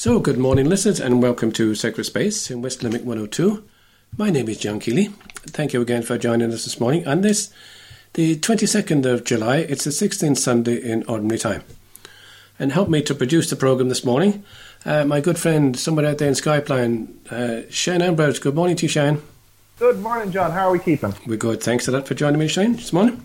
So, 0.00 0.20
good 0.20 0.38
morning, 0.38 0.66
listeners, 0.66 1.00
and 1.00 1.20
welcome 1.20 1.50
to 1.50 1.74
Sacred 1.74 2.04
Space 2.04 2.52
in 2.52 2.62
West 2.62 2.84
Limerick 2.84 3.02
102. 3.02 3.64
My 4.16 4.30
name 4.30 4.48
is 4.48 4.58
John 4.58 4.78
Keeley. 4.78 5.06
Thank 5.48 5.72
you 5.72 5.82
again 5.82 6.02
for 6.02 6.16
joining 6.16 6.52
us 6.52 6.62
this 6.62 6.78
morning 6.78 7.04
on 7.08 7.22
this, 7.22 7.52
the 8.12 8.36
22nd 8.36 9.04
of 9.06 9.24
July. 9.24 9.56
It's 9.56 9.82
the 9.82 9.90
16th 9.90 10.38
Sunday 10.38 10.76
in 10.76 11.02
Ordinary 11.08 11.40
Time. 11.40 11.64
And 12.60 12.70
help 12.70 12.88
me 12.88 13.02
to 13.02 13.12
produce 13.12 13.50
the 13.50 13.56
programme 13.56 13.88
this 13.88 14.04
morning, 14.04 14.44
uh, 14.84 15.04
my 15.04 15.20
good 15.20 15.36
friend, 15.36 15.76
somewhere 15.76 16.06
out 16.06 16.18
there 16.18 16.28
in 16.28 16.34
Skype 16.34 16.68
line, 16.68 17.18
uh, 17.32 17.62
Shane 17.68 18.00
Ambrose. 18.00 18.38
Good 18.38 18.54
morning 18.54 18.76
to 18.76 18.84
you, 18.84 18.88
Shane. 18.88 19.20
Good 19.78 20.00
morning, 20.00 20.32
John. 20.32 20.50
How 20.50 20.70
are 20.70 20.72
we 20.72 20.80
keeping? 20.80 21.14
We're 21.24 21.36
good. 21.36 21.62
Thanks 21.62 21.86
a 21.86 21.92
lot 21.92 22.08
for 22.08 22.14
joining 22.14 22.40
me, 22.40 22.48
Shane, 22.48 22.72
this 22.72 22.92
morning. 22.92 23.22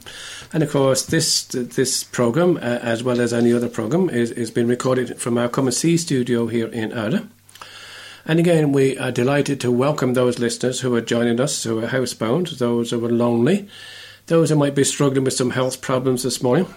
And 0.53 0.61
of 0.61 0.69
course, 0.69 1.03
this 1.03 1.45
this 1.45 2.03
program, 2.03 2.57
uh, 2.57 2.59
as 2.59 3.03
well 3.03 3.19
as 3.19 3.33
any 3.33 3.51
other 3.51 3.67
program, 3.67 4.07
is, 4.07 4.29
is 4.29 4.51
being 4.51 4.67
recorded 4.67 5.19
from 5.19 5.35
our 5.39 5.49
Come 5.49 5.65
and 5.65 5.73
See 5.73 5.97
studio 5.97 6.45
here 6.45 6.67
in 6.67 6.91
Ardagh. 6.91 7.27
And 8.27 8.39
again, 8.39 8.71
we 8.71 8.95
are 8.99 9.11
delighted 9.11 9.59
to 9.61 9.71
welcome 9.71 10.13
those 10.13 10.37
listeners 10.37 10.81
who 10.81 10.93
are 10.93 11.01
joining 11.01 11.39
us, 11.39 11.63
who 11.63 11.83
are 11.83 11.87
housebound, 11.87 12.59
those 12.59 12.91
who 12.91 13.03
are 13.03 13.11
lonely, 13.11 13.67
those 14.27 14.51
who 14.51 14.55
might 14.55 14.75
be 14.75 14.83
struggling 14.83 15.23
with 15.23 15.33
some 15.33 15.49
health 15.49 15.81
problems 15.81 16.21
this 16.21 16.43
morning. 16.43 16.67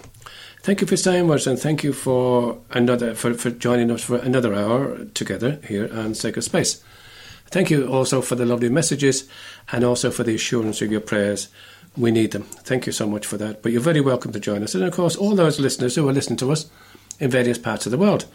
Thank 0.62 0.80
you 0.80 0.86
for 0.86 0.96
staying 0.96 1.28
with 1.28 1.40
us, 1.40 1.46
and 1.46 1.58
thank 1.58 1.84
you 1.84 1.92
for 1.92 2.58
another 2.70 3.14
for, 3.14 3.34
for 3.34 3.50
joining 3.50 3.90
us 3.90 4.04
for 4.04 4.16
another 4.16 4.54
hour 4.54 5.04
together 5.12 5.60
here 5.68 5.90
on 5.92 6.14
Sacred 6.14 6.44
Space. 6.44 6.82
Thank 7.50 7.70
you 7.70 7.86
also 7.86 8.20
for 8.20 8.34
the 8.34 8.44
lovely 8.44 8.68
messages 8.68 9.28
and 9.72 9.84
also 9.84 10.10
for 10.10 10.24
the 10.24 10.34
assurance 10.34 10.82
of 10.82 10.90
your 10.90 11.00
prayers. 11.00 11.48
We 11.96 12.10
need 12.10 12.32
them. 12.32 12.42
Thank 12.42 12.86
you 12.86 12.92
so 12.92 13.06
much 13.06 13.24
for 13.24 13.36
that. 13.38 13.62
But 13.62 13.72
you're 13.72 13.80
very 13.80 14.00
welcome 14.00 14.32
to 14.32 14.40
join 14.40 14.62
us. 14.62 14.74
And 14.74 14.84
of 14.84 14.92
course, 14.92 15.16
all 15.16 15.34
those 15.34 15.60
listeners 15.60 15.94
who 15.94 16.08
are 16.08 16.12
listening 16.12 16.36
to 16.38 16.52
us 16.52 16.68
in 17.18 17.30
various 17.30 17.58
parts 17.58 17.86
of 17.86 17.92
the 17.92 17.98
world. 17.98 18.26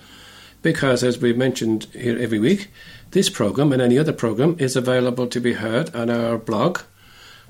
Because, 0.61 1.03
as 1.03 1.19
we've 1.19 1.37
mentioned 1.37 1.85
here 1.93 2.17
every 2.19 2.39
week, 2.39 2.69
this 3.11 3.29
program 3.29 3.71
and 3.73 3.81
any 3.81 3.97
other 3.97 4.13
program 4.13 4.55
is 4.59 4.75
available 4.75 5.27
to 5.27 5.39
be 5.39 5.53
heard 5.53 5.95
on 5.95 6.09
our 6.09 6.37
blog, 6.37 6.81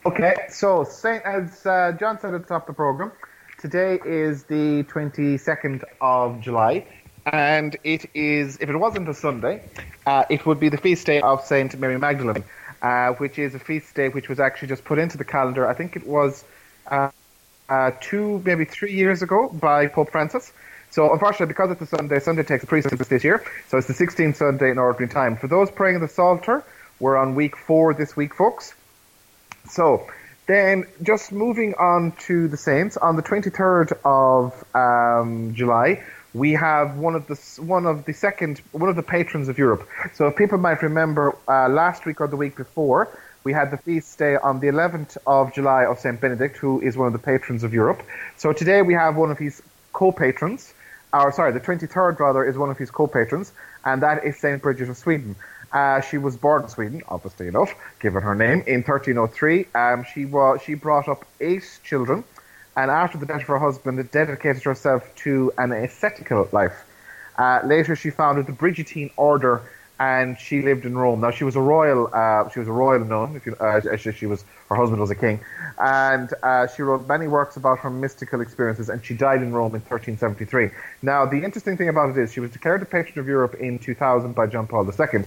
Okay, 0.05 0.35
so 0.49 0.83
Saint, 0.83 1.23
as 1.23 1.65
uh, 1.65 1.93
John 1.99 2.19
said 2.19 2.33
at 2.33 2.41
the 2.43 2.47
top 2.47 2.63
of 2.63 2.67
the 2.67 2.73
programme, 2.73 3.11
today 3.59 3.99
is 4.05 4.43
the 4.43 4.83
22nd 4.83 5.83
of 5.99 6.39
July 6.39 6.85
and 7.33 7.75
it 7.83 8.09
is, 8.13 8.57
if 8.61 8.69
it 8.69 8.77
wasn't 8.77 9.09
a 9.09 9.13
Sunday, 9.13 9.61
uh, 10.05 10.23
it 10.29 10.45
would 10.45 10.59
be 10.59 10.69
the 10.69 10.77
feast 10.77 11.05
day 11.05 11.19
of 11.19 11.43
Saint 11.45 11.77
Mary 11.77 11.97
Magdalene, 11.97 12.43
uh, 12.81 13.13
which 13.13 13.37
is 13.37 13.53
a 13.53 13.59
feast 13.59 13.93
day 13.95 14.09
which 14.09 14.29
was 14.29 14.39
actually 14.39 14.69
just 14.69 14.85
put 14.85 14.97
into 14.97 15.17
the 15.17 15.25
calendar. 15.25 15.67
I 15.67 15.73
think 15.73 15.95
it 15.95 16.07
was 16.07 16.43
uh, 16.87 17.09
uh 17.69 17.91
two, 17.99 18.41
maybe 18.45 18.63
three 18.63 18.93
years 18.93 19.21
ago 19.21 19.49
by 19.49 19.87
Pope 19.87 20.11
Francis. 20.11 20.53
So 20.89 21.11
unfortunately, 21.11 21.47
because 21.47 21.71
it's 21.71 21.81
a 21.81 21.97
Sunday, 21.97 22.19
Sunday 22.19 22.43
takes 22.43 22.63
precedence 22.63 23.07
this 23.09 23.23
year. 23.23 23.43
So 23.67 23.77
it's 23.77 23.87
the 23.87 23.93
16th 23.93 24.37
Sunday 24.37 24.71
in 24.71 24.77
ordinary 24.77 25.11
time. 25.11 25.35
For 25.35 25.47
those 25.47 25.69
praying 25.69 25.99
the 25.99 26.07
Psalter, 26.07 26.63
we're 26.99 27.17
on 27.17 27.35
week 27.35 27.57
four 27.57 27.93
this 27.93 28.15
week, 28.15 28.33
folks. 28.33 28.73
So 29.69 30.07
then, 30.47 30.85
just 31.03 31.33
moving 31.33 31.73
on 31.75 32.13
to 32.27 32.47
the 32.47 32.55
saints, 32.55 32.95
on 32.95 33.17
the 33.17 33.21
23rd 33.21 33.91
of 34.05 34.63
um, 34.73 35.53
July, 35.53 36.05
we 36.37 36.51
have 36.53 36.97
one 36.97 37.15
of 37.15 37.27
the 37.27 37.35
one 37.61 37.85
of 37.85 38.05
the 38.05 38.13
second 38.13 38.61
one 38.71 38.89
of 38.89 38.95
the 38.95 39.03
patrons 39.03 39.47
of 39.49 39.57
Europe. 39.57 39.87
So 40.13 40.27
if 40.27 40.35
people 40.35 40.57
might 40.57 40.81
remember, 40.81 41.35
uh, 41.47 41.67
last 41.69 42.05
week 42.05 42.21
or 42.21 42.27
the 42.27 42.35
week 42.35 42.55
before, 42.55 43.09
we 43.43 43.53
had 43.53 43.71
the 43.71 43.77
feast 43.77 44.17
day 44.19 44.35
on 44.35 44.59
the 44.59 44.67
11th 44.67 45.17
of 45.25 45.53
July 45.53 45.85
of 45.85 45.99
Saint 45.99 46.19
Benedict, 46.21 46.57
who 46.57 46.81
is 46.81 46.97
one 46.97 47.07
of 47.07 47.13
the 47.13 47.19
patrons 47.19 47.63
of 47.63 47.73
Europe. 47.73 48.03
So 48.35 48.53
today 48.53 48.81
we 48.81 48.93
have 48.93 49.15
one 49.15 49.31
of 49.31 49.37
his 49.37 49.61
co-patrons, 49.93 50.73
or 51.13 51.31
sorry, 51.31 51.53
the 51.53 51.59
23rd 51.59 52.19
rather 52.19 52.43
is 52.45 52.57
one 52.57 52.69
of 52.69 52.77
his 52.77 52.91
co-patrons, 52.91 53.51
and 53.85 54.01
that 54.03 54.23
is 54.23 54.37
Saint 54.37 54.61
Bridget 54.61 54.89
of 54.89 54.97
Sweden. 54.97 55.35
Uh, 55.71 56.01
she 56.01 56.17
was 56.17 56.37
born 56.37 56.63
in 56.63 56.69
Sweden, 56.69 57.01
obviously 57.09 57.47
enough, 57.47 57.73
given 57.99 58.21
her 58.21 58.35
name, 58.35 58.63
in 58.67 58.83
1303. 58.83 59.67
Um, 59.75 60.05
she 60.13 60.25
was 60.25 60.61
she 60.61 60.75
brought 60.75 61.07
up 61.07 61.25
eight 61.39 61.79
children 61.83 62.23
and 62.77 62.91
after 62.91 63.17
the 63.17 63.25
death 63.25 63.41
of 63.41 63.47
her 63.47 63.57
husband, 63.57 64.09
dedicated 64.11 64.61
herself 64.61 65.03
to 65.15 65.51
an 65.57 65.71
ascetical 65.71 66.47
life. 66.51 66.85
Uh, 67.35 67.59
later, 67.65 67.95
she 67.95 68.11
founded 68.11 68.45
the 68.45 68.51
Brigittine 68.51 69.11
Order, 69.17 69.63
and 69.99 70.37
she 70.37 70.61
lived 70.61 70.85
in 70.85 70.95
Rome. 70.95 71.21
Now, 71.21 71.31
she 71.31 71.43
was 71.43 71.55
a 71.55 71.59
royal, 71.59 72.07
uh, 72.13 72.49
she 72.49 72.59
was 72.59 72.67
a 72.67 72.71
royal 72.71 73.03
nun. 73.03 73.35
If 73.35 73.47
you, 73.47 73.55
uh, 73.55 73.97
she, 73.97 74.11
she, 74.11 74.27
was 74.27 74.45
her 74.69 74.75
husband 74.75 75.01
was 75.01 75.09
a 75.09 75.15
king, 75.15 75.39
and 75.79 76.31
uh, 76.43 76.67
she 76.67 76.83
wrote 76.83 77.07
many 77.07 77.27
works 77.27 77.57
about 77.57 77.79
her 77.79 77.89
mystical 77.89 78.41
experiences. 78.41 78.89
And 78.89 79.03
she 79.03 79.15
died 79.15 79.41
in 79.41 79.53
Rome 79.53 79.73
in 79.73 79.81
1373. 79.81 80.69
Now, 81.01 81.25
the 81.25 81.43
interesting 81.43 81.77
thing 81.77 81.89
about 81.89 82.11
it 82.11 82.17
is 82.19 82.31
she 82.31 82.41
was 82.41 82.51
declared 82.51 82.81
the 82.81 82.85
patron 82.85 83.17
of 83.17 83.27
Europe 83.27 83.55
in 83.55 83.79
2000 83.79 84.35
by 84.35 84.45
John 84.45 84.67
Paul 84.67 84.87
II. 84.87 85.23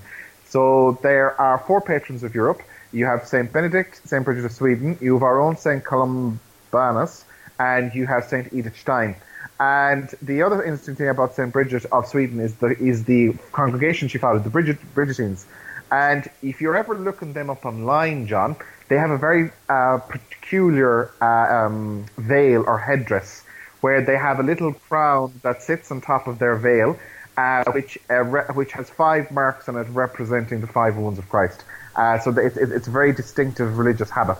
So 0.47 0.99
there 1.03 1.41
are 1.41 1.59
four 1.59 1.81
patrons 1.81 2.23
of 2.23 2.33
Europe. 2.33 2.63
You 2.93 3.07
have 3.07 3.27
Saint 3.27 3.53
Benedict, 3.53 4.01
Saint 4.09 4.25
Bridget 4.25 4.45
of 4.45 4.53
Sweden. 4.53 4.97
You 5.01 5.15
have 5.15 5.25
our 5.25 5.41
own 5.41 5.57
Saint 5.57 5.83
Columbanus 5.83 7.25
and 7.61 7.95
you 7.95 8.07
have 8.07 8.25
Saint 8.25 8.53
Edith 8.53 8.79
Stein. 8.79 9.15
And 9.61 10.09
the 10.23 10.43
other 10.43 10.63
interesting 10.63 10.97
thing 10.97 11.11
about 11.11 11.35
Saint 11.35 11.53
Bridget 11.53 11.85
of 11.93 12.07
Sweden 12.07 12.41
is 12.41 12.55
the 12.57 12.71
is 12.91 13.05
the 13.05 13.35
congregation 13.53 14.09
she 14.09 14.19
founded, 14.19 14.43
the 14.45 14.51
Bridget 14.51 14.79
Bridgetines. 14.95 15.45
And 15.93 16.29
if 16.43 16.61
you're 16.61 16.77
ever 16.77 16.95
looking 16.97 17.33
them 17.35 17.51
up 17.51 17.67
online, 17.67 18.27
John, 18.27 18.57
they 18.89 18.97
have 18.97 19.11
a 19.11 19.19
very 19.19 19.51
uh, 19.69 19.99
peculiar 19.99 21.11
uh, 21.21 21.67
um, 21.67 22.07
veil 22.17 22.65
or 22.67 22.79
headdress 22.79 23.45
where 23.81 24.01
they 24.05 24.17
have 24.17 24.41
a 24.41 24.43
little 24.43 24.73
crown 24.73 25.33
that 25.43 25.63
sits 25.63 25.91
on 25.91 26.01
top 26.01 26.27
of 26.27 26.39
their 26.39 26.57
veil, 26.57 26.99
uh, 27.37 27.65
which 27.73 27.99
uh, 28.09 28.23
re- 28.23 28.49
which 28.55 28.73
has 28.73 28.89
five 28.89 29.31
marks 29.31 29.69
on 29.69 29.77
it 29.77 29.87
representing 29.91 30.61
the 30.61 30.67
five 30.67 30.97
wounds 30.97 31.19
of 31.19 31.29
Christ. 31.29 31.65
Uh, 31.97 32.19
so 32.19 32.31
it's, 32.39 32.57
it's 32.57 32.89
a 32.89 32.91
very 32.91 33.13
distinctive 33.13 33.77
religious 33.77 34.11
habit. 34.11 34.39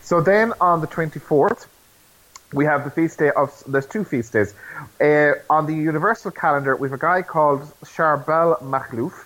So 0.00 0.20
then 0.20 0.52
on 0.60 0.80
the 0.80 0.86
24th, 0.86 1.66
we 2.52 2.64
have 2.64 2.84
the 2.84 2.90
feast 2.90 3.18
day 3.18 3.30
of 3.30 3.62
there's 3.66 3.86
two 3.86 4.04
feast 4.04 4.32
days 4.32 4.54
uh, 5.00 5.32
on 5.50 5.66
the 5.66 5.74
universal 5.74 6.30
calendar. 6.30 6.76
We 6.76 6.88
have 6.88 6.98
a 6.98 7.00
guy 7.00 7.22
called 7.22 7.62
Charbel 7.84 8.60
Makhlouf. 8.62 9.24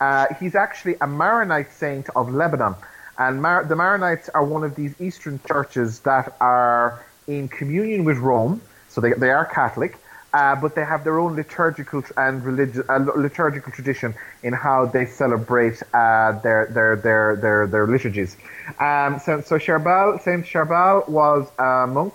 Uh, 0.00 0.26
he's 0.38 0.54
actually 0.54 0.96
a 1.00 1.06
Maronite 1.06 1.72
saint 1.72 2.08
of 2.16 2.32
Lebanon, 2.32 2.74
and 3.18 3.42
Mar- 3.42 3.64
the 3.64 3.74
Maronites 3.74 4.30
are 4.32 4.44
one 4.44 4.64
of 4.64 4.74
these 4.74 4.98
Eastern 5.00 5.40
churches 5.46 6.00
that 6.00 6.36
are 6.40 7.04
in 7.26 7.48
communion 7.48 8.04
with 8.04 8.18
Rome, 8.18 8.62
so 8.88 9.00
they 9.00 9.12
they 9.12 9.30
are 9.30 9.44
Catholic. 9.44 9.96
Uh, 10.32 10.54
but 10.54 10.76
they 10.76 10.84
have 10.84 11.02
their 11.02 11.18
own 11.18 11.34
liturgical 11.34 12.04
and 12.16 12.44
religious 12.44 12.88
uh, 12.88 13.04
liturgical 13.16 13.72
tradition 13.72 14.14
in 14.44 14.52
how 14.52 14.86
they 14.86 15.04
celebrate 15.04 15.82
uh, 15.92 16.38
their, 16.38 16.66
their 16.70 16.94
their 16.94 17.36
their 17.36 17.66
their 17.66 17.86
liturgies. 17.88 18.36
Um, 18.78 19.18
so, 19.18 19.40
so 19.40 19.58
Charbel, 19.58 20.22
Saint 20.22 20.46
Charbel 20.46 21.08
was 21.08 21.50
a 21.58 21.88
monk 21.88 22.14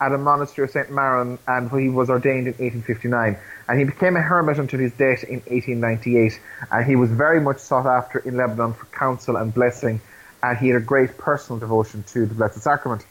at 0.00 0.12
a 0.12 0.18
monastery 0.18 0.66
of 0.66 0.70
St. 0.70 0.90
Maron 0.90 1.38
and 1.46 1.70
he 1.70 1.88
was 1.88 2.10
ordained 2.10 2.46
in 2.46 2.54
1859. 2.54 3.38
And 3.68 3.78
he 3.78 3.84
became 3.84 4.16
a 4.16 4.20
hermit 4.20 4.58
until 4.58 4.78
his 4.80 4.92
death 4.92 5.24
in 5.24 5.40
1898. 5.40 6.38
And 6.70 6.86
he 6.86 6.96
was 6.96 7.10
very 7.10 7.40
much 7.40 7.58
sought 7.58 7.86
after 7.86 8.18
in 8.18 8.36
Lebanon 8.36 8.74
for 8.74 8.84
counsel 8.86 9.36
and 9.36 9.52
blessing. 9.52 10.00
And 10.42 10.58
he 10.58 10.68
had 10.68 10.76
a 10.76 10.84
great 10.84 11.16
personal 11.16 11.58
devotion 11.58 12.04
to 12.08 12.26
the 12.26 12.34
Blessed 12.34 12.60
Sacrament. 12.60 13.04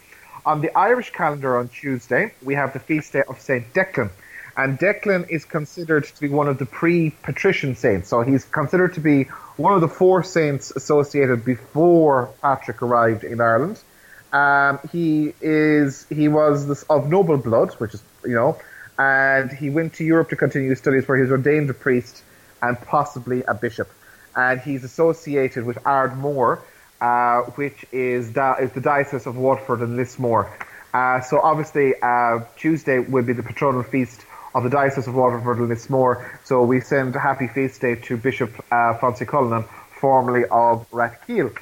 On 0.46 0.62
the 0.62 0.78
Irish 0.78 1.12
calendar 1.12 1.58
on 1.58 1.70
Tuesday, 1.70 2.34
we 2.44 2.54
have 2.54 2.74
the 2.74 2.80
feast 2.80 3.14
day 3.14 3.24
of 3.28 3.42
St. 3.42 3.74
Declan. 3.74 4.12
And 4.56 4.80
Declan 4.80 5.30
is 5.30 5.44
considered 5.44 6.06
to 6.06 6.22
be 6.22 6.30
one 6.30 6.48
of 6.48 6.60
the 6.60 6.66
pre-patrician 6.66 7.76
saints. 7.76 8.10
So 8.10 8.22
he's 8.22 8.46
considered 8.46 8.94
to 8.94 9.02
be 9.02 9.24
one 9.58 9.74
of 9.74 9.82
the 9.82 9.88
four 9.88 10.24
saints 10.24 10.72
associated 10.72 11.44
before 11.44 12.30
Patrick 12.42 12.82
arrived 12.82 13.24
in 13.24 13.42
Ireland. 13.42 13.80
Um, 14.34 14.80
he 14.92 15.34
is 15.42 16.06
he 16.10 16.28
was 16.28 16.68
this, 16.68 16.84
of 16.84 17.10
noble 17.10 17.38
blood, 17.38 17.74
which 17.74 17.94
is 17.94 18.04
you 18.24 18.34
know, 18.34 18.58
and 18.98 19.52
he 19.52 19.70
went 19.70 19.94
to 19.96 20.04
Europe 20.04 20.30
to 20.30 20.36
continue 20.36 20.70
his 20.70 20.80
studies, 20.80 21.08
where 21.08 21.18
he 21.18 21.24
was 21.24 21.32
ordained 21.32 21.70
a 21.70 21.74
priest 21.74 22.24
and 22.62 22.80
possibly 22.82 23.44
a 23.44 23.54
bishop. 23.54 23.90
And 24.36 24.60
he's 24.60 24.84
associated 24.84 25.66
with 25.66 25.78
Ardmore, 25.86 26.62
uh, 27.00 27.42
which 27.56 27.86
is, 27.92 28.32
da- 28.32 28.56
is 28.56 28.72
the 28.72 28.82
diocese 28.82 29.26
of 29.26 29.38
Waterford 29.38 29.82
and 29.82 29.96
Lismore. 29.96 30.52
Uh, 30.94 31.22
so 31.22 31.40
obviously, 31.40 31.94
uh, 32.02 32.40
Tuesday 32.58 33.00
will 33.00 33.24
be 33.24 33.34
the 33.34 33.44
patronal 33.44 33.86
feast 33.86 34.26
of 34.54 34.64
the 34.64 34.70
Diocese 34.70 35.08
of 35.08 35.16
Waterford 35.16 35.58
and 35.58 35.68
Lismore. 35.68 36.40
So 36.46 36.64
we 36.64 36.80
send 36.80 37.16
a 37.16 37.20
happy 37.20 37.48
feast 37.48 37.82
day 37.82 37.96
to 37.96 38.16
Bishop 38.16 38.52
uh, 38.72 38.98
Francis 38.98 39.28
Cullinan, 39.28 39.66
formerly 40.00 40.46
of 40.46 40.90
Rathkeale. 40.92 41.54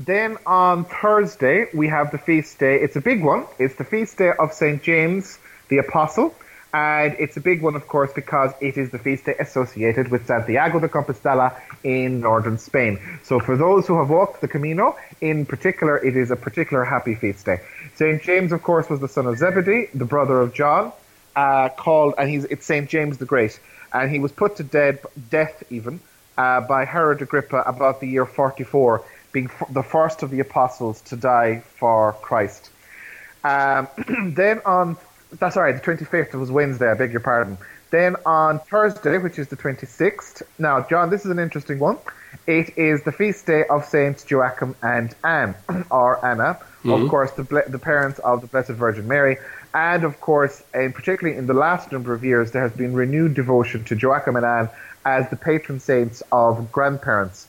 Then 0.00 0.38
on 0.46 0.86
Thursday, 0.86 1.66
we 1.74 1.88
have 1.88 2.10
the 2.10 2.16
feast 2.16 2.58
day. 2.58 2.76
It's 2.80 2.96
a 2.96 3.02
big 3.02 3.22
one. 3.22 3.44
It's 3.58 3.74
the 3.74 3.84
feast 3.84 4.16
day 4.16 4.32
of 4.38 4.54
St. 4.54 4.82
James 4.82 5.38
the 5.68 5.76
Apostle. 5.76 6.34
And 6.72 7.16
it's 7.18 7.36
a 7.36 7.40
big 7.40 7.60
one, 7.60 7.74
of 7.74 7.86
course, 7.86 8.10
because 8.14 8.52
it 8.62 8.78
is 8.78 8.90
the 8.90 8.98
feast 8.98 9.26
day 9.26 9.34
associated 9.38 10.08
with 10.08 10.24
Santiago 10.26 10.80
de 10.80 10.88
Compostela 10.88 11.60
in 11.84 12.20
northern 12.20 12.56
Spain. 12.56 12.98
So 13.24 13.40
for 13.40 13.58
those 13.58 13.86
who 13.86 13.98
have 13.98 14.08
walked 14.08 14.40
the 14.40 14.48
Camino, 14.48 14.96
in 15.20 15.44
particular, 15.44 15.98
it 15.98 16.16
is 16.16 16.30
a 16.30 16.36
particular 16.36 16.82
happy 16.82 17.14
feast 17.14 17.44
day. 17.44 17.58
St. 17.96 18.22
James, 18.22 18.52
of 18.52 18.62
course, 18.62 18.88
was 18.88 19.00
the 19.00 19.08
son 19.08 19.26
of 19.26 19.36
Zebedee, 19.36 19.90
the 19.92 20.06
brother 20.06 20.40
of 20.40 20.54
John, 20.54 20.92
uh, 21.36 21.68
called, 21.68 22.14
and 22.16 22.30
he's, 22.30 22.46
it's 22.46 22.64
St. 22.64 22.88
James 22.88 23.18
the 23.18 23.26
Great. 23.26 23.60
And 23.92 24.10
he 24.10 24.18
was 24.18 24.32
put 24.32 24.56
to 24.56 24.62
dead, 24.62 25.00
death 25.28 25.62
even, 25.68 26.00
uh, 26.38 26.62
by 26.62 26.86
Herod 26.86 27.20
Agrippa 27.20 27.64
about 27.66 28.00
the 28.00 28.06
year 28.06 28.24
44, 28.24 29.04
being 29.32 29.46
f- 29.46 29.72
the 29.72 29.82
first 29.82 30.22
of 30.22 30.30
the 30.30 30.40
apostles 30.40 31.00
to 31.02 31.16
die 31.16 31.62
for 31.76 32.12
Christ. 32.22 32.70
Um, 33.44 33.88
then 34.34 34.60
on 34.64 34.96
that's 35.38 35.56
all 35.56 35.62
right. 35.62 35.74
The 35.74 35.80
25th 35.80 36.34
was 36.34 36.50
Wednesday. 36.50 36.90
I 36.90 36.94
beg 36.94 37.12
your 37.12 37.20
pardon. 37.20 37.58
Then 37.90 38.16
on 38.26 38.58
Thursday, 38.60 39.18
which 39.18 39.38
is 39.38 39.48
the 39.48 39.56
26th. 39.56 40.42
Now, 40.58 40.82
John, 40.82 41.10
this 41.10 41.24
is 41.24 41.30
an 41.30 41.38
interesting 41.38 41.78
one. 41.78 41.98
It 42.46 42.76
is 42.78 43.02
the 43.02 43.12
feast 43.12 43.46
day 43.46 43.64
of 43.68 43.84
Saints 43.84 44.28
Joachim 44.28 44.76
and 44.82 45.14
Anne, 45.24 45.54
or 45.90 46.24
Anna, 46.24 46.54
mm-hmm. 46.54 46.90
of 46.90 47.08
course, 47.08 47.32
the, 47.32 47.42
the 47.68 47.78
parents 47.78 48.18
of 48.20 48.40
the 48.40 48.46
Blessed 48.46 48.70
Virgin 48.70 49.08
Mary. 49.08 49.38
And 49.74 50.04
of 50.04 50.20
course, 50.20 50.62
and 50.74 50.94
particularly 50.94 51.38
in 51.38 51.46
the 51.46 51.54
last 51.54 51.92
number 51.92 52.12
of 52.12 52.24
years, 52.24 52.52
there 52.52 52.62
has 52.62 52.72
been 52.72 52.92
renewed 52.92 53.34
devotion 53.34 53.84
to 53.84 53.96
Joachim 53.96 54.36
and 54.36 54.44
Anne 54.44 54.68
as 55.04 55.28
the 55.30 55.36
patron 55.36 55.80
saints 55.80 56.22
of 56.30 56.70
grandparents. 56.70 57.46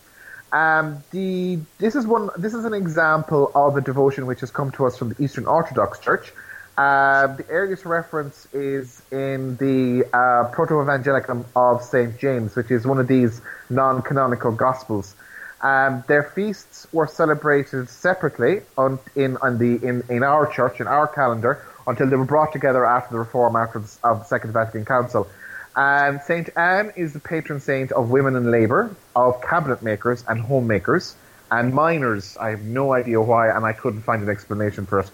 Um, 0.51 1.03
the 1.12 1.59
this 1.80 1.95
is 1.95 2.06
one. 2.06 2.30
This 2.38 2.53
is 2.53 2.65
an 2.65 2.74
example 2.74 3.51
of 3.56 3.77
a 3.77 3.81
devotion 3.81 4.25
which 4.25 4.42
has 4.42 4.51
come 4.51 4.71
to 4.71 4.86
us 4.86 4.98
from 4.98 5.09
the 5.09 5.24
Eastern 5.24 5.45
Orthodox 5.45 6.00
Church. 6.00 6.33
Uh, 6.77 7.27
the 7.27 7.45
earliest 7.48 7.86
reference 7.86 8.48
is 8.53 9.01
in 9.12 9.56
the 9.57 10.06
uh, 10.13 10.45
Proto-Evangelium 10.51 11.45
of 11.56 11.83
St. 11.83 12.18
James, 12.18 12.56
which 12.56 12.71
is 12.71 12.88
one 12.88 12.98
of 12.98 13.07
these 13.07 13.42
non-canonical 13.69 14.53
Gospels. 14.53 15.15
Um, 15.62 16.03
their 16.07 16.24
feasts 16.24 16.88
were 16.92 17.07
celebrated 17.07 17.88
separately 17.89 18.62
on, 18.77 19.00
in, 19.15 19.38
on 19.38 19.57
the, 19.59 19.86
in, 19.86 20.04
in 20.09 20.24
our 20.24 20.47
church, 20.47 20.80
in 20.80 20.88
our 20.88 21.07
calendar, 21.07 21.63
until 21.86 22.09
they 22.09 22.15
were 22.15 22.25
brought 22.25 22.51
together 22.51 22.86
after 22.86 23.13
the 23.13 23.19
reform 23.19 23.56
after 23.56 23.80
the, 23.80 23.97
of 24.04 24.19
the 24.19 24.25
Second 24.25 24.54
Vatican 24.54 24.86
Council. 24.86 25.27
And 25.75 26.21
St. 26.21 26.50
Anne 26.57 26.91
is 26.95 27.13
the 27.13 27.19
patron 27.19 27.59
saint 27.59 27.91
of 27.91 28.09
women 28.09 28.35
in 28.35 28.51
labour, 28.51 28.94
of 29.15 29.41
cabinet 29.41 29.81
makers 29.81 30.23
and 30.27 30.41
homemakers, 30.41 31.15
and 31.50 31.73
miners. 31.73 32.38
I 32.38 32.50
have 32.50 32.62
no 32.62 32.94
idea 32.94 33.21
why, 33.21 33.50
and 33.50 33.65
I 33.65 33.73
couldn't 33.73 34.01
find 34.01 34.21
an 34.21 34.29
explanation 34.29 34.85
for 34.85 35.00
it. 35.00 35.12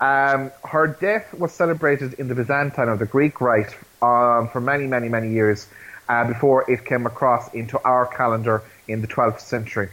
Um, 0.00 0.52
her 0.64 0.86
death 0.86 1.32
was 1.34 1.52
celebrated 1.52 2.14
in 2.14 2.28
the 2.28 2.34
Byzantine 2.34 2.88
or 2.88 2.96
the 2.96 3.06
Greek 3.06 3.40
Rite 3.40 3.74
um, 4.02 4.48
for 4.48 4.60
many, 4.60 4.86
many, 4.86 5.08
many 5.08 5.30
years 5.30 5.66
uh, 6.08 6.26
before 6.26 6.70
it 6.70 6.84
came 6.84 7.06
across 7.06 7.52
into 7.54 7.80
our 7.82 8.06
calendar 8.06 8.62
in 8.86 9.00
the 9.00 9.08
12th 9.08 9.40
century. 9.40 9.88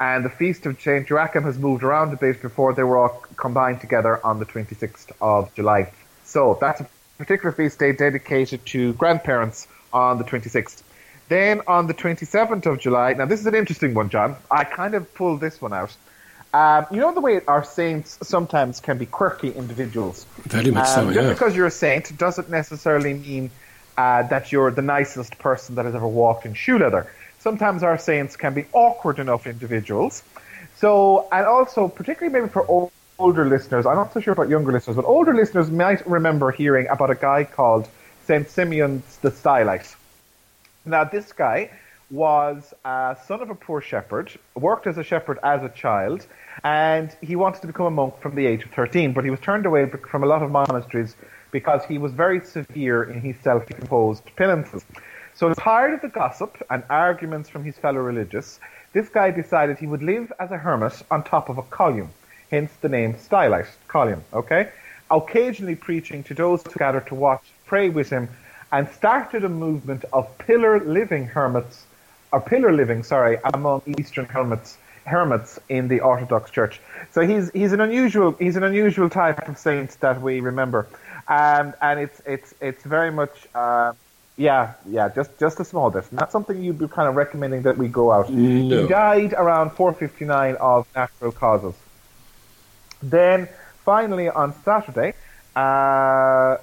And 0.00 0.24
the 0.24 0.30
feast 0.30 0.64
of 0.66 0.80
St. 0.80 1.08
Joachim 1.10 1.42
has 1.42 1.58
moved 1.58 1.82
around 1.82 2.12
a 2.12 2.16
bit 2.16 2.40
before 2.40 2.72
they 2.72 2.84
were 2.84 2.96
all 2.96 3.22
combined 3.36 3.80
together 3.80 4.24
on 4.24 4.38
the 4.38 4.46
26th 4.46 5.10
of 5.20 5.52
July. 5.54 5.92
So 6.24 6.56
that's 6.60 6.82
particular 7.18 7.52
feast 7.52 7.78
day 7.78 7.92
dedicated 7.92 8.64
to 8.64 8.92
grandparents 8.94 9.66
on 9.92 10.18
the 10.18 10.24
26th. 10.24 10.82
Then 11.28 11.60
on 11.66 11.86
the 11.86 11.94
27th 11.94 12.64
of 12.64 12.78
July, 12.78 13.12
now 13.12 13.26
this 13.26 13.40
is 13.40 13.46
an 13.46 13.54
interesting 13.54 13.92
one, 13.92 14.08
John. 14.08 14.36
I 14.50 14.64
kind 14.64 14.94
of 14.94 15.12
pulled 15.14 15.40
this 15.40 15.60
one 15.60 15.74
out. 15.74 15.94
Um, 16.54 16.86
you 16.90 17.00
know 17.00 17.12
the 17.12 17.20
way 17.20 17.42
our 17.46 17.62
saints 17.62 18.18
sometimes 18.22 18.80
can 18.80 18.96
be 18.96 19.04
quirky 19.04 19.50
individuals. 19.50 20.24
Very 20.44 20.70
much 20.70 20.88
um, 20.88 21.08
so. 21.08 21.12
Just 21.12 21.26
yeah. 21.26 21.32
because 21.32 21.54
you're 21.54 21.66
a 21.66 21.70
saint 21.70 22.16
doesn't 22.16 22.48
necessarily 22.48 23.12
mean 23.12 23.50
uh, 23.98 24.22
that 24.28 24.50
you're 24.50 24.70
the 24.70 24.80
nicest 24.80 25.38
person 25.38 25.74
that 25.74 25.84
has 25.84 25.94
ever 25.94 26.08
walked 26.08 26.46
in 26.46 26.54
shoe 26.54 26.78
leather. 26.78 27.12
Sometimes 27.40 27.82
our 27.82 27.98
saints 27.98 28.36
can 28.36 28.54
be 28.54 28.64
awkward 28.72 29.18
enough 29.18 29.46
individuals. 29.46 30.22
So, 30.76 31.28
and 31.30 31.46
also, 31.46 31.88
particularly 31.88 32.32
maybe 32.32 32.50
for 32.50 32.66
old, 32.66 32.92
older 33.18 33.44
listeners, 33.44 33.84
I'm 33.84 33.96
not 33.96 34.12
so 34.12 34.20
sure 34.20 34.32
about 34.32 34.48
younger 34.48 34.70
listeners, 34.70 34.94
but 34.94 35.04
older 35.04 35.34
listeners 35.34 35.70
might 35.70 36.06
remember 36.08 36.52
hearing 36.52 36.86
about 36.86 37.10
a 37.10 37.16
guy 37.16 37.42
called 37.44 37.88
Saint 38.26 38.48
Simeon 38.48 39.02
the 39.22 39.30
Stylite. 39.30 39.94
Now, 40.84 41.02
this 41.04 41.32
guy 41.32 41.70
was 42.10 42.72
a 42.84 43.16
son 43.26 43.42
of 43.42 43.50
a 43.50 43.54
poor 43.56 43.80
shepherd, 43.80 44.30
worked 44.54 44.86
as 44.86 44.98
a 44.98 45.02
shepherd 45.02 45.38
as 45.42 45.62
a 45.64 45.68
child, 45.68 46.24
and 46.62 47.14
he 47.20 47.34
wanted 47.34 47.60
to 47.62 47.66
become 47.66 47.86
a 47.86 47.90
monk 47.90 48.20
from 48.20 48.36
the 48.36 48.46
age 48.46 48.64
of 48.64 48.70
13, 48.70 49.12
but 49.12 49.24
he 49.24 49.30
was 49.30 49.40
turned 49.40 49.66
away 49.66 49.86
from 49.88 50.22
a 50.22 50.26
lot 50.26 50.42
of 50.42 50.50
monasteries 50.52 51.16
because 51.50 51.84
he 51.86 51.98
was 51.98 52.12
very 52.12 52.40
severe 52.44 53.02
in 53.02 53.20
his 53.20 53.36
self-imposed 53.42 54.24
penances. 54.36 54.84
So 55.34 55.52
tired 55.54 55.94
of 55.94 56.02
the 56.02 56.08
gossip 56.08 56.56
and 56.70 56.84
arguments 56.88 57.48
from 57.48 57.64
his 57.64 57.76
fellow 57.76 58.00
religious, 58.00 58.60
this 58.92 59.08
guy 59.08 59.32
decided 59.32 59.78
he 59.78 59.86
would 59.86 60.02
live 60.02 60.32
as 60.38 60.50
a 60.50 60.56
hermit 60.56 61.02
on 61.10 61.24
top 61.24 61.48
of 61.48 61.58
a 61.58 61.62
column, 61.62 62.10
hence 62.50 62.70
the 62.80 62.88
name 62.88 63.14
Stylite, 63.14 63.68
column, 63.86 64.24
okay? 64.32 64.70
Occasionally 65.10 65.76
preaching 65.76 66.22
to 66.24 66.34
those 66.34 66.62
who 66.62 66.72
gathered 66.78 67.06
to 67.08 67.14
watch, 67.14 67.42
pray 67.66 67.88
with 67.88 68.10
him, 68.10 68.28
and 68.70 68.88
started 68.90 69.44
a 69.44 69.48
movement 69.48 70.04
of 70.12 70.36
pillar 70.38 70.80
living 70.80 71.26
hermits 71.26 71.84
or 72.32 72.40
pillar 72.40 72.72
living, 72.72 73.02
sorry, 73.02 73.38
among 73.54 73.82
Eastern 73.98 74.26
hermits 74.26 74.76
hermits 75.08 75.58
in 75.68 75.88
the 75.88 76.00
Orthodox 76.00 76.50
Church. 76.50 76.80
So 77.12 77.26
he's 77.26 77.50
he's 77.52 77.72
an 77.72 77.80
unusual 77.80 78.32
he's 78.38 78.56
an 78.56 78.62
unusual 78.62 79.10
type 79.10 79.48
of 79.48 79.58
saint 79.58 79.98
that 80.00 80.20
we 80.20 80.40
remember, 80.40 80.86
um, 81.26 81.74
and 81.80 81.98
it's 82.00 82.20
it's 82.26 82.54
it's 82.60 82.84
very 82.84 83.10
much. 83.10 83.48
Uh, 83.54 83.92
yeah, 84.36 84.74
yeah, 84.88 85.08
just 85.08 85.36
just 85.40 85.58
a 85.58 85.64
small 85.64 85.90
bit. 85.90 86.12
Not 86.12 86.30
something 86.30 86.62
you'd 86.62 86.78
be 86.78 86.86
kind 86.86 87.08
of 87.08 87.16
recommending 87.16 87.62
that 87.62 87.76
we 87.76 87.88
go 87.88 88.12
out. 88.12 88.30
No. 88.30 88.82
He 88.82 88.86
died 88.86 89.32
around 89.32 89.70
459 89.70 90.54
of 90.60 90.86
natural 90.94 91.32
causes. 91.32 91.74
Then 93.02 93.48
finally 93.84 94.28
on 94.28 94.54
Saturday, 94.64 95.14
uh, 95.54 96.56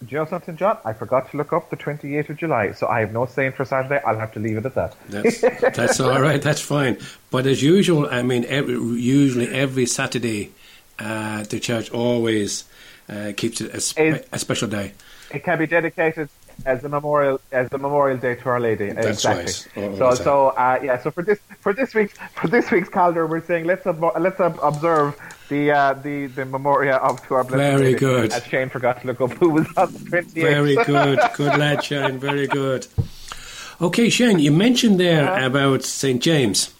do 0.00 0.06
you 0.08 0.18
know 0.18 0.24
something, 0.24 0.56
John? 0.56 0.78
I 0.84 0.94
forgot 0.94 1.30
to 1.30 1.36
look 1.36 1.52
up 1.52 1.68
the 1.68 1.76
28th 1.76 2.30
of 2.30 2.36
July, 2.38 2.72
so 2.72 2.86
I 2.86 3.00
have 3.00 3.12
no 3.12 3.26
saying 3.26 3.52
for 3.52 3.66
Saturday. 3.66 4.00
I'll 4.06 4.18
have 4.18 4.32
to 4.32 4.40
leave 4.40 4.56
it 4.56 4.64
at 4.64 4.74
that. 4.74 4.96
That's, 5.10 5.40
that's 5.42 6.00
all 6.00 6.20
right. 6.20 6.40
That's 6.40 6.60
fine. 6.60 6.96
But 7.30 7.46
as 7.46 7.62
usual, 7.62 8.08
I 8.10 8.22
mean, 8.22 8.46
every, 8.46 8.74
usually 8.74 9.48
every 9.48 9.84
Saturday, 9.84 10.52
uh, 10.98 11.42
the 11.44 11.60
church 11.60 11.90
always 11.90 12.64
uh, 13.10 13.32
keeps 13.36 13.60
it 13.60 13.74
a, 13.74 13.80
spe- 13.80 14.26
a, 14.32 14.38
special 14.38 14.68
day. 14.68 14.94
It 15.34 15.44
can 15.44 15.58
be 15.58 15.66
dedicated 15.66 16.30
as 16.66 16.84
a 16.84 16.88
memorial 16.88 17.40
as 17.52 17.68
a 17.72 17.78
memorial 17.78 18.18
day 18.18 18.34
to 18.34 18.48
Our 18.48 18.60
Lady. 18.60 18.90
That's 18.90 19.06
exactly. 19.24 19.82
right. 19.88 19.96
so 19.98 20.14
so 20.14 20.48
uh, 20.48 20.78
yeah. 20.82 20.98
So 21.02 21.10
for 21.10 21.22
this 21.22 21.38
for 21.60 21.72
this 21.72 21.94
week's 21.94 22.14
for 22.34 22.48
this 22.48 22.70
week's 22.70 22.88
calendar, 22.88 23.26
we're 23.26 23.44
saying 23.44 23.64
let's 23.66 23.86
ob- 23.86 24.16
let's 24.20 24.40
ob- 24.40 24.58
observe 24.62 25.16
the 25.48 25.70
uh, 25.72 25.94
the 25.94 26.26
the 26.26 26.44
memoria 26.44 26.96
of 26.96 27.24
to 27.26 27.34
our 27.34 27.44
blessed 27.44 27.56
Very 27.58 27.82
Lady, 27.84 27.98
good. 27.98 28.32
As 28.32 28.44
Shane 28.46 28.68
forgot 28.68 29.00
to 29.00 29.06
look 29.06 29.20
up 29.20 29.32
who 29.32 29.50
was 29.50 29.66
on 29.76 29.92
the 29.92 29.98
28th. 29.98 30.32
Very 30.32 30.74
good. 30.84 31.18
Good 31.36 31.58
lad, 31.58 31.82
Shane. 31.84 32.18
Very 32.18 32.46
good. 32.46 32.86
Okay, 33.80 34.08
Shane, 34.10 34.38
you 34.38 34.52
mentioned 34.52 35.00
there 35.00 35.26
Uh-huh. 35.30 35.46
about 35.46 35.82
St. 35.84 36.22
James 36.22 36.72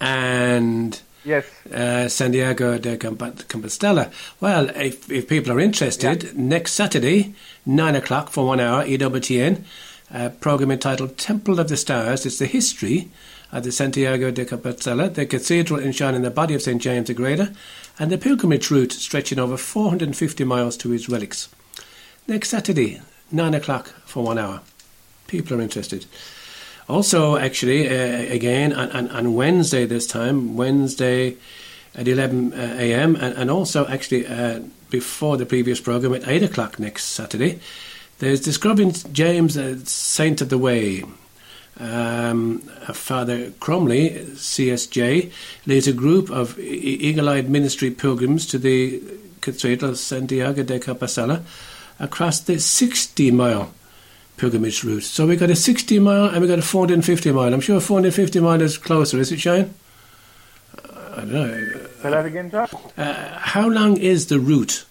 and 0.00 1.00
yes. 1.24 1.44
uh, 1.72 2.08
Santiago 2.08 2.78
de 2.78 2.96
Compostela. 2.96 4.12
Well, 4.40 4.70
if, 4.70 5.10
if 5.10 5.28
people 5.28 5.52
are 5.52 5.60
interested, 5.60 6.36
next 6.36 6.72
Saturday, 6.72 7.34
9 7.66 7.96
o'clock 7.96 8.30
for 8.30 8.46
one 8.46 8.60
hour, 8.60 8.84
EWTN, 8.84 9.64
a 10.12 10.30
program 10.30 10.70
entitled 10.70 11.16
Temple 11.16 11.58
of 11.58 11.68
the 11.68 11.76
Stars. 11.76 12.26
It's 12.26 12.38
the 12.38 12.46
history 12.46 13.10
of 13.50 13.64
the 13.64 13.72
Santiago 13.72 14.30
de 14.30 14.44
Compostela, 14.44 15.12
the 15.12 15.26
cathedral 15.26 15.80
enshrining 15.80 16.22
the 16.22 16.30
body 16.30 16.54
of 16.54 16.62
St. 16.62 16.80
James 16.80 17.06
the 17.06 17.14
Greater, 17.14 17.52
and 17.98 18.10
the 18.10 18.18
pilgrimage 18.18 18.70
route 18.70 18.92
stretching 18.92 19.38
over 19.38 19.56
450 19.56 20.44
miles 20.44 20.76
to 20.78 20.90
his 20.90 21.08
relics. 21.08 21.48
Next 22.26 22.48
Saturday, 22.48 23.00
nine 23.30 23.54
o'clock 23.54 23.88
for 24.04 24.24
one 24.24 24.38
hour. 24.38 24.60
People 25.26 25.58
are 25.58 25.62
interested. 25.62 26.06
Also, 26.88 27.36
actually, 27.36 27.88
uh, 27.88 28.32
again 28.32 28.72
on, 28.72 29.08
on, 29.08 29.34
Wednesday 29.34 29.86
this 29.86 30.06
time, 30.06 30.56
Wednesday 30.56 31.36
at 31.94 32.08
11 32.08 32.52
uh, 32.52 32.76
a.m., 32.78 33.16
and, 33.16 33.34
and, 33.34 33.50
also 33.50 33.86
actually 33.86 34.26
uh, 34.26 34.60
before 34.90 35.36
the 35.36 35.46
previous 35.46 35.80
program 35.80 36.14
at 36.14 36.26
8 36.26 36.42
o'clock 36.42 36.78
next 36.78 37.04
Saturday, 37.04 37.60
there's 38.18 38.40
Describing 38.40 38.92
James, 39.12 39.56
uh, 39.56 39.78
Saint 39.84 40.40
of 40.40 40.48
the 40.48 40.58
Way. 40.58 41.04
Um, 41.80 42.58
Father 42.92 43.50
Cromley, 43.52 44.10
CSJ, 44.34 45.32
leads 45.66 45.88
a 45.88 45.92
group 45.92 46.30
of 46.30 46.58
eagle 46.58 47.28
eyed 47.28 47.48
ministry 47.48 47.90
pilgrims 47.90 48.46
to 48.48 48.58
the 48.58 49.02
Cathedral 49.40 49.92
of 49.92 49.98
Santiago 49.98 50.62
de 50.62 50.78
Compostela 50.78 51.42
across 51.98 52.40
the 52.40 52.58
60 52.58 53.30
mile 53.30 53.72
pilgrimage 54.36 54.82
route. 54.84 55.04
So 55.04 55.26
we 55.26 55.36
got 55.36 55.50
a 55.50 55.56
60 55.56 55.98
mile 55.98 56.26
and 56.26 56.40
we 56.40 56.48
got 56.48 56.58
a 56.58 56.62
450 56.62 57.32
mile. 57.32 57.52
I'm 57.52 57.60
sure 57.60 57.80
450 57.80 58.40
mile 58.40 58.60
is 58.60 58.78
closer, 58.78 59.18
is 59.18 59.32
it, 59.32 59.40
Shane? 59.40 59.74
Uh, 60.76 61.12
I 61.12 61.16
don't 61.16 61.32
know. 61.32 61.86
Say 62.02 62.10
that 62.10 62.26
again, 62.26 62.50
Josh. 62.50 62.72
Uh, 62.96 63.38
how 63.38 63.68
long 63.68 63.96
is 63.96 64.26
the 64.26 64.40
route? 64.40 64.84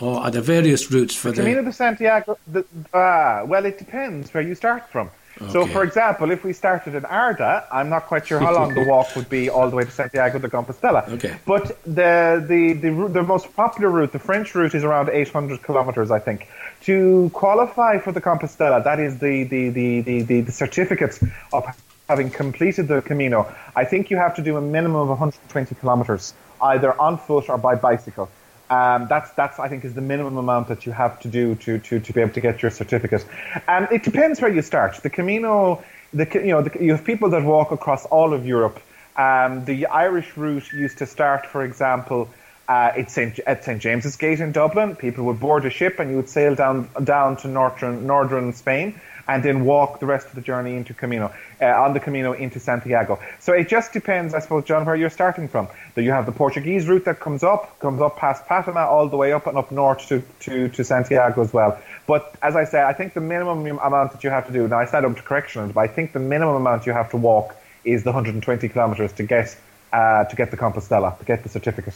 Or 0.00 0.20
are 0.20 0.30
there 0.30 0.42
various 0.42 0.90
routes 0.90 1.14
for 1.14 1.30
the 1.30 1.42
Camino 1.42 1.62
de 1.62 1.72
Santiago? 1.72 2.36
The, 2.48 2.64
uh, 2.92 3.44
well, 3.46 3.64
it 3.64 3.78
depends 3.78 4.34
where 4.34 4.42
you 4.42 4.56
start 4.56 4.88
from. 4.90 5.10
Okay. 5.40 5.52
So, 5.52 5.66
for 5.66 5.82
example, 5.82 6.30
if 6.30 6.44
we 6.44 6.52
started 6.52 6.94
in 6.94 7.02
Ardagh, 7.02 7.66
I'm 7.72 7.88
not 7.88 8.06
quite 8.06 8.26
sure 8.26 8.38
how 8.38 8.54
long 8.54 8.74
the 8.74 8.84
walk 8.84 9.16
would 9.16 9.28
be 9.28 9.50
all 9.50 9.68
the 9.68 9.74
way 9.74 9.84
to 9.84 9.90
Santiago 9.90 10.38
de 10.38 10.48
Compostela. 10.48 11.08
Okay. 11.08 11.36
But 11.44 11.82
the, 11.84 12.44
the, 12.46 12.74
the, 12.74 13.08
the 13.08 13.22
most 13.22 13.54
popular 13.56 13.90
route, 13.90 14.12
the 14.12 14.20
French 14.20 14.54
route, 14.54 14.74
is 14.74 14.84
around 14.84 15.08
800 15.08 15.62
kilometres, 15.64 16.10
I 16.12 16.20
think. 16.20 16.46
To 16.82 17.30
qualify 17.34 17.98
for 17.98 18.12
the 18.12 18.20
Compostela, 18.20 18.84
that 18.84 19.00
is 19.00 19.18
the, 19.18 19.44
the, 19.44 19.70
the, 19.70 20.00
the, 20.02 20.22
the, 20.22 20.40
the 20.42 20.52
certificate 20.52 21.18
of 21.52 21.66
having 22.08 22.30
completed 22.30 22.86
the 22.86 23.02
Camino. 23.02 23.52
I 23.74 23.84
think 23.84 24.10
you 24.10 24.16
have 24.16 24.36
to 24.36 24.42
do 24.42 24.56
a 24.56 24.60
minimum 24.60 24.96
of 24.96 25.08
120 25.08 25.74
kilometres, 25.74 26.34
either 26.62 26.98
on 27.00 27.18
foot 27.18 27.48
or 27.48 27.58
by 27.58 27.74
bicycle. 27.74 28.30
Um, 28.70 29.06
that's 29.08 29.30
that's 29.32 29.58
I 29.58 29.68
think 29.68 29.84
is 29.84 29.94
the 29.94 30.00
minimum 30.00 30.36
amount 30.38 30.68
that 30.68 30.86
you 30.86 30.92
have 30.92 31.20
to 31.20 31.28
do 31.28 31.54
to 31.56 31.78
to, 31.78 32.00
to 32.00 32.12
be 32.12 32.20
able 32.20 32.32
to 32.32 32.40
get 32.40 32.62
your 32.62 32.70
certificate. 32.70 33.24
And 33.68 33.88
it 33.92 34.02
depends 34.02 34.40
where 34.40 34.52
you 34.52 34.62
start. 34.62 34.96
The 35.02 35.10
Camino, 35.10 35.84
the 36.12 36.26
you 36.34 36.52
know 36.52 36.62
the, 36.62 36.82
you 36.82 36.92
have 36.92 37.04
people 37.04 37.30
that 37.30 37.44
walk 37.44 37.72
across 37.72 38.06
all 38.06 38.32
of 38.32 38.46
Europe. 38.46 38.80
Um, 39.16 39.64
the 39.64 39.86
Irish 39.86 40.36
route 40.36 40.72
used 40.72 40.98
to 40.98 41.06
start, 41.06 41.46
for 41.46 41.62
example, 41.62 42.28
uh, 42.68 42.92
at 42.96 43.10
St. 43.10 43.38
at 43.40 43.64
St 43.64 43.80
James's 43.80 44.16
Gate 44.16 44.40
in 44.40 44.52
Dublin. 44.52 44.96
People 44.96 45.24
would 45.26 45.40
board 45.40 45.66
a 45.66 45.70
ship 45.70 45.98
and 45.98 46.10
you 46.10 46.16
would 46.16 46.28
sail 46.28 46.54
down 46.54 46.88
down 47.04 47.36
to 47.38 47.48
northern 47.48 48.06
northern 48.06 48.52
Spain 48.54 49.00
and 49.26 49.42
then 49.42 49.64
walk 49.64 50.00
the 50.00 50.06
rest 50.06 50.26
of 50.26 50.34
the 50.34 50.40
journey 50.40 50.76
into 50.76 50.94
Camino, 50.94 51.32
uh, 51.60 51.66
on 51.66 51.94
the 51.94 52.00
Camino 52.00 52.32
into 52.32 52.60
Santiago. 52.60 53.18
So 53.40 53.52
it 53.52 53.68
just 53.68 53.92
depends, 53.92 54.34
I 54.34 54.40
suppose, 54.40 54.64
John, 54.64 54.84
where 54.84 54.96
you're 54.96 55.10
starting 55.10 55.48
from. 55.48 55.68
So 55.94 56.00
you 56.00 56.10
have 56.10 56.26
the 56.26 56.32
Portuguese 56.32 56.86
route 56.86 57.04
that 57.06 57.20
comes 57.20 57.42
up, 57.42 57.78
comes 57.80 58.00
up 58.00 58.16
past 58.16 58.46
Fatima 58.46 58.80
all 58.80 59.08
the 59.08 59.16
way 59.16 59.32
up 59.32 59.46
and 59.46 59.56
up 59.56 59.70
north 59.72 60.06
to, 60.08 60.22
to, 60.40 60.68
to 60.68 60.84
Santiago 60.84 61.42
as 61.42 61.52
well. 61.52 61.78
But 62.06 62.34
as 62.42 62.56
I 62.56 62.64
say, 62.64 62.82
I 62.82 62.92
think 62.92 63.14
the 63.14 63.20
minimum 63.20 63.66
amount 63.78 64.12
that 64.12 64.24
you 64.24 64.30
have 64.30 64.46
to 64.46 64.52
do, 64.52 64.68
now 64.68 64.78
I 64.78 64.84
said 64.84 65.04
up 65.04 65.16
to 65.16 65.22
correction, 65.22 65.72
but 65.72 65.80
I 65.80 65.86
think 65.86 66.12
the 66.12 66.18
minimum 66.18 66.56
amount 66.56 66.86
you 66.86 66.92
have 66.92 67.10
to 67.10 67.16
walk 67.16 67.56
is 67.84 68.02
the 68.02 68.10
120 68.10 68.68
kilometres 68.68 69.12
to 69.14 69.22
get 69.22 69.56
uh, 69.92 70.24
to 70.24 70.34
get 70.34 70.50
the 70.50 70.56
Compostela, 70.56 71.16
to 71.18 71.24
get 71.24 71.44
the 71.44 71.48
certificate. 71.48 71.94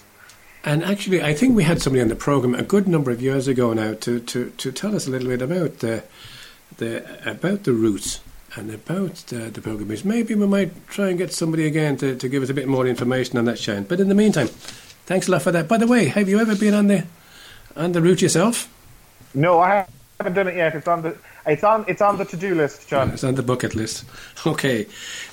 And 0.65 0.85
actually, 0.85 1.23
I 1.23 1.35
think 1.35 1.57
we 1.57 1.65
had 1.65 1.83
somebody 1.83 2.01
on 2.01 2.09
the 2.09 2.17
program 2.17 2.55
a 2.55 2.63
good 2.63 2.87
number 2.87 3.11
of 3.11 3.21
years 3.21 3.49
ago 3.49 3.73
now 3.73 3.95
to, 3.95 4.21
to, 4.21 4.51
to 4.51 4.73
tell 4.73 4.95
us 4.95 5.07
a 5.07 5.11
little 5.11 5.29
bit 5.29 5.43
about 5.43 5.79
the 5.79 6.05
the 6.77 7.31
about 7.31 7.65
the 7.65 7.73
routes 7.73 8.21
and 8.57 8.71
about 8.71 9.15
the, 9.29 9.51
the 9.51 9.61
pilgrimage. 9.61 10.05
Maybe 10.05 10.35
we 10.35 10.47
might 10.47 10.89
try 10.89 11.09
and 11.09 11.19
get 11.19 11.33
somebody 11.33 11.67
again 11.67 11.97
to, 11.99 12.17
to 12.17 12.29
give 12.29 12.43
us 12.43 12.51
a 12.51 12.55
bit 12.55 12.69
more 12.69 12.87
information 12.87 13.39
on 13.39 13.45
that, 13.45 13.59
Shane. 13.59 13.85
But 13.85 14.01
in 14.01 14.09
the 14.09 14.15
meantime, 14.15 14.49
thanks 15.07 15.29
a 15.29 15.31
lot 15.31 15.43
for 15.43 15.53
that. 15.53 15.69
By 15.69 15.79
the 15.79 15.87
way, 15.87 16.07
have 16.07 16.29
you 16.29 16.41
ever 16.41 16.57
been 16.57 16.75
on 16.75 16.87
the 16.89 17.07
on 17.77 17.93
the 17.93 18.03
route 18.03 18.23
yourself? 18.23 18.73
No, 19.35 19.61
I 19.61 19.87
haven't 20.19 20.35
done 20.35 20.49
it 20.49 20.57
yet. 20.57 20.75
It's 20.75 20.89
on 20.89 21.03
the 21.03 21.17
it's 21.47 21.65
on 21.65 21.85
it's 21.89 22.03
on 22.03 22.19
the 22.19 22.25
to 22.27 22.37
do 22.37 22.55
list, 22.55 22.89
John. 22.89 23.11
It's 23.11 23.25
on 23.25 23.35
the 23.35 23.43
bucket 23.43 23.75
list. 23.75 24.05
Okay. 24.47 24.87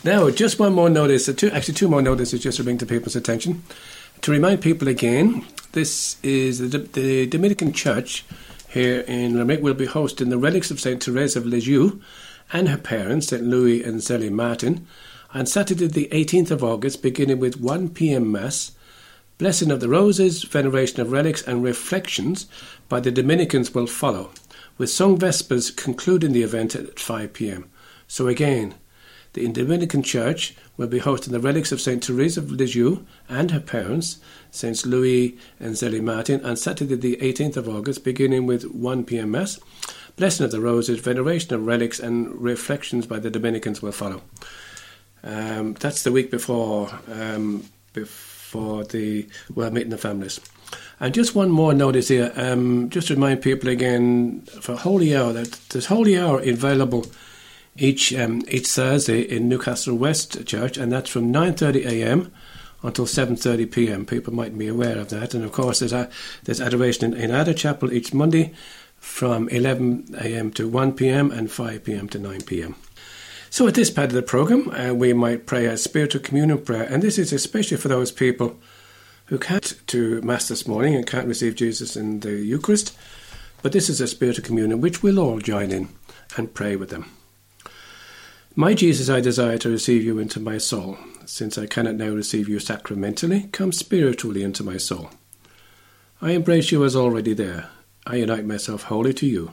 Now, 0.03 0.29
just 0.29 0.59
one 0.59 0.73
more 0.73 0.89
notice. 0.89 1.33
Two, 1.33 1.49
actually, 1.51 1.75
two 1.75 1.87
more 1.87 2.01
notices 2.01 2.41
just 2.41 2.57
to 2.57 2.63
bring 2.63 2.77
to 2.79 2.85
people's 2.85 3.15
attention. 3.15 3.63
To 4.21 4.31
remind 4.31 4.61
people 4.61 4.87
again, 4.87 5.45
this 5.73 6.17
is 6.23 6.71
the, 6.71 6.79
the 6.79 7.27
Dominican 7.27 7.71
Church 7.71 8.25
here 8.75 9.05
in 9.07 9.37
Limerick 9.37 9.61
will 9.61 9.73
be 9.73 9.85
hosting 9.85 10.27
the 10.27 10.37
relics 10.37 10.69
of 10.69 10.81
St. 10.81 11.01
Therese 11.01 11.37
of 11.37 11.45
Lisieux 11.45 12.01
and 12.51 12.67
her 12.67 12.77
parents, 12.77 13.27
St. 13.27 13.41
Louis 13.41 13.81
and 13.81 14.03
Zelie 14.03 14.29
Martin, 14.29 14.85
on 15.33 15.45
Saturday, 15.45 15.87
the 15.87 16.09
18th 16.11 16.51
of 16.51 16.61
August, 16.61 17.01
beginning 17.01 17.39
with 17.39 17.57
1 17.57 17.91
pm 17.91 18.29
Mass, 18.29 18.73
Blessing 19.37 19.71
of 19.71 19.79
the 19.79 19.87
Roses, 19.87 20.43
Veneration 20.43 20.99
of 20.99 21.13
Relics, 21.13 21.41
and 21.41 21.63
Reflections 21.63 22.47
by 22.89 22.99
the 22.99 23.11
Dominicans 23.11 23.73
will 23.73 23.87
follow, 23.87 24.31
with 24.77 24.89
Sung 24.89 25.17
Vespers 25.17 25.71
concluding 25.71 26.33
the 26.33 26.43
event 26.43 26.75
at 26.75 26.99
5 26.99 27.31
pm. 27.31 27.69
So 28.09 28.27
again, 28.27 28.75
the 29.35 29.47
Dominican 29.49 30.01
Church 30.01 30.55
will 30.77 30.87
be 30.87 30.99
hosting 30.99 31.33
the 31.33 31.41
relics 31.41 31.73
of 31.73 31.81
St. 31.81 32.03
Therese 32.03 32.37
of 32.37 32.51
Lisieux 32.51 33.05
and 33.27 33.51
her 33.51 33.59
parents, 33.59 34.17
Saints 34.49 34.85
Louis 34.85 35.37
and 35.59 35.75
Zelie 35.75 35.99
Martin, 35.99 36.43
on 36.45 36.55
Saturday, 36.55 36.95
the 36.95 37.17
18th 37.17 37.57
of 37.57 37.67
August, 37.67 38.05
beginning 38.05 38.45
with 38.45 38.63
1 38.63 39.03
p.m. 39.03 39.31
Mass. 39.31 39.59
Blessing 40.15 40.45
of 40.45 40.51
the 40.51 40.61
Roses, 40.61 41.01
veneration 41.01 41.53
of 41.53 41.65
relics, 41.65 41.99
and 41.99 42.33
reflections 42.41 43.05
by 43.05 43.19
the 43.19 43.29
Dominicans 43.29 43.81
will 43.81 43.91
follow. 43.91 44.21
Um, 45.21 45.73
that's 45.73 46.03
the 46.03 46.13
week 46.13 46.31
before 46.31 46.89
um, 47.11 47.65
before 47.91 48.85
the 48.85 49.27
well 49.53 49.71
meeting 49.71 49.89
the 49.89 49.97
families. 49.97 50.39
And 51.01 51.13
just 51.13 51.35
one 51.35 51.49
more 51.49 51.73
notice 51.73 52.07
here, 52.07 52.31
um, 52.37 52.89
just 52.89 53.09
to 53.09 53.15
remind 53.15 53.41
people 53.41 53.67
again 53.67 54.43
for 54.61 54.77
Holy 54.77 55.13
Hour 55.13 55.33
that 55.33 55.59
there's 55.71 55.87
Holy 55.87 56.17
Hour 56.17 56.39
available 56.39 57.05
each 57.77 58.13
um, 58.13 58.43
each 58.47 58.67
Thursday 58.67 59.21
in 59.21 59.49
Newcastle 59.49 59.95
West 59.95 60.45
Church, 60.45 60.77
and 60.77 60.91
that's 60.91 61.09
from 61.09 61.31
9:30 61.33 61.85
a.m. 61.85 62.31
until 62.83 63.05
7:30 63.05 63.71
p.m. 63.71 64.05
People 64.05 64.33
might 64.33 64.57
be 64.57 64.67
aware 64.67 64.97
of 64.97 65.09
that, 65.09 65.33
and 65.33 65.43
of 65.43 65.51
course 65.51 65.79
there's 65.79 65.93
a, 65.93 66.09
there's 66.43 66.61
adoration 66.61 67.13
in, 67.13 67.19
in 67.19 67.31
Ardagh 67.31 67.57
Chapel 67.57 67.91
each 67.91 68.13
Monday 68.13 68.53
from 68.97 69.49
11 69.49 70.15
a.m. 70.19 70.51
to 70.51 70.67
1 70.67 70.93
p.m. 70.93 71.31
and 71.31 71.51
5 71.51 71.83
p.m. 71.83 72.09
to 72.09 72.19
9 72.19 72.41
p.m. 72.41 72.75
So 73.49 73.67
at 73.67 73.75
this 73.75 73.91
part 73.91 74.07
of 74.07 74.13
the 74.13 74.21
program, 74.21 74.69
uh, 74.71 74.93
we 74.93 75.13
might 75.13 75.45
pray 75.45 75.65
a 75.65 75.77
spiritual 75.77 76.21
communion 76.21 76.57
prayer, 76.63 76.83
and 76.83 77.03
this 77.03 77.17
is 77.17 77.31
especially 77.31 77.77
for 77.77 77.87
those 77.87 78.11
people 78.11 78.57
who 79.27 79.37
can't 79.37 79.75
to 79.87 80.21
Mass 80.21 80.47
this 80.47 80.67
morning 80.67 80.95
and 80.95 81.07
can't 81.07 81.27
receive 81.27 81.55
Jesus 81.55 81.95
in 81.95 82.21
the 82.21 82.33
Eucharist. 82.33 82.95
But 83.61 83.71
this 83.71 83.89
is 83.89 83.99
a 83.99 84.07
spiritual 84.07 84.45
communion 84.45 84.81
which 84.81 85.01
we'll 85.01 85.19
all 85.19 85.39
join 85.39 85.71
in 85.71 85.89
and 86.37 86.53
pray 86.53 86.75
with 86.75 86.89
them. 86.89 87.14
My 88.57 88.73
Jesus, 88.73 89.09
I 89.09 89.19
desire 89.19 89.57
to 89.57 89.69
receive 89.69 90.05
you 90.05 90.17
into 90.17 90.39
my 90.39 90.57
soul. 90.57 90.97
Since 91.25 91.57
I 91.57 91.65
cannot 91.65 91.95
now 91.95 92.11
receive 92.11 92.47
you 92.47 92.59
sacramentally, 92.59 93.49
come 93.51 93.73
spiritually 93.73 94.43
into 94.43 94.63
my 94.63 94.77
soul. 94.77 95.09
I 96.21 96.31
embrace 96.31 96.71
you 96.71 96.85
as 96.85 96.95
already 96.95 97.33
there. 97.33 97.69
I 98.07 98.15
unite 98.15 98.45
myself 98.45 98.83
wholly 98.83 99.13
to 99.15 99.25
you. 99.25 99.51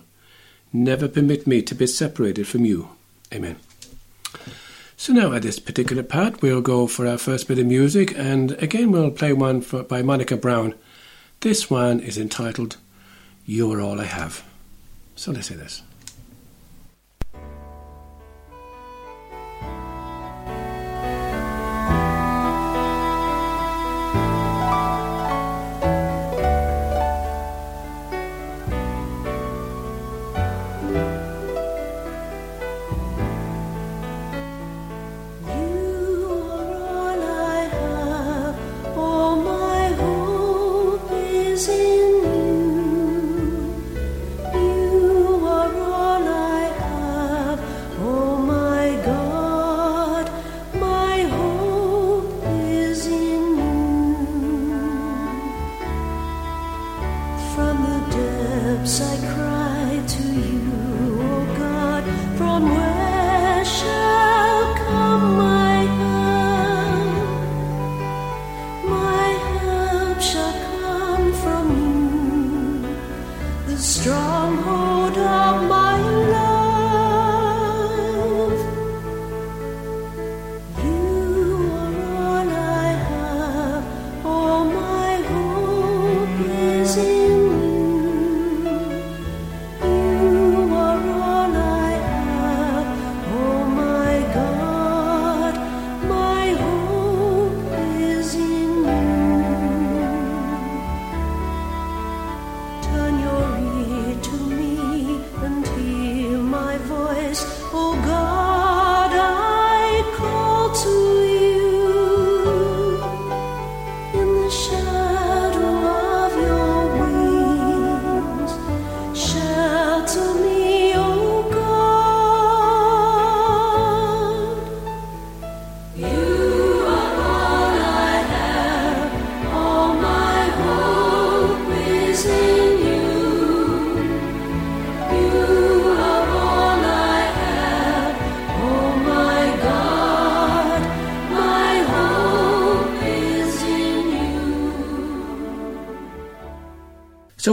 Never 0.72 1.08
permit 1.08 1.48
me 1.48 1.62
to 1.62 1.74
be 1.74 1.88
separated 1.88 2.46
from 2.46 2.64
you. 2.64 2.90
Amen. 3.34 3.56
So 4.96 5.12
now 5.12 5.32
at 5.32 5.42
this 5.42 5.58
particular 5.58 6.04
part, 6.04 6.40
we'll 6.40 6.60
go 6.60 6.86
for 6.86 7.04
our 7.04 7.18
first 7.18 7.48
bit 7.48 7.58
of 7.58 7.66
music, 7.66 8.16
and 8.16 8.52
again 8.62 8.92
we'll 8.92 9.10
play 9.10 9.32
one 9.32 9.62
for, 9.62 9.82
by 9.82 10.02
Monica 10.02 10.36
Brown. 10.36 10.74
This 11.40 11.68
one 11.68 11.98
is 11.98 12.18
entitled 12.18 12.76
You 13.46 13.72
Are 13.72 13.80
All 13.80 14.00
I 14.00 14.04
Have. 14.04 14.44
So 15.16 15.32
let's 15.32 15.48
say 15.48 15.56
this. 15.56 15.82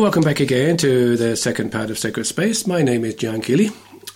Welcome 0.09 0.23
back 0.23 0.39
again 0.39 0.75
to 0.77 1.17
the 1.17 1.35
second 1.35 1.71
part 1.71 1.91
of 1.91 1.99
Sacred 1.99 2.25
Space. 2.25 2.65
My 2.65 2.81
name 2.81 3.05
is 3.05 3.13
John 3.13 3.41
Keeley, 3.41 3.69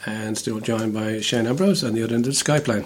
and 0.07 0.35
still 0.35 0.59
joined 0.59 0.91
by 0.91 1.21
Shane 1.21 1.45
Ambrose 1.45 1.83
on 1.83 1.93
the 1.93 2.01
other 2.01 2.15
end 2.15 2.25
of 2.25 2.33
the 2.33 2.43
Skype 2.43 2.67
line. 2.67 2.85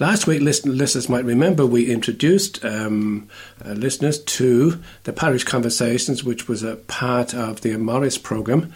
Last 0.00 0.26
week, 0.26 0.40
listeners 0.40 1.10
might 1.10 1.26
remember 1.26 1.66
we 1.66 1.92
introduced 1.92 2.64
um, 2.64 3.28
uh, 3.62 3.72
listeners 3.72 4.20
to 4.20 4.82
the 5.04 5.12
Parish 5.12 5.44
Conversations, 5.44 6.24
which 6.24 6.48
was 6.48 6.62
a 6.62 6.76
part 6.76 7.34
of 7.34 7.60
the 7.60 7.72
Amoris 7.72 8.16
programme 8.16 8.72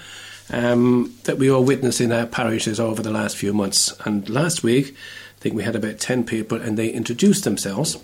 um, 0.50 1.14
that 1.24 1.38
we 1.38 1.50
all 1.50 1.64
witnessed 1.64 2.02
in 2.02 2.12
our 2.12 2.26
parishes 2.26 2.78
over 2.78 3.00
the 3.00 3.10
last 3.10 3.38
few 3.38 3.54
months. 3.54 3.98
And 4.04 4.28
last 4.28 4.62
week, 4.62 4.94
I 5.38 5.40
think 5.40 5.54
we 5.54 5.62
had 5.62 5.74
about 5.74 6.00
10 6.00 6.24
people, 6.24 6.60
and 6.60 6.76
they 6.76 6.90
introduced 6.90 7.44
themselves. 7.44 7.96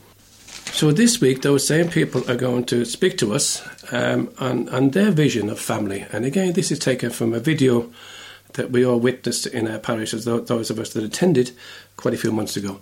So 0.78 0.92
this 0.92 1.20
week, 1.20 1.42
those 1.42 1.66
same 1.66 1.88
people 1.88 2.23
are 2.30 2.37
going 2.37 2.62
to 2.66 2.85
speak 2.85 3.18
to 3.18 3.35
us 3.35 3.66
um, 3.92 4.32
on, 4.38 4.68
on 4.68 4.90
their 4.90 5.11
vision 5.11 5.50
of 5.50 5.58
family. 5.58 6.06
And 6.12 6.25
again, 6.25 6.52
this 6.52 6.70
is 6.70 6.78
taken 6.78 7.11
from 7.11 7.35
a 7.35 7.40
video 7.40 7.92
that 8.52 8.70
we 8.70 8.87
all 8.87 9.00
witnessed 9.00 9.49
in 9.49 9.66
our 9.66 9.80
parishes, 9.80 10.25
those 10.25 10.70
of 10.70 10.78
us 10.78 10.92
that 10.92 11.02
attended 11.02 11.50
quite 11.97 12.14
a 12.14 12.16
few 12.16 12.30
months 12.30 12.56
ago. 12.56 12.78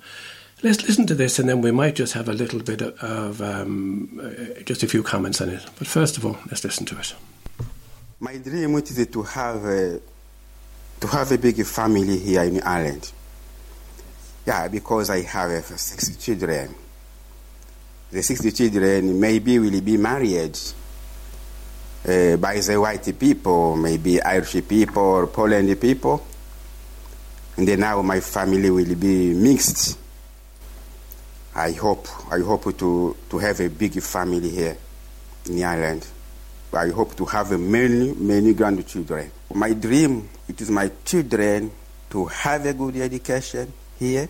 Let's 0.63 0.87
listen 0.87 1.07
to 1.07 1.15
this, 1.15 1.39
and 1.39 1.49
then 1.49 1.63
we 1.63 1.71
might 1.71 1.95
just 1.95 2.13
have 2.13 2.29
a 2.29 2.35
little 2.35 2.61
bit 2.61 2.83
of 2.83 3.41
um, 3.41 4.21
uh, 4.23 4.61
just 4.65 4.83
a 4.83 4.87
few 4.87 5.03
comments 5.03 5.41
on 5.41 5.49
it. 5.49 5.65
But 5.79 5.87
first 5.87 6.19
of 6.19 6.27
all, 6.27 6.37
let's 6.51 6.65
listen 6.65 6.85
to 6.85 6.99
it. 6.99 7.15
My 8.21 8.37
dream 8.37 8.77
is 8.77 9.07
to 9.07 9.23
have 9.23 9.65
a, 9.65 10.01
to 11.01 11.07
have 11.07 11.33
a 11.33 11.39
big 11.39 11.65
family 11.65 12.19
here 12.19 12.43
in 12.43 12.61
Ireland. 12.61 13.11
Yeah, 14.45 14.69
because 14.69 15.09
I 15.09 15.23
have 15.23 15.65
six 15.65 16.15
children 16.19 16.75
the 18.11 18.23
60 18.23 18.53
children 18.53 19.21
maybe 19.21 19.59
will 19.59 19.81
be 19.81 19.97
married 19.97 20.57
uh, 22.07 22.37
by 22.37 22.61
the 22.61 22.81
white 22.81 23.19
people, 23.19 23.77
maybe 23.77 24.23
Irish 24.23 24.67
people 24.69 25.03
or 25.03 25.27
Poland 25.27 25.81
people. 25.81 26.25
And 27.57 27.67
then 27.67 27.81
now 27.81 28.03
my 28.03 28.21
family 28.21 28.71
will 28.71 28.95
be 28.95 29.35
mixed. 29.35 29.99
I 31.55 31.73
hope, 31.73 32.07
I 32.31 32.39
hope 32.41 32.77
to, 32.79 33.17
to 33.31 33.39
have 33.39 33.61
a 33.61 33.69
big 33.69 34.01
family 34.03 34.51
here 34.51 34.77
in 35.47 35.65
Ireland. 35.65 36.07
I 36.73 36.89
hope 36.91 37.17
to 37.17 37.25
have 37.25 37.59
many, 37.59 38.13
many 38.13 38.53
grandchildren. 38.53 39.31
My 39.55 39.73
dream, 39.73 40.29
it 40.49 40.61
is 40.61 40.71
my 40.71 40.91
children 41.05 41.73
to 42.11 42.27
have 42.27 42.67
a 42.67 42.75
good 42.75 42.97
education 42.97 43.73
here. 43.99 44.29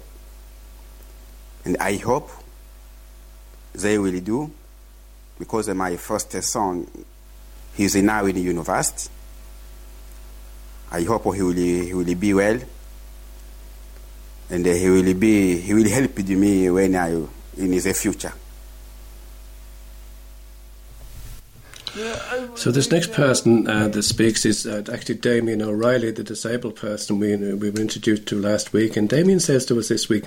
And 1.65 1.77
I 1.79 1.97
hope 1.97 2.31
they 3.77 3.99
will 3.99 4.21
do 4.21 4.51
because 5.39 5.69
my 5.69 5.97
first 5.97 6.33
son 6.43 6.87
he's 7.75 7.95
now 7.97 8.25
in 8.25 8.35
the 8.35 8.41
university. 8.41 9.11
I 10.91 11.03
hope 11.03 11.35
he 11.35 11.43
will, 11.43 11.53
he 11.53 11.93
will 11.93 12.15
be 12.15 12.33
well 12.33 12.59
and 14.49 14.65
he 14.65 14.89
will 14.89 15.15
be 15.15 15.59
he 15.59 15.75
will 15.75 15.89
help 15.89 16.17
me 16.19 16.71
when 16.71 16.97
I 16.97 17.11
in 17.57 17.71
the 17.71 17.93
future. 17.95 18.33
So 22.55 22.71
this 22.71 22.91
next 22.91 23.13
person 23.13 23.67
uh, 23.67 23.89
that 23.89 24.03
speaks 24.03 24.45
is 24.45 24.67
uh, 24.67 24.83
actually 24.93 25.15
Damien 25.15 25.63
O'Reilly, 25.63 26.11
the 26.11 26.23
disabled 26.23 26.77
person 26.77 27.19
we, 27.19 27.35
we 27.37 27.71
were 27.71 27.81
introduced 27.81 28.27
to 28.27 28.39
last 28.39 28.75
week. 28.75 28.99
And 28.99 29.09
Damien 29.09 29.41
says 29.41 29.65
to 29.67 29.79
us 29.79 29.89
this 29.89 30.07
week, 30.09 30.27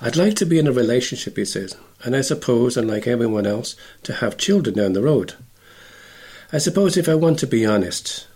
I'd 0.00 0.16
like 0.16 0.34
to 0.36 0.46
be 0.46 0.58
in 0.58 0.66
a 0.66 0.72
relationship, 0.72 1.36
he 1.36 1.44
says, 1.44 1.76
and 2.04 2.14
I 2.14 2.20
suppose, 2.20 2.76
unlike 2.76 3.06
everyone 3.06 3.46
else, 3.46 3.76
to 4.04 4.12
have 4.14 4.36
children 4.36 4.76
down 4.76 4.92
the 4.92 5.02
road. 5.02 5.34
I 6.52 6.58
suppose 6.58 6.96
if 6.96 7.08
I 7.08 7.14
want 7.14 7.38
to 7.40 7.46
be 7.46 7.66
honest, 7.66 8.26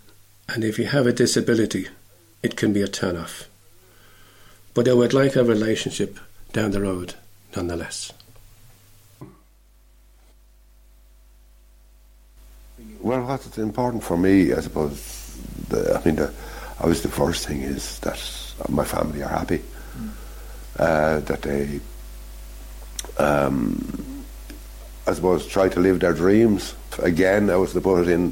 and 0.47 0.63
if 0.63 0.79
you 0.79 0.85
have 0.85 1.05
a 1.05 1.13
disability, 1.13 1.87
it 2.41 2.57
can 2.57 2.73
be 2.73 2.81
a 2.81 2.87
turn 2.87 3.15
off. 3.15 3.47
But 4.73 4.87
I 4.87 4.93
would 4.93 5.13
like 5.13 5.35
a 5.35 5.43
relationship 5.43 6.19
down 6.51 6.71
the 6.71 6.81
road 6.81 7.13
nonetheless. 7.55 8.11
Well, 13.01 13.23
what's 13.25 13.57
important 13.57 14.03
for 14.03 14.17
me, 14.17 14.51
I 14.53 14.59
suppose, 14.59 15.37
the, 15.69 15.97
I 15.97 16.05
mean, 16.05 16.15
the, 16.15 16.33
always 16.81 17.01
the 17.01 17.09
first 17.09 17.47
thing 17.47 17.61
is 17.61 17.99
that 17.99 18.19
my 18.67 18.83
family 18.83 19.23
are 19.23 19.29
happy 19.29 19.61
uh, 20.77 21.19
that 21.19 21.41
they, 21.41 21.79
um, 23.19 24.25
I 25.05 25.13
suppose, 25.13 25.45
try 25.45 25.69
to 25.69 25.79
live 25.79 25.99
their 25.99 26.13
dreams. 26.13 26.75
Again, 26.99 27.49
I 27.49 27.55
was 27.57 27.73
to 27.73 27.81
put 27.81 28.01
it 28.01 28.09
in 28.09 28.31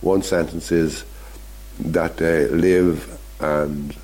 one 0.00 0.22
sentence 0.22 0.72
is 0.72 1.04
that 1.80 2.16
they 2.16 2.48
live 2.48 3.18
and 3.40 3.94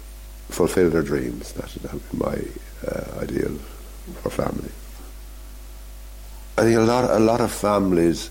fulfill 0.49 0.91
their 0.91 1.03
dreams. 1.03 1.53
That 1.53 1.93
would 1.93 2.11
be 2.11 2.19
my 2.19 2.39
uh, 2.87 3.23
ideal 3.23 3.57
for 4.23 4.31
family. 4.31 4.71
I 6.57 6.63
think 6.63 6.77
a 6.77 6.83
lot, 6.83 7.11
a 7.11 7.19
lot 7.19 7.41
of 7.41 7.51
families, 7.51 8.31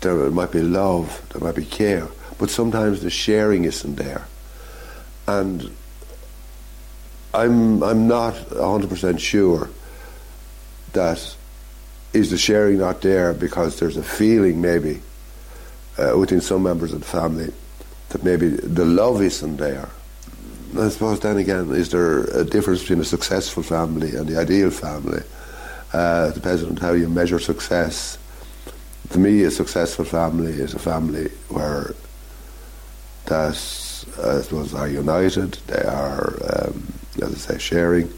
there 0.00 0.30
might 0.30 0.50
be 0.50 0.62
love, 0.62 1.22
there 1.32 1.42
might 1.42 1.54
be 1.54 1.64
care, 1.64 2.08
but 2.38 2.50
sometimes 2.50 3.02
the 3.02 3.10
sharing 3.10 3.64
isn't 3.64 3.96
there. 3.96 4.26
And 5.28 5.70
I'm 7.32 7.82
I'm 7.82 8.08
not 8.08 8.34
hundred 8.48 8.90
percent 8.90 9.20
sure 9.20 9.70
that 10.94 11.36
is 12.12 12.30
the 12.30 12.38
sharing 12.38 12.78
not 12.78 13.02
there 13.02 13.32
because 13.32 13.78
there's 13.78 13.96
a 13.96 14.02
feeling 14.02 14.60
maybe 14.60 15.00
uh, 15.98 16.16
within 16.18 16.40
some 16.40 16.62
members 16.62 16.92
of 16.92 17.00
the 17.00 17.06
family 17.06 17.52
that 18.10 18.24
maybe 18.24 18.48
the 18.48 18.84
love 18.84 19.22
isn't 19.22 19.56
there. 19.56 19.88
I 20.78 20.88
suppose 20.88 21.20
then 21.20 21.36
again, 21.36 21.70
is 21.72 21.90
there 21.90 22.24
a 22.24 22.44
difference 22.44 22.80
between 22.82 23.00
a 23.00 23.04
successful 23.04 23.62
family 23.62 24.14
and 24.14 24.26
the 24.26 24.38
ideal 24.38 24.70
family? 24.70 25.22
Uh, 25.92 26.30
depends 26.30 26.62
on 26.62 26.76
how 26.76 26.92
you 26.92 27.08
measure 27.08 27.40
success. 27.40 28.18
To 29.10 29.18
me, 29.18 29.42
a 29.42 29.50
successful 29.50 30.04
family 30.04 30.52
is 30.52 30.74
a 30.74 30.78
family 30.78 31.28
where 31.48 31.94
that 33.26 33.54
I 34.22 34.40
suppose 34.42 34.74
are 34.74 34.88
united. 34.88 35.54
They 35.66 35.82
are 35.82 36.38
um, 36.52 36.92
as 37.22 37.34
I 37.34 37.54
say, 37.54 37.58
sharing. 37.58 38.12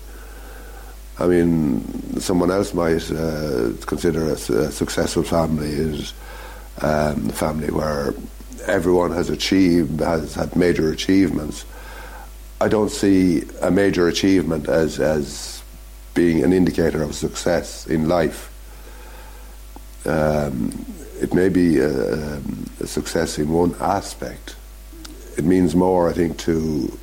I 1.19 1.27
mean, 1.27 2.21
someone 2.21 2.51
else 2.51 2.73
might 2.73 3.11
uh, 3.11 3.73
consider 3.87 4.31
a, 4.31 4.33
a, 4.33 4.73
successful 4.73 5.23
family 5.23 5.69
is 5.69 6.15
um, 6.81 7.29
a 7.29 7.33
family 7.33 7.71
where 7.71 8.15
everyone 8.67 9.13
has 9.13 9.29
achieved, 9.29 10.01
has 10.01 10.35
had 10.35 10.57
major 10.57 10.91
achievements. 10.91 11.65
I 12.61 12.69
don't 12.69 12.91
see 12.91 13.43
a 13.61 13.71
major 13.71 14.09
achievement 14.09 14.69
as 14.69 15.01
as 15.01 15.63
being 16.15 16.45
an 16.45 16.53
indicator 16.53 17.03
of 17.03 17.15
success 17.15 17.87
in 17.87 18.09
life. 18.09 18.49
Um, 20.05 20.87
it 21.21 21.33
may 21.35 21.49
be 21.49 21.79
a, 21.79 22.41
a, 22.81 22.87
success 22.87 23.39
in 23.39 23.49
one 23.49 23.75
aspect. 23.81 24.57
It 25.39 25.45
means 25.45 25.75
more, 25.75 26.09
I 26.09 26.13
think, 26.13 26.39
to 26.39 26.99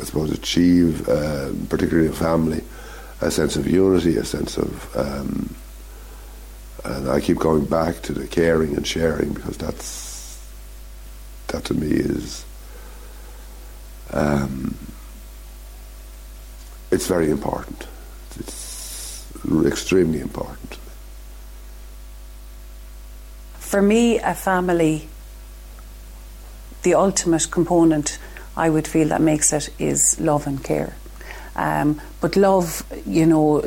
I 0.00 0.04
suppose 0.04 0.32
achieve, 0.32 1.08
uh, 1.08 1.50
particularly 1.68 2.08
a 2.08 2.12
family, 2.12 2.64
a 3.24 3.30
sense 3.30 3.56
of 3.56 3.66
unity, 3.66 4.16
a 4.16 4.24
sense 4.24 4.58
of 4.58 4.96
um, 4.96 5.54
and 6.84 7.08
I 7.08 7.20
keep 7.20 7.38
going 7.38 7.64
back 7.64 8.02
to 8.02 8.12
the 8.12 8.26
caring 8.26 8.76
and 8.76 8.86
sharing 8.86 9.32
because 9.32 9.56
that's 9.56 10.44
that 11.48 11.64
to 11.64 11.74
me 11.74 11.88
is 11.88 12.44
um, 14.12 14.76
it's 16.90 17.06
very 17.06 17.30
important. 17.30 17.86
It's 18.38 19.26
extremely 19.64 20.20
important. 20.20 20.78
For 23.58 23.80
me, 23.80 24.18
a 24.18 24.34
family, 24.34 25.08
the 26.82 26.94
ultimate 26.94 27.50
component 27.50 28.18
I 28.56 28.70
would 28.70 28.86
feel 28.86 29.08
that 29.08 29.20
makes 29.20 29.52
it 29.52 29.70
is 29.78 30.20
love 30.20 30.46
and 30.46 30.62
care. 30.62 30.94
Um, 31.56 32.00
but 32.24 32.36
love, 32.36 32.82
you 33.04 33.26
know, 33.26 33.62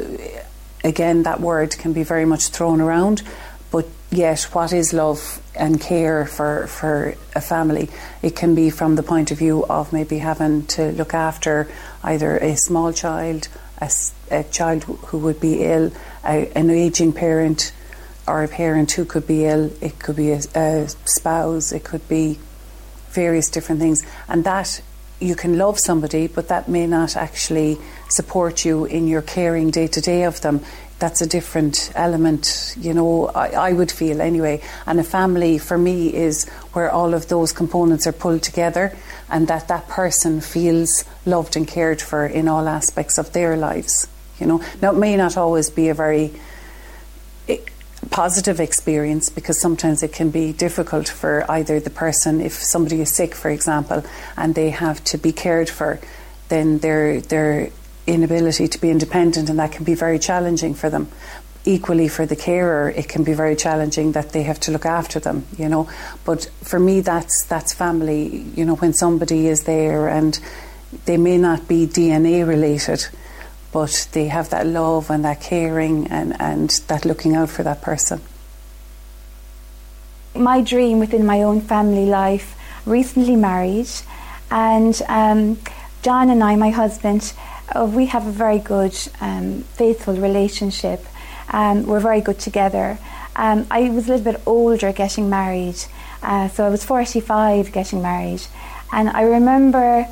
again, 0.84 1.22
that 1.22 1.40
word 1.40 1.78
can 1.78 1.94
be 1.94 2.02
very 2.02 2.26
much 2.26 2.48
thrown 2.48 2.82
around, 2.82 3.22
but 3.70 3.88
yet, 4.10 4.42
what 4.52 4.74
is 4.74 4.94
love 4.94 5.40
and 5.54 5.80
care 5.80 6.26
for, 6.26 6.66
for 6.66 7.14
a 7.36 7.40
family? 7.40 7.88
It 8.24 8.36
can 8.36 8.56
be 8.56 8.72
from 8.72 8.96
the 8.96 9.04
point 9.04 9.30
of 9.30 9.38
view 9.38 9.64
of 9.68 9.94
maybe 9.94 10.18
having 10.18 10.66
to 10.74 10.92
look 10.94 11.14
after 11.14 11.70
either 12.02 12.40
a 12.40 12.58
small 12.58 12.94
child, 12.94 13.48
a, 13.80 13.92
a 14.32 14.44
child 14.46 14.86
who 14.86 15.20
would 15.20 15.40
be 15.40 15.64
ill, 15.64 15.92
a, 16.26 16.52
an 16.58 16.72
aging 16.72 17.14
parent, 17.14 17.72
or 18.28 18.44
a 18.44 18.48
parent 18.48 18.92
who 18.94 19.06
could 19.06 19.28
be 19.28 19.46
ill. 19.46 19.70
It 19.82 20.00
could 20.00 20.16
be 20.16 20.32
a, 20.32 20.42
a 20.56 20.90
spouse, 21.06 21.72
it 21.72 21.84
could 21.84 22.08
be 22.08 22.40
various 23.12 23.52
different 23.52 23.82
things. 23.82 24.04
And 24.28 24.44
that 24.46 24.82
you 25.20 25.36
can 25.36 25.58
love 25.58 25.80
somebody, 25.80 26.28
but 26.28 26.50
that 26.50 26.70
may 26.70 26.86
not 26.86 27.16
actually 27.16 27.78
support 28.10 28.66
you 28.66 28.86
in 28.86 29.08
your 29.08 29.22
caring 29.22 29.72
day 29.72 29.88
to 29.88 30.02
day 30.02 30.24
of 30.24 30.42
them. 30.42 30.62
That's 31.00 31.22
a 31.22 31.28
different 31.28 31.92
element, 31.96 32.76
you 32.80 32.94
know, 32.94 33.28
I, 33.28 33.50
I, 33.50 33.74
would 33.74 33.92
feel 33.92 34.20
anyway. 34.20 34.62
And 34.88 35.00
a 35.00 35.04
family 35.04 35.60
for 35.60 35.78
me 35.78 36.14
is 36.14 36.50
where 36.74 36.90
all 36.90 37.14
of 37.14 37.28
those 37.28 37.52
components 37.52 38.08
are 38.08 38.12
pulled 38.12 38.42
together 38.42 38.96
and 39.30 39.48
that 39.48 39.68
that 39.68 39.88
person 39.88 40.42
feels 40.42 41.04
loved 41.26 41.56
and 41.56 41.68
cared 41.68 42.02
for 42.02 42.26
in 42.26 42.48
all 42.48 42.68
aspects 42.68 43.20
of 43.20 43.32
their 43.34 43.56
lives, 43.56 44.08
you 44.40 44.48
know. 44.48 44.64
Now, 44.82 44.92
it 44.92 44.98
may 44.98 45.16
not 45.18 45.38
always 45.38 45.70
be 45.70 45.90
a 45.90 45.94
very 45.94 46.34
positive 48.10 48.60
experience 48.60 49.30
because 49.30 49.60
sometimes 49.60 50.04
it 50.04 50.14
can 50.14 50.30
be 50.30 50.54
difficult 50.54 51.08
for 51.08 51.50
either 51.50 51.80
the 51.80 51.90
person 51.90 52.42
if 52.42 52.54
somebody 52.54 53.02
is 53.02 53.14
sick 53.14 53.36
for 53.36 53.50
example 53.50 54.04
and 54.36 54.56
they 54.56 54.70
have 54.70 55.04
to 55.04 55.18
be 55.18 55.32
cared 55.32 55.70
for 55.70 56.00
then 56.50 56.80
their 56.80 57.20
their 57.22 57.70
inability 58.06 58.68
to 58.70 58.80
be 58.80 58.90
independent 58.90 59.50
and 59.50 59.60
that 59.60 59.72
can 59.72 59.84
be 59.84 59.94
very 59.94 60.18
challenging 60.18 60.74
for 60.74 60.90
them. 60.90 61.10
Equally 61.66 62.08
for 62.08 62.26
the 62.26 62.38
carer 62.38 62.90
it 62.90 63.10
can 63.10 63.24
be 63.24 63.34
very 63.34 63.56
challenging 63.56 64.14
that 64.14 64.32
they 64.32 64.44
have 64.44 64.60
to 64.62 64.72
look 64.72 64.86
after 64.86 65.20
them 65.20 65.46
you 65.58 65.68
know. 65.68 65.90
But 66.24 66.50
for 66.64 66.80
me 66.80 67.02
that's 67.02 67.44
that's 67.44 67.74
family. 67.74 68.46
You 68.56 68.66
know 68.66 68.76
when 68.76 68.94
somebody 68.94 69.48
is 69.48 69.64
there 69.64 70.08
and 70.08 70.40
they 71.06 71.18
may 71.18 71.38
not 71.38 71.68
be 71.68 71.86
DNA 71.86 72.48
related 72.48 73.06
but 73.72 74.08
they 74.12 74.28
have 74.28 74.50
that 74.50 74.66
love 74.66 75.10
and 75.10 75.24
that 75.26 75.42
caring 75.42 76.08
and, 76.08 76.40
and 76.40 76.70
that 76.88 77.06
looking 77.06 77.36
out 77.36 77.50
for 77.50 77.64
that 77.64 77.82
person. 77.82 78.22
My 80.36 80.62
dream 80.62 81.00
within 81.00 81.26
my 81.26 81.42
own 81.42 81.62
family 81.62 82.06
life, 82.06 82.56
recently 82.86 83.36
married, 83.36 83.90
and 84.50 85.00
um, 85.08 85.60
John 86.04 86.30
and 86.30 86.44
I, 86.44 86.56
my 86.56 86.70
husband, 86.70 87.34
uh, 87.76 87.86
we 87.86 88.06
have 88.06 88.26
a 88.28 88.32
very 88.32 88.60
good, 88.60 88.96
um, 89.20 89.64
faithful 89.74 90.16
relationship. 90.16 91.06
Um, 91.50 91.86
we're 91.86 92.00
very 92.00 92.22
good 92.22 92.40
together. 92.40 92.98
Um, 93.36 93.68
I 93.70 93.90
was 93.90 94.08
a 94.08 94.16
little 94.16 94.32
bit 94.34 94.42
older 94.46 94.92
getting 94.92 95.30
married, 95.30 95.78
uh, 96.24 96.48
so 96.50 96.66
I 96.66 96.70
was 96.70 96.84
45 96.86 97.72
getting 97.72 98.02
married. 98.02 98.42
And 98.92 99.10
I 99.10 99.24
remember 99.24 100.08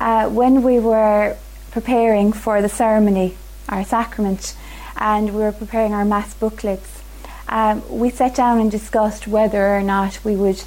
uh, 0.00 0.28
when 0.28 0.62
we 0.62 0.78
were 0.78 1.36
preparing 1.76 2.32
for 2.32 2.62
the 2.62 2.70
ceremony, 2.70 3.36
our 3.68 3.84
sacrament, 3.84 4.56
and 4.96 5.34
we 5.34 5.42
were 5.42 5.52
preparing 5.52 5.92
our 5.92 6.06
mass 6.06 6.32
booklets. 6.32 7.02
Um, 7.48 7.82
we 7.90 8.08
sat 8.08 8.34
down 8.34 8.58
and 8.62 8.70
discussed 8.70 9.28
whether 9.28 9.76
or 9.76 9.82
not 9.82 10.24
we 10.24 10.36
would 10.36 10.62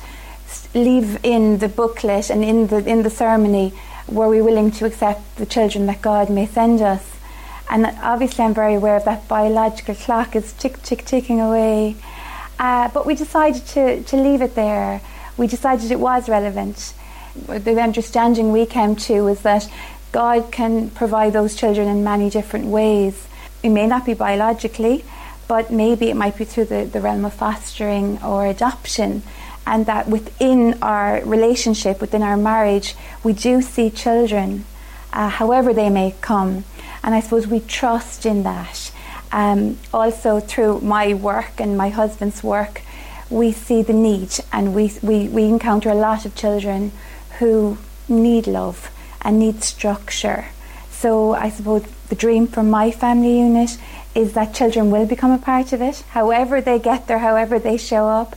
leave 0.76 1.18
in 1.26 1.58
the 1.58 1.68
booklet 1.68 2.30
and 2.30 2.44
in 2.44 2.68
the 2.68 2.88
in 2.88 3.02
the 3.02 3.10
ceremony 3.10 3.74
were 4.08 4.30
we 4.30 4.40
willing 4.40 4.70
to 4.70 4.86
accept 4.86 5.22
the 5.38 5.48
children 5.48 5.88
that 5.88 6.00
God 6.04 6.30
may 6.30 6.46
send 6.46 6.80
us. 6.80 7.04
And 7.72 7.88
obviously, 8.04 8.46
I'm 8.46 8.54
very 8.54 8.76
aware 8.76 8.96
of 8.96 9.06
that 9.06 9.28
biological 9.28 9.96
clock 9.96 10.36
is 10.36 10.54
tick 10.54 10.80
tick 10.84 11.06
ticking 11.06 11.40
away. 11.42 11.96
Uh, 12.60 12.88
but 12.94 13.08
we 13.08 13.16
decided 13.16 13.66
to, 13.74 14.04
to 14.04 14.16
leave 14.16 14.44
it 14.44 14.54
there. 14.54 15.02
We 15.38 15.48
decided 15.48 15.90
it 15.90 16.00
was 16.00 16.30
relevant. 16.30 16.94
The 17.48 17.82
understanding 17.82 18.52
we 18.52 18.68
came 18.68 18.96
to 19.08 19.22
was 19.22 19.42
that 19.42 19.68
God 20.12 20.52
can 20.52 20.90
provide 20.90 21.34
those 21.34 21.56
children 21.56 21.88
in 21.88 22.04
many 22.04 22.30
different 22.30 22.66
ways. 22.66 23.28
It 23.62 23.70
may 23.70 23.86
not 23.86 24.06
be 24.06 24.14
biologically, 24.14 25.06
but 25.48 25.72
maybe 25.72 26.10
it 26.10 26.16
might 26.16 26.38
be 26.38 26.46
through 26.46 26.66
the, 26.66 26.86
the 26.86 27.00
realm 27.00 27.26
of 27.26 27.34
fostering 27.34 28.22
or 28.24 28.46
adoption. 28.46 29.24
And 29.68 29.86
that 29.86 30.08
within 30.08 30.82
our 30.82 31.24
relationship, 31.26 32.02
within 32.02 32.24
our 32.24 32.38
marriage, 32.38 32.96
we 33.24 33.34
do 33.34 33.62
see 33.62 33.92
children, 33.92 34.66
uh, 35.14 35.30
however 35.30 35.74
they 35.74 35.90
may 35.90 36.16
come. 36.22 36.64
And 37.04 37.14
I 37.14 37.20
suppose 37.20 37.46
we 37.46 37.60
trust 37.60 38.26
in 38.26 38.44
that. 38.44 38.92
Um, 39.32 39.78
also, 39.94 40.40
through 40.40 40.82
my 40.82 41.14
work 41.14 41.60
and 41.60 41.78
my 41.78 41.90
husband's 41.90 42.44
work, 42.44 42.82
we 43.30 43.52
see 43.52 43.84
the 43.84 43.94
need 43.94 44.34
and 44.52 44.74
we, 44.74 44.92
we, 45.04 45.28
we 45.28 45.44
encounter 45.44 45.90
a 45.90 45.96
lot 45.96 46.26
of 46.26 46.34
children 46.34 46.92
who 47.38 47.78
need 48.08 48.48
love 48.48 48.90
and 49.22 49.40
need 49.40 49.64
structure. 49.64 50.46
So 50.92 51.34
I 51.34 51.50
suppose 51.50 51.84
the 52.10 52.16
dream 52.16 52.48
for 52.48 52.64
my 52.64 52.92
family 52.92 53.40
unit 53.40 53.78
is 54.16 54.34
that 54.34 54.54
children 54.54 54.92
will 54.92 55.06
become 55.06 55.32
a 55.32 55.38
part 55.38 55.72
of 55.72 55.82
it, 55.82 56.02
however 56.10 56.60
they 56.62 56.80
get 56.80 57.08
there, 57.08 57.20
however 57.20 57.60
they 57.60 57.78
show 57.78 58.08
up. 58.08 58.36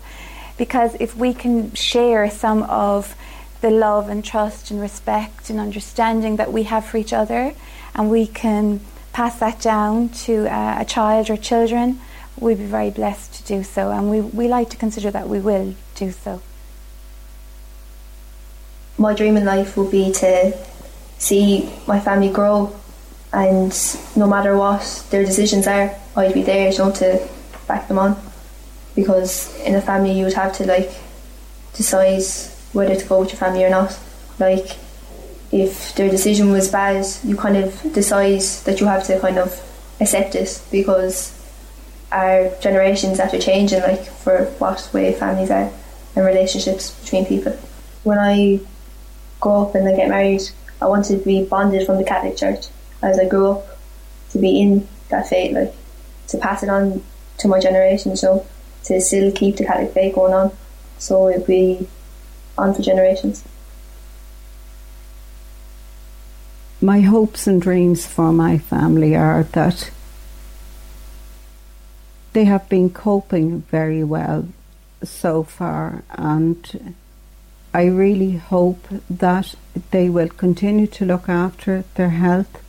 Because 0.59 0.95
if 1.01 1.17
we 1.17 1.35
can 1.35 1.73
share 1.75 2.31
some 2.31 2.63
of 2.65 3.17
the 3.63 3.71
love 3.71 4.09
and 4.09 4.25
trust 4.25 4.71
and 4.71 4.81
respect 4.81 5.51
and 5.51 5.59
understanding 5.59 6.37
that 6.37 6.53
we 6.53 6.65
have 6.65 6.85
for 6.85 6.99
each 6.99 7.13
other, 7.13 7.55
and 7.95 8.11
we 8.11 8.27
can 8.27 8.81
pass 9.13 9.39
that 9.41 9.61
down 9.61 10.09
to 10.09 10.47
uh, 10.47 10.77
a 10.81 10.85
child 10.85 11.31
or 11.31 11.37
children, 11.37 12.01
we'd 12.39 12.59
be 12.59 12.65
very 12.65 12.91
blessed 12.91 13.35
to 13.35 13.43
do 13.45 13.65
so. 13.65 13.91
And 13.91 14.11
we, 14.11 14.21
we 14.21 14.49
like 14.49 14.71
to 14.71 14.77
consider 14.77 15.11
that 15.11 15.29
we 15.29 15.41
will 15.41 15.75
do 15.95 16.11
so. 16.13 16.43
My 18.99 19.15
dream 19.15 19.37
in 19.37 19.45
life 19.45 19.77
will 19.77 19.91
be 19.91 20.13
to 20.13 20.57
see 21.23 21.71
my 21.87 22.01
family 22.01 22.31
grow 22.31 22.75
and 23.33 23.73
no 24.17 24.27
matter 24.27 24.57
what 24.57 25.07
their 25.11 25.25
decisions 25.25 25.67
are, 25.67 25.95
I'd 26.17 26.35
be 26.35 26.43
there, 26.43 26.71
you 26.71 26.79
know, 26.79 26.91
to 26.93 27.29
back 27.69 27.89
them 27.89 27.99
on. 27.99 28.21
Because 28.95 29.57
in 29.61 29.75
a 29.75 29.81
family 29.81 30.13
you 30.13 30.25
would 30.25 30.35
have 30.35 30.53
to 30.57 30.67
like 30.67 30.91
decide 31.75 32.23
whether 32.73 32.97
to 32.97 33.07
go 33.07 33.21
with 33.21 33.31
your 33.31 33.39
family 33.39 33.65
or 33.65 33.71
not. 33.71 33.99
Like 34.39 34.77
if 35.53 35.95
their 35.95 36.11
decision 36.11 36.51
was 36.51 36.71
bad, 36.71 37.07
you 37.25 37.37
kind 37.37 37.57
of 37.57 37.93
decide 37.95 38.43
that 38.65 38.81
you 38.81 38.87
have 38.87 39.05
to 39.07 39.19
kind 39.21 39.39
of 39.39 39.49
accept 40.01 40.35
it 40.35 40.61
because 40.71 41.39
our 42.11 42.51
generations 42.61 43.21
after 43.21 43.39
changing 43.39 43.81
like 43.81 44.05
for 44.05 44.47
what 44.59 44.91
way 44.93 45.15
families 45.15 45.51
are 45.51 45.71
and 46.17 46.27
relationships 46.27 46.91
between 47.03 47.25
people. 47.25 47.53
When 48.03 48.19
I 48.19 48.61
grow 49.41 49.63
up 49.63 49.75
and 49.75 49.89
I 49.89 49.97
get 49.97 50.11
married, 50.11 50.43
I 50.83 50.87
wanted 50.87 51.19
to 51.19 51.25
be 51.25 51.45
bonded 51.45 51.87
from 51.87 51.99
the 51.99 52.05
Catholic 52.05 52.37
Church 52.37 52.67
as 53.03 53.19
I 53.19 53.29
grew 53.29 53.53
up 53.53 53.79
to 54.31 54.39
be 54.39 54.61
in 54.61 54.89
that 55.11 55.29
faith, 55.29 55.55
like 55.55 55.75
to 56.29 56.39
pass 56.39 56.63
it 56.63 56.69
on 56.69 57.03
to 57.39 57.49
my 57.49 57.61
generation, 57.61 58.17
so 58.17 58.47
to 58.85 59.01
still 59.01 59.31
keep 59.31 59.57
the 59.57 59.65
Catholic 59.65 59.93
faith 59.93 60.15
going 60.15 60.35
on, 60.35 60.51
so 60.99 61.29
it'll 61.29 61.47
be 61.47 61.87
on 62.59 62.75
for 62.75 62.83
generations. 62.83 63.45
My 66.81 67.01
hopes 67.01 67.47
and 67.47 67.63
dreams 67.63 68.07
for 68.07 68.33
my 68.33 68.59
family 68.59 69.15
are 69.15 69.45
that 69.53 69.91
they 72.33 72.45
have 72.45 72.69
been 72.69 72.91
coping 72.91 73.63
very 73.63 74.03
well 74.03 74.49
so 75.05 75.45
far 75.45 76.03
and 76.11 76.95
I 77.75 77.87
really 77.87 78.33
hope 78.33 78.87
that 79.09 79.55
they 79.91 80.11
will 80.11 80.29
continue 80.29 80.87
to 80.89 81.07
look 81.07 81.29
after 81.29 81.85
their 81.95 82.11
health. 82.11 82.63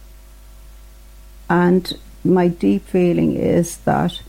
And 1.50 1.98
my 2.24 2.48
deep 2.48 2.86
feeling 2.88 3.36
is 3.36 3.78
that 3.80 4.22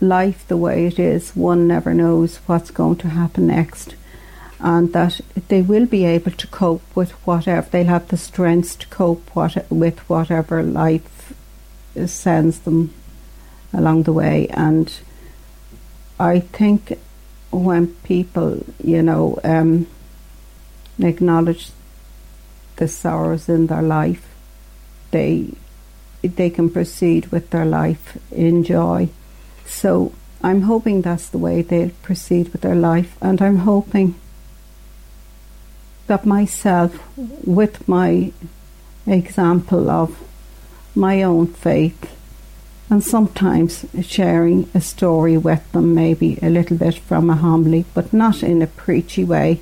life 0.00 0.46
the 0.46 0.56
way 0.56 0.86
it 0.86 0.98
is, 1.00 1.34
one 1.34 1.66
never 1.66 1.92
knows 1.92 2.36
what's 2.46 2.70
going 2.70 2.96
to 2.96 3.08
happen 3.08 3.48
next. 3.48 3.96
And 4.60 4.92
that 4.92 5.20
they 5.48 5.62
will 5.62 5.86
be 5.86 6.04
able 6.04 6.32
to 6.32 6.46
cope 6.48 6.82
with 6.94 7.10
whatever, 7.26 7.68
they'll 7.68 7.86
have 7.86 8.08
the 8.08 8.16
strength 8.16 8.78
to 8.80 8.86
cope 8.88 9.28
what, 9.34 9.66
with 9.70 9.98
whatever 10.08 10.62
life 10.62 11.32
sends 12.06 12.60
them 12.60 12.94
along 13.72 14.04
the 14.04 14.12
way. 14.12 14.48
And 14.48 14.92
I 16.20 16.40
think 16.40 16.98
when 17.50 17.88
people, 18.04 18.64
you 18.82 19.02
know, 19.02 19.38
um, 19.44 19.86
acknowledge 20.98 21.70
the 22.76 22.88
sorrows 22.88 23.48
in 23.48 23.66
their 23.66 23.82
life, 23.82 24.26
they 25.10 25.50
they 26.22 26.50
can 26.50 26.68
proceed 26.68 27.26
with 27.26 27.50
their 27.50 27.64
life 27.64 28.18
in 28.32 28.64
joy. 28.64 29.08
So 29.64 30.12
I'm 30.42 30.62
hoping 30.62 31.02
that's 31.02 31.28
the 31.28 31.38
way 31.38 31.62
they'll 31.62 31.90
proceed 32.02 32.48
with 32.52 32.60
their 32.62 32.74
life, 32.74 33.16
and 33.20 33.40
I'm 33.40 33.58
hoping 33.58 34.14
that 36.06 36.24
myself, 36.26 36.92
with 37.16 37.86
my 37.88 38.32
example 39.06 39.90
of 39.90 40.18
my 40.94 41.22
own 41.22 41.46
faith, 41.46 42.17
and 42.90 43.04
sometimes 43.04 43.84
sharing 44.02 44.68
a 44.74 44.80
story 44.80 45.36
with 45.36 45.70
them, 45.72 45.94
maybe 45.94 46.38
a 46.40 46.48
little 46.48 46.76
bit 46.76 46.98
from 46.98 47.28
a 47.28 47.36
homily, 47.36 47.84
but 47.94 48.12
not 48.12 48.42
in 48.42 48.62
a 48.62 48.66
preachy 48.66 49.24
way, 49.24 49.60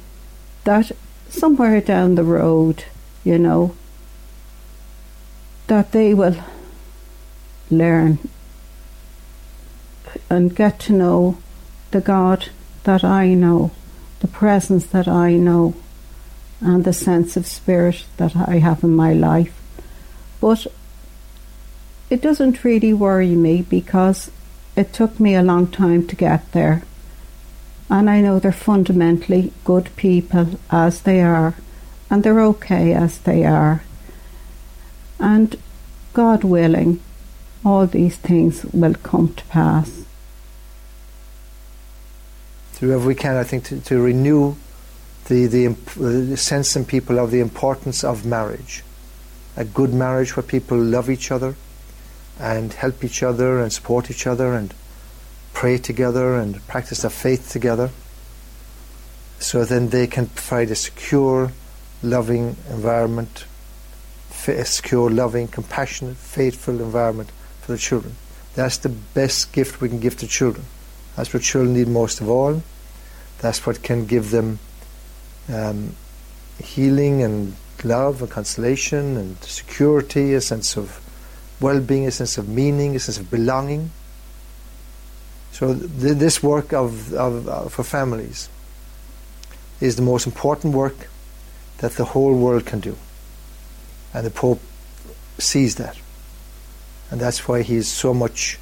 that 0.64 0.92
somewhere 1.28 1.80
down 1.80 2.14
the 2.14 2.24
road, 2.24 2.84
you 3.24 3.38
know, 3.38 3.74
that 5.66 5.92
they 5.92 6.14
will 6.14 6.36
learn 7.70 8.18
and 10.30 10.54
get 10.54 10.78
to 10.78 10.92
know 10.92 11.38
the 11.90 12.00
God 12.00 12.48
that 12.84 13.02
I 13.02 13.34
know, 13.34 13.72
the 14.20 14.28
presence 14.28 14.86
that 14.86 15.08
I 15.08 15.32
know, 15.32 15.74
and 16.60 16.84
the 16.84 16.92
sense 16.92 17.36
of 17.36 17.46
spirit 17.46 18.04
that 18.16 18.36
I 18.36 18.58
have 18.58 18.84
in 18.84 18.94
my 18.94 19.12
life. 19.12 19.60
But 20.40 20.66
it 22.08 22.22
doesn't 22.22 22.62
really 22.64 22.92
worry 22.92 23.34
me 23.34 23.62
because 23.62 24.30
it 24.76 24.92
took 24.92 25.18
me 25.18 25.34
a 25.34 25.42
long 25.42 25.66
time 25.66 26.06
to 26.06 26.16
get 26.16 26.52
there. 26.52 26.82
And 27.88 28.08
I 28.10 28.20
know 28.20 28.38
they're 28.38 28.52
fundamentally 28.52 29.52
good 29.64 29.94
people 29.96 30.58
as 30.70 31.02
they 31.02 31.20
are, 31.22 31.54
and 32.10 32.22
they're 32.22 32.40
okay 32.40 32.92
as 32.92 33.18
they 33.18 33.44
are. 33.44 33.82
And 35.18 35.56
God 36.12 36.44
willing, 36.44 37.00
all 37.64 37.86
these 37.86 38.16
things 38.16 38.64
will 38.66 38.94
come 38.94 39.34
to 39.34 39.44
pass. 39.44 40.04
Do 42.78 42.88
whatever 42.88 43.06
we 43.06 43.14
can, 43.14 43.36
I 43.36 43.44
think, 43.44 43.64
to, 43.64 43.80
to 43.80 44.00
renew 44.00 44.56
the, 45.26 45.46
the, 45.46 45.68
the 45.98 46.36
sense 46.36 46.76
in 46.76 46.84
people 46.84 47.18
of 47.18 47.30
the 47.30 47.40
importance 47.40 48.04
of 48.04 48.26
marriage. 48.26 48.84
A 49.56 49.64
good 49.64 49.94
marriage 49.94 50.36
where 50.36 50.42
people 50.42 50.76
love 50.76 51.08
each 51.08 51.30
other 51.32 51.56
and 52.38 52.72
help 52.72 53.02
each 53.04 53.22
other 53.22 53.60
and 53.60 53.72
support 53.72 54.10
each 54.10 54.26
other 54.26 54.54
and 54.54 54.74
pray 55.52 55.78
together 55.78 56.36
and 56.36 56.66
practice 56.66 57.02
their 57.02 57.10
faith 57.10 57.50
together. 57.50 57.90
So 59.38 59.64
then 59.64 59.88
they 59.90 60.06
can 60.06 60.26
provide 60.26 60.70
a 60.70 60.74
secure, 60.74 61.52
loving 62.02 62.56
environment, 62.70 63.44
a 64.46 64.64
secure, 64.64 65.10
loving, 65.10 65.48
compassionate, 65.48 66.16
faithful 66.16 66.80
environment 66.80 67.30
for 67.62 67.72
the 67.72 67.78
children. 67.78 68.16
That's 68.54 68.78
the 68.78 68.88
best 68.88 69.52
gift 69.52 69.80
we 69.80 69.88
can 69.88 70.00
give 70.00 70.16
to 70.18 70.26
children. 70.26 70.66
That's 71.16 71.32
what 71.32 71.42
children 71.42 71.74
need 71.74 71.88
most 71.88 72.20
of 72.20 72.28
all. 72.28 72.62
That's 73.38 73.66
what 73.66 73.82
can 73.82 74.06
give 74.06 74.30
them 74.30 74.58
um, 75.52 75.94
healing 76.62 77.22
and 77.22 77.54
love 77.84 78.22
and 78.22 78.30
consolation 78.30 79.16
and 79.16 79.42
security, 79.42 80.34
a 80.34 80.40
sense 80.40 80.76
of 80.76 81.00
well-being, 81.60 82.06
a 82.06 82.10
sense 82.10 82.38
of 82.38 82.48
meaning, 82.48 82.96
a 82.96 82.98
sense 82.98 83.18
of 83.18 83.30
belonging. 83.30 83.90
So 85.52 85.74
th- 85.74 86.18
this 86.18 86.42
work 86.42 86.72
of, 86.72 87.14
of 87.14 87.48
uh, 87.48 87.68
for 87.68 87.82
families 87.82 88.48
is 89.80 89.96
the 89.96 90.02
most 90.02 90.26
important 90.26 90.74
work 90.74 91.08
that 91.78 91.92
the 91.92 92.04
whole 92.04 92.34
world 92.34 92.66
can 92.66 92.80
do, 92.80 92.96
and 94.12 94.26
the 94.26 94.30
Pope 94.30 94.60
sees 95.38 95.76
that, 95.76 95.98
and 97.10 97.20
that's 97.20 97.46
why 97.46 97.62
he's 97.62 97.88
so 97.88 98.14
much 98.14 98.58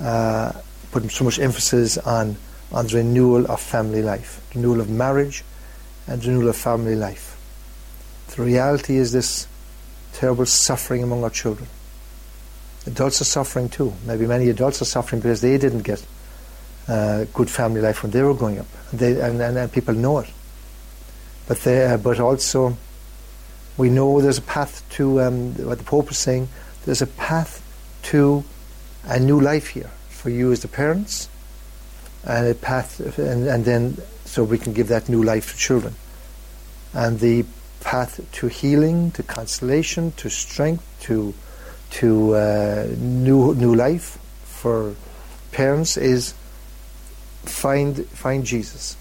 uh, 0.00 0.52
putting 0.92 1.10
so 1.10 1.24
much 1.24 1.38
emphasis 1.38 1.98
on 1.98 2.36
on 2.72 2.86
the 2.86 2.96
renewal 2.96 3.50
of 3.50 3.60
family 3.60 4.02
life, 4.02 4.40
renewal 4.54 4.80
of 4.80 4.88
marriage, 4.88 5.44
and 6.06 6.24
renewal 6.24 6.48
of 6.48 6.56
family 6.56 6.94
life. 6.94 7.36
The 8.28 8.42
reality 8.42 8.96
is 8.96 9.10
this 9.10 9.48
terrible 10.12 10.46
suffering 10.46 11.02
among 11.02 11.24
our 11.24 11.30
children 11.30 11.68
Adults 12.86 13.20
are 13.20 13.24
suffering 13.24 13.68
too. 13.68 13.92
Maybe 14.06 14.26
many 14.26 14.48
adults 14.48 14.80
are 14.80 14.86
suffering 14.86 15.20
because 15.20 15.40
they 15.40 15.58
didn't 15.58 15.82
get 15.82 16.04
uh, 16.88 17.24
good 17.34 17.50
family 17.50 17.80
life 17.80 18.02
when 18.02 18.10
they 18.10 18.22
were 18.22 18.34
growing 18.34 18.58
up, 18.58 18.66
they, 18.92 19.20
and, 19.20 19.40
and, 19.40 19.56
and 19.56 19.72
people 19.72 19.94
know 19.94 20.18
it. 20.18 20.28
But 21.46 21.58
they, 21.60 21.84
uh, 21.84 21.98
but 21.98 22.18
also, 22.20 22.76
we 23.76 23.90
know 23.90 24.20
there's 24.20 24.38
a 24.38 24.42
path 24.42 24.84
to 24.90 25.20
um, 25.20 25.54
what 25.66 25.78
the 25.78 25.84
Pope 25.84 26.10
is 26.10 26.18
saying. 26.18 26.48
There's 26.84 27.02
a 27.02 27.06
path 27.06 27.62
to 28.04 28.44
a 29.04 29.20
new 29.20 29.40
life 29.40 29.68
here 29.68 29.90
for 30.08 30.30
you 30.30 30.52
as 30.52 30.62
the 30.62 30.68
parents, 30.68 31.28
and 32.24 32.48
a 32.48 32.54
path, 32.54 33.00
and, 33.18 33.46
and 33.46 33.64
then 33.64 33.96
so 34.24 34.42
we 34.44 34.58
can 34.58 34.72
give 34.72 34.88
that 34.88 35.08
new 35.08 35.22
life 35.22 35.52
to 35.52 35.58
children, 35.58 35.94
and 36.92 37.20
the 37.20 37.44
path 37.80 38.20
to 38.32 38.46
healing, 38.48 39.10
to 39.12 39.22
consolation, 39.22 40.12
to 40.12 40.28
strength, 40.28 40.84
to 41.00 41.34
to 41.90 42.34
uh, 42.34 42.86
new 42.98 43.54
new 43.54 43.74
life 43.74 44.18
for 44.44 44.94
parents 45.52 45.96
is 45.96 46.34
find 47.44 48.06
find 48.06 48.44
Jesus 48.44 48.96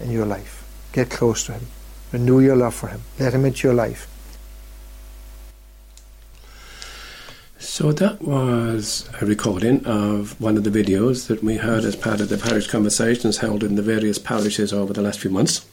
in 0.00 0.10
your 0.10 0.26
life. 0.26 0.64
Get 0.92 1.10
close 1.10 1.44
to 1.46 1.52
him. 1.52 1.66
Renew 2.12 2.40
your 2.40 2.56
love 2.56 2.74
for 2.74 2.88
him. 2.88 3.02
Let 3.18 3.34
him 3.34 3.44
into 3.44 3.68
your 3.68 3.74
life. 3.74 4.08
So 7.60 7.92
that 7.92 8.22
was 8.22 9.08
a 9.20 9.26
recording 9.26 9.84
of 9.84 10.40
one 10.40 10.56
of 10.56 10.64
the 10.64 10.70
videos 10.70 11.26
that 11.26 11.42
we 11.42 11.56
heard 11.56 11.84
as 11.84 11.96
part 11.96 12.20
of 12.20 12.28
the 12.28 12.38
parish 12.38 12.68
conversations 12.68 13.38
held 13.38 13.62
in 13.62 13.74
the 13.74 13.82
various 13.82 14.18
parishes 14.18 14.72
over 14.72 14.92
the 14.92 15.02
last 15.02 15.20
few 15.20 15.30
months. 15.30 15.66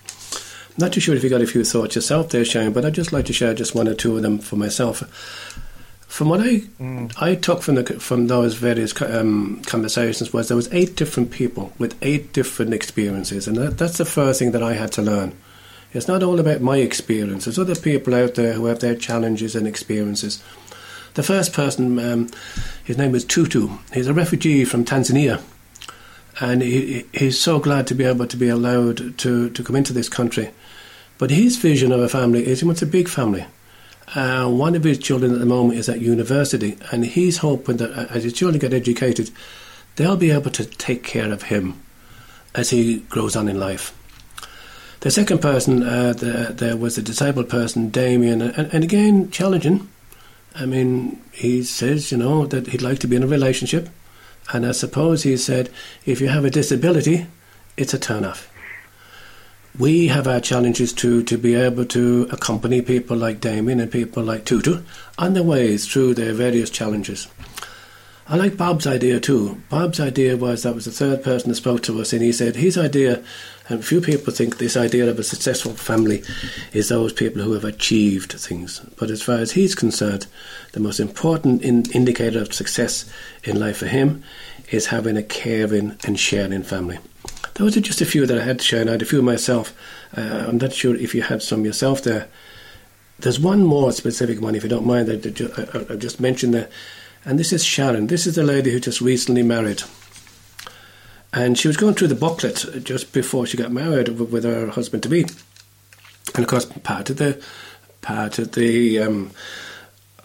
I'm 0.69 0.85
not 0.85 0.93
too 0.93 0.99
sure 0.99 1.15
if 1.15 1.23
you 1.23 1.29
got 1.29 1.41
a 1.41 1.47
few 1.47 1.63
thoughts 1.63 1.95
yourself 1.95 2.29
there, 2.29 2.43
Shane, 2.43 2.73
but 2.73 2.83
I'd 2.85 2.93
just 2.93 3.13
like 3.13 3.25
to 3.25 3.33
share 3.33 3.53
just 3.53 3.75
one 3.75 3.87
or 3.87 3.93
two 3.93 4.17
of 4.17 4.23
them 4.23 4.39
for 4.39 4.55
myself. 4.55 5.01
From 6.07 6.29
what 6.29 6.39
I 6.39 6.59
mm. 6.79 7.13
I 7.21 7.35
took 7.35 7.61
from 7.61 7.75
the 7.75 7.83
from 7.99 8.27
those 8.27 8.55
various 8.55 8.99
um, 9.01 9.61
conversations 9.65 10.31
was 10.31 10.47
there 10.47 10.55
was 10.55 10.71
eight 10.71 10.95
different 10.95 11.31
people 11.31 11.73
with 11.77 11.95
eight 12.01 12.31
different 12.31 12.73
experiences, 12.73 13.47
and 13.47 13.57
that, 13.57 13.77
that's 13.77 13.97
the 13.97 14.05
first 14.05 14.39
thing 14.39 14.51
that 14.51 14.63
I 14.63 14.73
had 14.73 14.91
to 14.93 15.01
learn. 15.01 15.33
It's 15.93 16.07
not 16.07 16.23
all 16.23 16.39
about 16.39 16.61
my 16.61 16.77
experience. 16.77 17.45
There's 17.45 17.59
other 17.59 17.75
people 17.75 18.13
out 18.13 18.35
there 18.35 18.53
who 18.53 18.65
have 18.65 18.79
their 18.79 18.95
challenges 18.95 19.55
and 19.55 19.65
experiences. 19.65 20.43
The 21.13 21.23
first 21.23 21.53
person, 21.53 21.97
um, 21.99 22.29
his 22.83 22.97
name 22.97 23.15
is 23.15 23.23
Tutu. 23.23 23.69
He's 23.93 24.07
a 24.07 24.13
refugee 24.13 24.65
from 24.65 24.83
Tanzania, 24.83 25.41
and 26.41 26.61
he, 26.61 27.05
he's 27.13 27.39
so 27.39 27.59
glad 27.59 27.87
to 27.87 27.95
be 27.95 28.03
able 28.03 28.27
to 28.27 28.37
be 28.37 28.49
allowed 28.49 29.17
to, 29.19 29.49
to 29.49 29.63
come 29.63 29.77
into 29.77 29.93
this 29.93 30.09
country. 30.09 30.51
But 31.17 31.31
his 31.31 31.55
vision 31.55 31.93
of 31.93 32.01
a 32.01 32.09
family 32.09 32.45
is 32.45 32.59
he 32.59 32.65
wants 32.65 32.81
a 32.81 32.85
big 32.85 33.07
family. 33.07 33.45
Uh, 34.13 34.47
one 34.47 34.75
of 34.75 34.83
his 34.83 34.99
children 34.99 35.33
at 35.33 35.39
the 35.39 35.45
moment 35.45 35.79
is 35.79 35.89
at 35.89 35.99
university, 35.99 36.77
and 36.91 37.05
he's 37.05 37.37
hoping 37.37 37.77
that 37.77 37.91
uh, 37.91 38.05
as 38.11 38.23
his 38.23 38.33
children 38.33 38.59
get 38.59 38.73
educated, 38.73 39.31
they'll 39.95 40.15
be 40.15 40.31
able 40.31 40.51
to 40.51 40.65
take 40.65 41.03
care 41.03 41.31
of 41.31 41.43
him 41.43 41.81
as 42.53 42.69
he 42.69 42.99
grows 43.09 43.35
on 43.35 43.47
in 43.47 43.59
life. 43.59 43.93
The 44.99 45.11
second 45.11 45.41
person, 45.41 45.83
uh, 45.83 46.13
the, 46.13 46.53
there 46.55 46.77
was 46.77 46.97
a 46.97 47.01
disabled 47.01 47.49
person, 47.49 47.89
Damien, 47.89 48.41
and, 48.41 48.73
and 48.73 48.83
again, 48.83 49.31
challenging. 49.31 49.89
I 50.55 50.65
mean, 50.65 51.21
he 51.31 51.63
says, 51.63 52.11
you 52.11 52.17
know, 52.17 52.45
that 52.45 52.67
he'd 52.67 52.81
like 52.81 52.99
to 52.99 53.07
be 53.07 53.15
in 53.15 53.23
a 53.23 53.27
relationship, 53.27 53.89
and 54.53 54.65
I 54.65 54.71
suppose 54.71 55.23
he 55.23 55.35
said, 55.35 55.69
if 56.05 56.21
you 56.21 56.29
have 56.29 56.45
a 56.45 56.49
disability, 56.49 57.27
it's 57.75 57.93
a 57.93 57.99
turn 57.99 58.23
off 58.23 58.49
we 59.77 60.07
have 60.07 60.27
our 60.27 60.39
challenges 60.39 60.93
to 60.93 61.23
to 61.23 61.37
be 61.37 61.55
able 61.55 61.85
to 61.85 62.27
accompany 62.31 62.81
people 62.81 63.17
like 63.17 63.41
Damien 63.41 63.79
and 63.79 63.91
people 63.91 64.23
like 64.23 64.45
Tutu 64.45 64.81
on 65.17 65.33
their 65.33 65.43
ways 65.43 65.87
through 65.87 66.13
their 66.13 66.33
various 66.33 66.69
challenges. 66.69 67.27
I 68.27 68.37
like 68.37 68.57
Bob's 68.57 68.87
idea 68.87 69.19
too. 69.19 69.61
Bob's 69.69 69.99
idea 69.99 70.35
was 70.35 70.63
that 70.63 70.73
was 70.73 70.85
the 70.85 70.91
third 70.91 71.23
person 71.23 71.49
that 71.49 71.55
spoke 71.55 71.83
to 71.83 72.01
us, 72.01 72.11
and 72.11 72.23
he 72.23 72.31
said 72.31 72.55
his 72.55 72.77
idea 72.77 73.23
And 73.67 73.83
few 73.83 73.99
people 73.99 74.31
think 74.31 74.57
this 74.57 74.77
idea 74.77 75.09
of 75.09 75.17
a 75.17 75.23
successful 75.23 75.73
family 75.73 76.23
is 76.71 76.89
those 76.89 77.11
people 77.11 77.41
who 77.41 77.53
have 77.53 77.65
achieved 77.65 78.33
things. 78.33 78.79
But 78.97 79.09
as 79.09 79.23
far 79.23 79.37
as 79.37 79.53
he's 79.53 79.73
concerned, 79.73 80.27
the 80.73 80.79
most 80.79 80.99
important 80.99 81.63
in- 81.63 81.89
indicator 81.91 82.41
of 82.41 82.53
success 82.53 83.05
in 83.43 83.59
life 83.59 83.77
for 83.77 83.87
him 83.87 84.23
is 84.69 84.87
having 84.87 85.17
a 85.17 85.23
caring 85.23 85.97
and 86.05 86.19
sharing 86.19 86.61
family. 86.61 86.99
Those 87.55 87.75
are 87.75 87.81
just 87.81 88.01
a 88.01 88.05
few 88.05 88.25
that 88.25 88.37
I 88.37 88.43
had 88.43 88.59
to 88.59 88.65
share. 88.65 88.81
And 88.81 88.89
I 88.89 88.93
had 88.93 89.01
a 89.01 89.05
few 89.05 89.21
myself. 89.21 89.73
Uh, 90.15 90.45
I'm 90.47 90.57
not 90.57 90.73
sure 90.73 90.95
if 90.95 91.15
you 91.15 91.23
had 91.23 91.41
some 91.41 91.65
yourself 91.65 92.03
there. 92.03 92.27
There's 93.19 93.39
one 93.39 93.63
more 93.63 93.91
specific 93.91 94.41
one, 94.41 94.55
if 94.55 94.63
you 94.63 94.69
don't 94.69 94.85
mind, 94.85 95.07
that 95.07 95.89
I 95.89 95.95
just 95.95 96.19
mentioned 96.19 96.53
there. 96.53 96.69
And 97.23 97.39
this 97.39 97.53
is 97.53 97.63
Sharon. 97.63 98.07
This 98.07 98.27
is 98.27 98.35
the 98.35 98.43
lady 98.43 98.71
who 98.71 98.79
just 98.79 99.01
recently 99.01 99.41
married. 99.41 99.83
And 101.33 101.57
she 101.57 101.67
was 101.67 101.77
going 101.77 101.95
through 101.95 102.09
the 102.09 102.15
booklet 102.15 102.65
just 102.83 103.13
before 103.13 103.45
she 103.45 103.57
got 103.57 103.71
married 103.71 104.09
with 104.19 104.43
her 104.43 104.67
husband 104.67 105.03
to 105.03 105.09
be. 105.09 105.25
And 106.33 106.43
of 106.43 106.47
course, 106.47 106.65
part 106.65 107.09
of 107.09 107.17
the 107.17 107.41
part 108.01 108.37
of 108.37 108.51
the 108.51 108.99
um, 108.99 109.31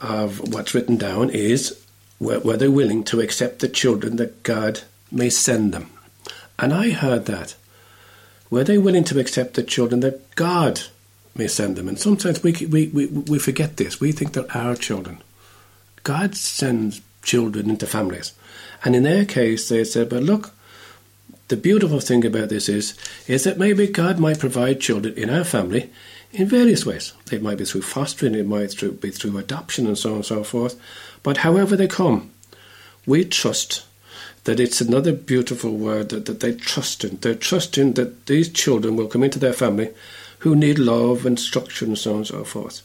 of 0.01 0.53
what's 0.53 0.75
written 0.75 0.97
down 0.97 1.31
is 1.31 1.81
were, 2.19 2.41
were 2.41 2.57
they 2.57 2.69
willing 2.69 3.05
to 3.05 3.21
accept 3.21 3.61
the 3.61 3.69
children 3.69 4.17
that 4.17 4.43
God 4.43 4.83
may 5.11 5.31
send 5.31 5.73
them. 5.73 5.91
And 6.61 6.73
I 6.75 6.91
heard 6.91 7.27
that. 7.27 7.57
Were 8.51 8.65
they 8.65 8.79
willing 8.79 9.05
to 9.05 9.19
accept 9.19 9.55
the 9.55 9.63
children 9.63 10.01
that 10.01 10.35
God 10.35 10.83
may 11.35 11.47
send 11.47 11.77
them? 11.77 11.89
And 11.89 11.99
sometimes 11.99 12.43
we, 12.43 12.53
we, 12.67 12.89
we, 12.89 13.07
we 13.07 13.39
forget 13.39 13.77
this. 13.77 14.01
We 14.01 14.13
think 14.13 14.33
they're 14.33 14.57
our 14.57 14.77
children. 14.77 15.23
God 16.03 16.37
sends 16.37 17.01
children 17.23 17.71
into 17.71 17.87
families. 17.87 18.33
And 18.85 18.95
in 18.95 19.05
their 19.05 19.25
case, 19.25 19.69
they 19.69 19.85
said, 19.85 20.09
but 20.09 20.23
look, 20.23 20.53
the 21.49 21.57
beautiful 21.57 22.01
thing 22.01 22.25
about 22.25 22.49
this 22.49 22.69
is, 22.69 22.97
is 23.27 23.45
that 23.45 23.59
maybe 23.59 23.87
God 23.87 24.19
might 24.19 24.39
provide 24.39 24.81
children 24.81 25.15
in 25.15 25.31
our 25.31 25.45
family 25.45 25.91
in 26.33 26.47
various 26.47 26.87
ways. 26.87 27.13
It 27.33 27.43
might 27.43 27.59
be 27.59 27.65
through 27.65 27.83
fostering, 27.83 28.35
it 28.35 28.47
might 28.47 28.75
be 29.01 29.11
through 29.11 29.39
adoption, 29.39 29.87
and 29.87 29.99
so 29.99 30.11
on 30.11 30.17
and 30.17 30.25
so 30.25 30.45
forth. 30.45 30.81
But 31.23 31.39
however 31.39 31.77
they 31.77 31.89
come, 31.89 32.31
we 33.07 33.25
trust 33.25 33.85
that 34.45 34.61
it's 34.61 34.81
another 34.81 35.13
beautiful 35.13 35.77
word 35.77 36.09
that, 36.11 36.27
that 36.27 36.41
they 36.41 36.55
trust 36.55 37.05
in. 37.05 37.17
They're 37.17 37.35
trusting 37.35 37.95
that 37.95 38.27
these 38.27 38.49
children 38.49 38.97
will 38.97 39.09
come 39.09 39.23
into 39.23 39.39
their 39.39 39.53
family 39.53 39.91
who 40.41 40.57
need 40.57 40.79
love 40.79 41.27
and 41.27 41.39
structure 41.39 41.85
and 41.85 41.99
so 41.99 42.13
on 42.13 42.17
and 42.19 42.27
so 42.27 42.45
forth. 42.45 42.83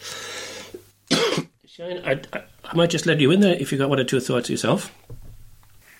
Shane, 1.65 2.01
I, 2.05 2.21
I, 2.33 2.43
I, 2.65 2.75
might 2.75 2.89
just 2.89 3.05
let 3.05 3.19
you 3.19 3.31
in 3.31 3.39
there 3.39 3.55
if 3.55 3.71
you've 3.71 3.79
got 3.79 3.89
one 3.89 3.99
or 3.99 4.03
two 4.03 4.19
thoughts 4.19 4.49
yourself. 4.49 4.93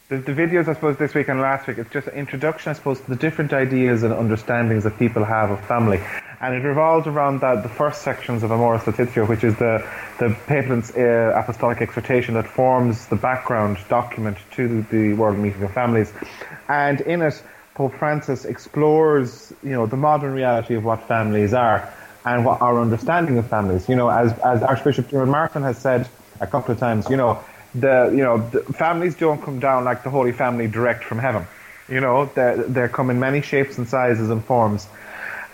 The, 0.07 0.17
the 0.17 0.33
videos, 0.33 0.67
I 0.67 0.73
suppose, 0.73 0.97
this 0.97 1.13
week 1.15 1.29
and 1.29 1.41
last 1.41 1.67
week, 1.67 1.79
it's 1.79 1.91
just 1.91 2.07
an 2.07 2.13
introduction, 2.13 2.69
I 2.69 2.73
suppose, 2.73 3.01
to 3.01 3.09
the 3.09 3.15
different 3.15 3.53
ideas 3.53 4.03
and 4.03 4.13
understandings 4.13 4.83
that 4.83 4.99
people 4.99 5.23
have 5.23 5.49
of 5.49 5.59
family 5.65 5.99
and 6.41 6.53
it 6.53 6.67
revolves 6.67 7.07
around 7.07 7.41
that, 7.41 7.63
the 7.63 7.69
first 7.69 8.01
sections 8.01 8.43
of 8.43 8.51
Amoris 8.51 8.85
Laetitia, 8.85 9.25
which 9.25 9.43
is 9.43 9.55
the, 9.57 9.87
the 10.19 10.35
Papal 10.47 10.77
uh, 10.77 11.39
Apostolic 11.39 11.81
Exhortation 11.81 12.33
that 12.35 12.47
forms 12.47 13.07
the 13.07 13.15
background 13.15 13.77
document 13.89 14.37
to 14.51 14.83
the 14.83 15.13
World 15.13 15.37
Meeting 15.37 15.63
of 15.63 15.73
Families. 15.73 16.11
And 16.67 17.01
in 17.01 17.21
it, 17.21 17.41
Pope 17.73 17.95
Francis 17.95 18.45
explores, 18.45 19.53
you 19.63 19.71
know, 19.71 19.85
the 19.85 19.97
modern 19.97 20.33
reality 20.33 20.75
of 20.75 20.83
what 20.83 21.07
families 21.07 21.53
are 21.53 21.91
and 22.25 22.45
what 22.45 22.61
our 22.61 22.79
understanding 22.79 23.37
of 23.37 23.47
families. 23.47 23.87
You 23.89 23.95
know, 23.95 24.09
as, 24.09 24.31
as 24.39 24.63
Archbishop 24.63 25.09
Diarmuid 25.09 25.31
Martin 25.31 25.63
has 25.63 25.77
said 25.77 26.07
a 26.41 26.47
couple 26.47 26.73
of 26.73 26.79
times, 26.79 27.09
you 27.09 27.17
know, 27.17 27.43
the, 27.79 28.09
you 28.11 28.23
know, 28.23 28.49
the 28.49 28.61
families 28.73 29.15
don't 29.15 29.41
come 29.41 29.59
down 29.59 29.83
like 29.83 30.03
the 30.03 30.09
Holy 30.09 30.31
Family 30.31 30.67
direct 30.67 31.03
from 31.03 31.19
heaven. 31.19 31.45
You 31.88 31.99
know, 31.99 32.25
they 32.25 32.55
they 32.67 32.88
come 32.88 33.09
in 33.09 33.19
many 33.19 33.41
shapes 33.41 33.77
and 33.77 33.88
sizes 33.88 34.29
and 34.29 34.43
forms. 34.43 34.88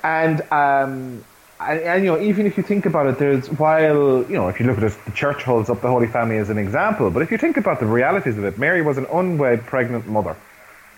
And, 0.03 0.41
um, 0.51 1.23
and, 1.59 1.79
and, 1.79 2.03
you 2.03 2.11
know, 2.11 2.21
even 2.21 2.47
if 2.47 2.57
you 2.57 2.63
think 2.63 2.85
about 2.85 3.07
it, 3.07 3.19
there's 3.19 3.47
while 3.47 4.23
you 4.29 4.35
know, 4.35 4.47
if 4.47 4.59
you 4.59 4.65
look 4.65 4.77
at 4.77 4.83
it, 4.83 4.93
the 5.05 5.11
church 5.11 5.43
holds 5.43 5.69
up 5.69 5.81
the 5.81 5.89
Holy 5.89 6.07
Family 6.07 6.37
as 6.37 6.49
an 6.49 6.57
example. 6.57 7.09
But 7.11 7.21
if 7.21 7.31
you 7.31 7.37
think 7.37 7.57
about 7.57 7.79
the 7.79 7.85
realities 7.85 8.37
of 8.37 8.45
it, 8.45 8.57
Mary 8.57 8.81
was 8.81 8.97
an 8.97 9.07
unwed 9.11 9.65
pregnant 9.65 10.07
mother 10.07 10.35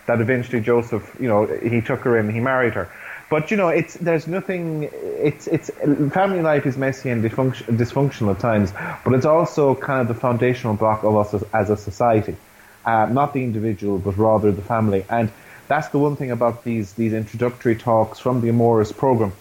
that 0.06 0.20
eventually 0.20 0.60
Joseph, 0.60 1.16
you 1.18 1.28
know, 1.28 1.46
he 1.46 1.80
took 1.80 2.00
her 2.00 2.18
in, 2.18 2.30
he 2.30 2.40
married 2.40 2.74
her. 2.74 2.90
But 3.34 3.50
you 3.50 3.56
know, 3.56 3.68
it's 3.68 3.94
there's 3.94 4.28
nothing. 4.28 4.88
It's 4.92 5.48
it's 5.48 5.68
family 6.12 6.40
life 6.40 6.66
is 6.66 6.76
messy 6.76 7.10
and 7.10 7.20
dysfunction, 7.20 7.76
dysfunctional 7.76 8.30
at 8.36 8.38
times, 8.38 8.72
but 9.04 9.12
it's 9.12 9.26
also 9.26 9.74
kind 9.74 10.02
of 10.02 10.06
the 10.06 10.14
foundational 10.14 10.74
block 10.74 11.02
of 11.02 11.16
us 11.16 11.34
as, 11.34 11.42
as 11.52 11.68
a 11.68 11.76
society, 11.76 12.36
uh, 12.84 13.06
not 13.06 13.34
the 13.34 13.42
individual, 13.42 13.98
but 13.98 14.16
rather 14.16 14.52
the 14.52 14.62
family. 14.62 15.04
And 15.10 15.32
that's 15.66 15.88
the 15.88 15.98
one 15.98 16.14
thing 16.14 16.30
about 16.30 16.62
these 16.62 16.92
these 16.92 17.12
introductory 17.12 17.74
talks 17.74 18.20
from 18.20 18.40
the 18.40 18.50
Amoris 18.50 18.92
program. 18.92 19.32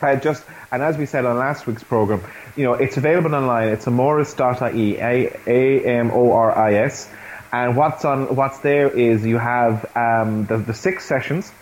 I 0.00 0.16
just 0.16 0.42
and 0.72 0.82
as 0.82 0.96
we 0.96 1.04
said 1.04 1.26
on 1.26 1.36
last 1.36 1.66
week's 1.66 1.84
program, 1.84 2.22
you 2.56 2.64
know, 2.64 2.72
it's 2.72 2.96
available 2.96 3.34
online. 3.34 3.68
It's 3.68 3.84
amoris.ie, 3.84 4.96
a 4.96 5.36
a 5.46 5.84
m 5.84 6.12
o 6.12 6.32
r 6.32 6.56
i 6.56 6.76
s, 6.76 7.10
and 7.52 7.76
what's 7.76 8.06
on 8.06 8.34
what's 8.34 8.60
there 8.60 8.88
is 8.88 9.26
you 9.26 9.36
have 9.36 9.84
um, 9.94 10.46
the 10.46 10.56
the 10.56 10.72
six 10.72 11.04
sessions. 11.04 11.52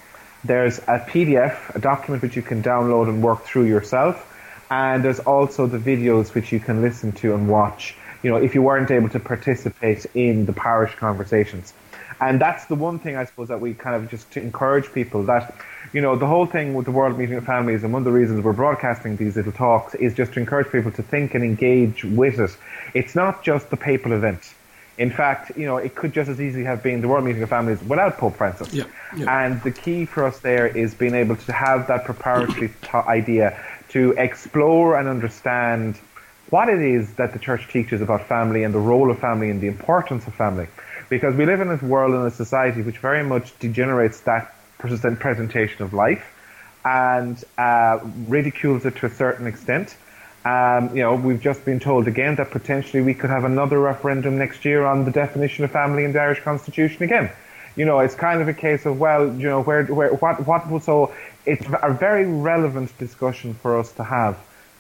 There's 0.47 0.79
a 0.79 1.01
PDF, 1.01 1.75
a 1.75 1.81
document 1.81 2.23
which 2.23 2.37
you 2.37 2.43
can 2.43 2.63
download 2.63 3.09
and 3.09 3.21
work 3.21 3.43
through 3.43 3.65
yourself, 3.65 4.33
and 4.71 5.05
there's 5.05 5.19
also 5.19 5.67
the 5.67 5.79
videos 5.79 6.35
which 6.35 6.53
you 6.53 6.61
can 6.61 6.83
listen 6.83 7.11
to 7.13 7.35
and 7.35 7.49
watch. 7.49 7.97
You 8.23 8.31
know, 8.31 8.37
if 8.37 8.55
you 8.55 8.63
weren't 8.63 8.93
able 8.93 9.09
to 9.09 9.19
participate 9.19 10.07
in 10.15 10.47
the 10.47 10.53
parish 10.53 10.95
conversations. 10.95 11.75
And 12.21 12.41
that's 12.41 12.67
the 12.67 12.77
one 12.77 13.01
thing 13.01 13.17
I 13.17 13.25
suppose 13.25 13.49
that 13.49 13.61
we 13.61 13.75
kind 13.75 13.97
of 13.97 14.09
just 14.09 14.31
to 14.33 14.41
encourage 14.41 14.93
people 14.93 15.25
that, 15.25 15.53
you 15.93 16.01
know, 16.01 16.15
the 16.15 16.29
whole 16.29 16.47
thing 16.47 16.75
with 16.75 16.85
the 16.85 16.93
World 16.93 17.19
Meeting 17.19 17.39
of 17.39 17.45
Families 17.45 17.83
and 17.83 17.93
one 17.93 18.03
of 18.03 18.05
the 18.05 18.13
reasons 18.13 18.45
we're 18.45 18.53
broadcasting 18.53 19.17
these 19.17 19.35
little 19.35 19.51
talks 19.51 19.97
is 19.97 20.15
just 20.15 20.33
to 20.35 20.41
encourage 20.41 20.71
people 20.71 20.93
to 20.93 21.03
think 21.03 21.35
and 21.35 21.43
engage 21.43 22.05
with 22.05 22.39
it. 22.39 22.57
It's 22.95 23.17
not 23.17 23.43
just 23.43 23.71
the 23.71 23.77
papal 23.77 24.13
event. 24.13 24.55
In 24.99 25.11
fact, 25.11 25.57
you 25.57 25.67
know, 25.67 25.77
it 25.77 25.95
could 25.95 26.13
just 26.13 26.31
as 26.31 26.41
easily 26.41 26.65
have 26.65 26.83
been 26.83 27.03
the 27.03 27.09
World 27.09 27.25
Meeting 27.25 27.43
of 27.43 27.51
Families 27.51 27.83
without 27.83 28.17
Pope 28.17 28.37
Francis. 28.37 28.73
Yeah, 28.73 28.85
yeah. 29.17 29.45
And 29.45 29.63
the 29.63 29.71
key 29.71 30.07
for 30.07 30.25
us 30.25 30.39
there 30.41 30.67
is 30.67 30.95
being 30.95 31.15
able 31.15 31.37
to 31.37 31.53
have 31.53 31.89
that 31.89 32.05
preparatory 32.05 32.69
t- 32.83 32.89
idea 32.93 33.63
to 33.91 34.13
explore 34.13 34.99
and 34.99 35.09
understand 35.09 35.99
what 36.51 36.69
it 36.69 36.81
is 36.81 37.15
that 37.15 37.33
the 37.33 37.39
church 37.39 37.69
teaches 37.69 38.01
about 38.01 38.27
family 38.27 38.63
and 38.63 38.73
the 38.73 38.79
role 38.79 39.11
of 39.11 39.19
family 39.19 39.51
and 39.51 39.61
the 39.61 39.67
importance 39.67 40.27
of 40.27 40.35
family 40.35 40.69
because 41.09 41.35
we 41.35 41.45
live 41.47 41.61
in 41.61 41.69
this 41.69 41.83
world 41.83 42.15
and 42.15 42.27
a 42.27 42.31
society 42.31 42.83
which 42.83 42.99
very 42.99 43.25
much 43.25 43.57
degenerates 43.59 44.21
that 44.21 44.55
persistent 44.79 45.19
presentation 45.19 45.83
of 45.83 45.93
life 45.93 46.33
and 46.85 47.43
uh, 47.59 47.99
ridicules 48.29 48.87
it 48.87 48.97
to 48.97 49.07
a 49.07 49.11
certain 49.11 49.47
extent. 49.47 49.97
Um, 50.47 50.95
you 50.95 51.03
know, 51.03 51.15
we've 51.17 51.41
just 51.41 51.65
been 51.65 51.81
told 51.81 52.07
again 52.07 52.37
that 52.37 52.51
potentially 52.51 53.03
we 53.03 53.15
could 53.15 53.31
have 53.31 53.45
another 53.45 53.81
referendum 53.81 54.39
next 54.39 54.65
year 54.65 54.85
on 54.85 55.05
the 55.05 55.11
definition 55.11 55.65
of 55.65 55.73
family 55.73 56.05
in 56.05 56.13
the 56.13 56.21
Irish 56.21 56.41
Constitution 56.41 57.03
again. 57.03 57.31
You 57.75 57.85
know, 57.85 57.99
it's 57.99 58.15
kind 58.15 58.41
of 58.41 58.47
a 58.47 58.55
case 58.55 58.87
of 58.87 59.01
well, 59.01 59.27
you 59.27 59.49
know, 59.49 59.63
where, 59.63 59.85
where, 59.87 60.11
what, 60.15 60.47
what? 60.47 60.83
So 60.85 61.13
it's 61.47 61.67
a 61.83 61.93
very 61.93 62.27
relevant 62.27 62.97
discussion 62.99 63.55
for 63.55 63.77
us 63.77 63.91
to 63.93 64.05
have 64.05 64.39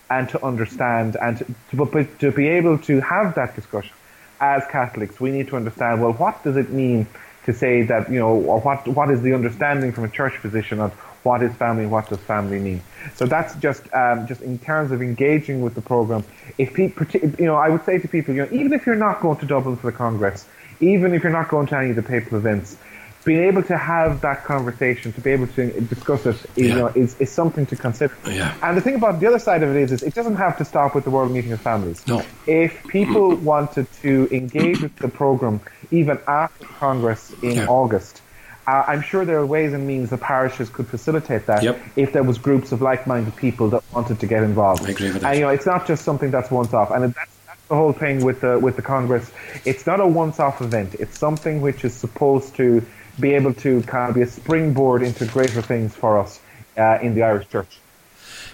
and 0.08 0.28
to 0.28 0.44
understand 0.44 1.16
and 1.20 1.38
to, 1.70 1.86
to, 1.86 2.04
to 2.20 2.30
be 2.30 2.46
able 2.46 2.78
to 2.78 3.00
have 3.00 3.34
that 3.34 3.56
discussion 3.56 3.92
as 4.40 4.62
Catholics, 4.70 5.18
we 5.20 5.30
need 5.30 5.48
to 5.48 5.56
understand, 5.56 6.02
well, 6.02 6.12
what 6.12 6.42
does 6.44 6.56
it 6.56 6.70
mean 6.70 7.06
to 7.44 7.52
say 7.52 7.82
that, 7.82 8.10
you 8.10 8.18
know, 8.18 8.34
or 8.34 8.60
what, 8.60 8.86
what 8.88 9.10
is 9.10 9.22
the 9.22 9.32
understanding 9.32 9.92
from 9.92 10.04
a 10.04 10.08
church 10.08 10.34
position 10.40 10.80
of 10.80 10.92
what 11.26 11.42
is 11.42 11.52
family, 11.56 11.86
what 11.86 12.08
does 12.08 12.20
family 12.20 12.60
mean? 12.68 12.80
So 13.16 13.26
that's 13.26 13.52
just, 13.56 13.82
um, 13.92 14.26
just 14.26 14.40
in 14.42 14.58
terms 14.58 14.92
of 14.92 15.02
engaging 15.02 15.60
with 15.60 15.74
the 15.74 15.82
program. 15.82 16.22
If 16.56 16.72
people, 16.72 17.04
you 17.12 17.46
know, 17.50 17.56
I 17.56 17.68
would 17.68 17.84
say 17.84 17.98
to 17.98 18.08
people, 18.08 18.32
you 18.34 18.42
know, 18.44 18.52
even 18.52 18.72
if 18.72 18.86
you're 18.86 19.02
not 19.08 19.20
going 19.20 19.38
to 19.38 19.46
Dublin 19.46 19.76
for 19.76 19.90
the 19.90 19.96
Congress, 19.96 20.46
even 20.80 21.14
if 21.14 21.22
you're 21.22 21.38
not 21.40 21.48
going 21.48 21.66
to 21.68 21.76
any 21.76 21.90
of 21.90 21.96
the 21.96 22.02
papal 22.02 22.38
events, 22.38 22.76
being 23.24 23.42
able 23.42 23.64
to 23.64 23.76
have 23.76 24.20
that 24.20 24.44
conversation, 24.44 25.12
to 25.12 25.20
be 25.20 25.30
able 25.32 25.48
to 25.48 25.80
discuss 25.80 26.26
it, 26.26 26.36
is, 26.36 26.46
yeah. 26.54 26.64
you 26.64 26.74
know, 26.74 26.86
is, 26.94 27.20
is 27.20 27.30
something 27.40 27.66
to 27.66 27.74
consider. 27.74 28.16
Yeah. 28.24 28.54
And 28.62 28.76
the 28.76 28.80
thing 28.80 28.94
about 28.94 29.18
the 29.18 29.26
other 29.26 29.40
side 29.40 29.64
of 29.64 29.74
it 29.74 29.82
is, 29.82 29.90
is 29.90 30.02
it 30.04 30.14
doesn't 30.14 30.36
have 30.36 30.56
to 30.58 30.64
stop 30.64 30.94
with 30.94 31.02
the 31.02 31.10
World 31.10 31.32
Meeting 31.32 31.50
of 31.50 31.60
Families. 31.60 32.06
No. 32.06 32.22
If 32.46 32.86
people 32.86 33.34
wanted 33.34 33.88
to 34.02 34.28
engage 34.30 34.80
with 34.80 34.94
the 34.96 35.08
program 35.08 35.60
even 35.90 36.20
after 36.28 36.66
Congress 36.66 37.32
in 37.42 37.56
yeah. 37.56 37.66
August, 37.66 38.22
uh, 38.66 38.84
I'm 38.86 39.02
sure 39.02 39.24
there 39.24 39.38
are 39.38 39.46
ways 39.46 39.72
and 39.72 39.86
means 39.86 40.10
the 40.10 40.18
parishes 40.18 40.68
could 40.70 40.88
facilitate 40.88 41.46
that 41.46 41.62
yep. 41.62 41.80
if 41.94 42.12
there 42.12 42.22
was 42.24 42.38
groups 42.38 42.72
of 42.72 42.82
like-minded 42.82 43.36
people 43.36 43.68
that 43.70 43.82
wanted 43.92 44.18
to 44.20 44.26
get 44.26 44.42
involved. 44.42 44.84
I 44.84 44.90
agree 44.90 45.12
with 45.12 45.22
that. 45.22 45.30
And 45.30 45.38
you 45.38 45.44
know, 45.44 45.50
it's 45.50 45.66
not 45.66 45.86
just 45.86 46.04
something 46.04 46.30
that's 46.30 46.50
once 46.50 46.74
off, 46.74 46.90
and 46.90 47.14
that's, 47.14 47.30
that's 47.46 47.62
the 47.68 47.76
whole 47.76 47.92
thing 47.92 48.24
with 48.24 48.40
the 48.40 48.58
with 48.58 48.76
the 48.76 48.82
Congress. 48.82 49.30
It's 49.64 49.86
not 49.86 50.00
a 50.00 50.06
once-off 50.06 50.60
event. 50.60 50.94
It's 50.94 51.18
something 51.18 51.60
which 51.60 51.84
is 51.84 51.94
supposed 51.94 52.56
to 52.56 52.84
be 53.18 53.34
able 53.34 53.54
to 53.54 53.82
kind 53.82 54.10
of 54.10 54.14
be 54.14 54.22
a 54.22 54.26
springboard 54.26 55.02
into 55.02 55.26
greater 55.26 55.62
things 55.62 55.94
for 55.94 56.18
us 56.18 56.40
uh, 56.76 56.98
in 57.00 57.14
the 57.14 57.22
Irish 57.22 57.48
Church. 57.48 57.78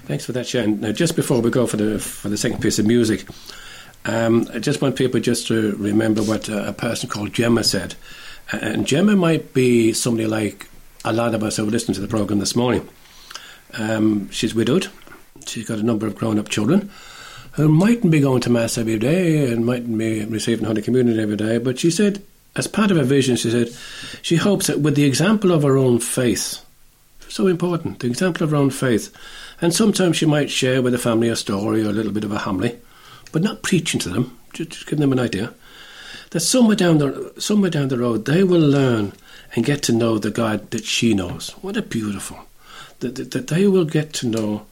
Thanks 0.04 0.24
for 0.26 0.32
that, 0.32 0.46
Shane. 0.46 0.80
Now, 0.80 0.92
just 0.92 1.16
before 1.16 1.40
we 1.40 1.50
go 1.50 1.66
for 1.66 1.76
the 1.76 1.98
for 1.98 2.28
the 2.28 2.36
second 2.36 2.60
piece 2.60 2.78
of 2.78 2.86
music, 2.86 3.24
um, 4.04 4.48
I 4.52 4.58
just 4.58 4.82
want 4.82 4.96
people 4.96 5.20
just 5.20 5.46
to 5.46 5.74
remember 5.76 6.22
what 6.22 6.50
uh, 6.50 6.64
a 6.66 6.72
person 6.72 7.08
called 7.08 7.32
Gemma 7.32 7.64
said. 7.64 7.94
And 8.50 8.86
Gemma 8.86 9.16
might 9.16 9.54
be 9.54 9.92
somebody 9.92 10.26
like 10.26 10.68
a 11.04 11.12
lot 11.12 11.34
of 11.34 11.42
us 11.42 11.56
who 11.56 11.64
listened 11.64 11.94
to 11.94 12.00
the 12.00 12.08
programme 12.08 12.38
this 12.38 12.56
morning. 12.56 12.88
Um, 13.74 14.30
she's 14.30 14.54
widowed. 14.54 14.88
She's 15.46 15.66
got 15.66 15.78
a 15.78 15.82
number 15.82 16.06
of 16.06 16.14
grown 16.14 16.38
up 16.38 16.48
children 16.48 16.90
who 17.52 17.68
mightn't 17.68 18.10
be 18.10 18.20
going 18.20 18.40
to 18.42 18.50
Mass 18.50 18.78
every 18.78 18.98
day 18.98 19.50
and 19.50 19.66
mightn't 19.66 19.96
be 19.96 20.24
receiving 20.24 20.64
Holy 20.64 20.82
Communion 20.82 21.20
every 21.20 21.36
day. 21.36 21.58
But 21.58 21.78
she 21.78 21.90
said, 21.90 22.22
as 22.56 22.66
part 22.66 22.90
of 22.90 22.96
her 22.96 23.04
vision, 23.04 23.36
she 23.36 23.50
said, 23.50 23.70
she 24.22 24.36
hopes 24.36 24.66
that 24.66 24.80
with 24.80 24.94
the 24.94 25.04
example 25.04 25.52
of 25.52 25.62
her 25.62 25.76
own 25.76 25.98
faith, 25.98 26.64
so 27.28 27.46
important, 27.46 28.00
the 28.00 28.06
example 28.06 28.44
of 28.44 28.50
her 28.50 28.56
own 28.56 28.70
faith, 28.70 29.14
and 29.60 29.74
sometimes 29.74 30.16
she 30.16 30.26
might 30.26 30.50
share 30.50 30.82
with 30.82 30.92
the 30.92 30.98
family 30.98 31.28
a 31.28 31.36
story 31.36 31.82
or 31.82 31.90
a 31.90 31.92
little 31.92 32.12
bit 32.12 32.24
of 32.24 32.32
a 32.32 32.38
homily, 32.38 32.78
but 33.32 33.42
not 33.42 33.62
preaching 33.62 34.00
to 34.00 34.10
them, 34.10 34.38
just, 34.52 34.70
just 34.70 34.86
giving 34.86 35.00
them 35.00 35.12
an 35.12 35.20
idea. 35.20 35.54
That 36.32 36.40
somewhere 36.40 36.76
down 36.76 36.98
the 36.98 37.32
somewhere 37.38 37.70
down 37.70 37.88
the 37.88 37.98
road 37.98 38.24
they 38.24 38.42
will 38.42 38.60
learn 38.60 39.12
and 39.54 39.64
get 39.64 39.82
to 39.84 39.92
know 39.92 40.18
the 40.18 40.30
God 40.30 40.70
that 40.70 40.84
she 40.84 41.14
knows. 41.14 41.50
What 41.62 41.76
a 41.76 41.82
beautiful 41.82 42.38
that, 43.00 43.16
that, 43.16 43.30
that 43.30 43.48
they 43.48 43.66
will 43.66 43.84
get 43.84 44.12
to 44.14 44.26
know 44.26 44.66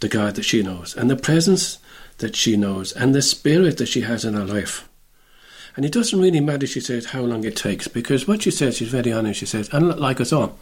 the 0.00 0.08
God 0.08 0.34
that 0.36 0.44
she 0.44 0.62
knows 0.62 0.94
and 0.94 1.10
the 1.10 1.16
presence 1.16 1.78
that 2.18 2.36
she 2.36 2.56
knows 2.56 2.92
and 2.92 3.14
the 3.14 3.22
spirit 3.22 3.78
that 3.78 3.88
she 3.88 4.02
has 4.02 4.24
in 4.24 4.34
her 4.34 4.44
life. 4.44 4.88
And 5.76 5.84
it 5.84 5.92
doesn't 5.92 6.20
really 6.20 6.40
matter, 6.40 6.66
she 6.66 6.80
says, 6.80 7.06
how 7.06 7.20
long 7.20 7.44
it 7.44 7.54
takes, 7.54 7.86
because 7.86 8.26
what 8.26 8.42
she 8.42 8.50
says, 8.50 8.76
she's 8.76 8.88
very 8.88 9.12
honest, 9.12 9.38
she 9.38 9.46
says, 9.46 9.68
and 9.72 9.96
like 9.98 10.20
us 10.20 10.32
all, 10.32 10.58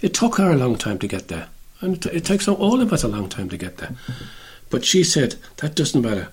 it 0.00 0.14
took 0.14 0.36
her 0.36 0.50
a 0.50 0.56
long 0.56 0.76
time 0.76 0.98
to 1.00 1.06
get 1.06 1.28
there. 1.28 1.48
And 1.82 1.96
it, 1.96 2.06
it 2.06 2.24
takes 2.24 2.48
all 2.48 2.80
of 2.80 2.90
us 2.90 3.04
a 3.04 3.08
long 3.08 3.28
time 3.28 3.50
to 3.50 3.58
get 3.58 3.76
there. 3.76 3.94
But 4.70 4.84
she 4.84 5.04
said, 5.04 5.36
that 5.58 5.74
doesn't 5.74 6.00
matter. 6.00 6.28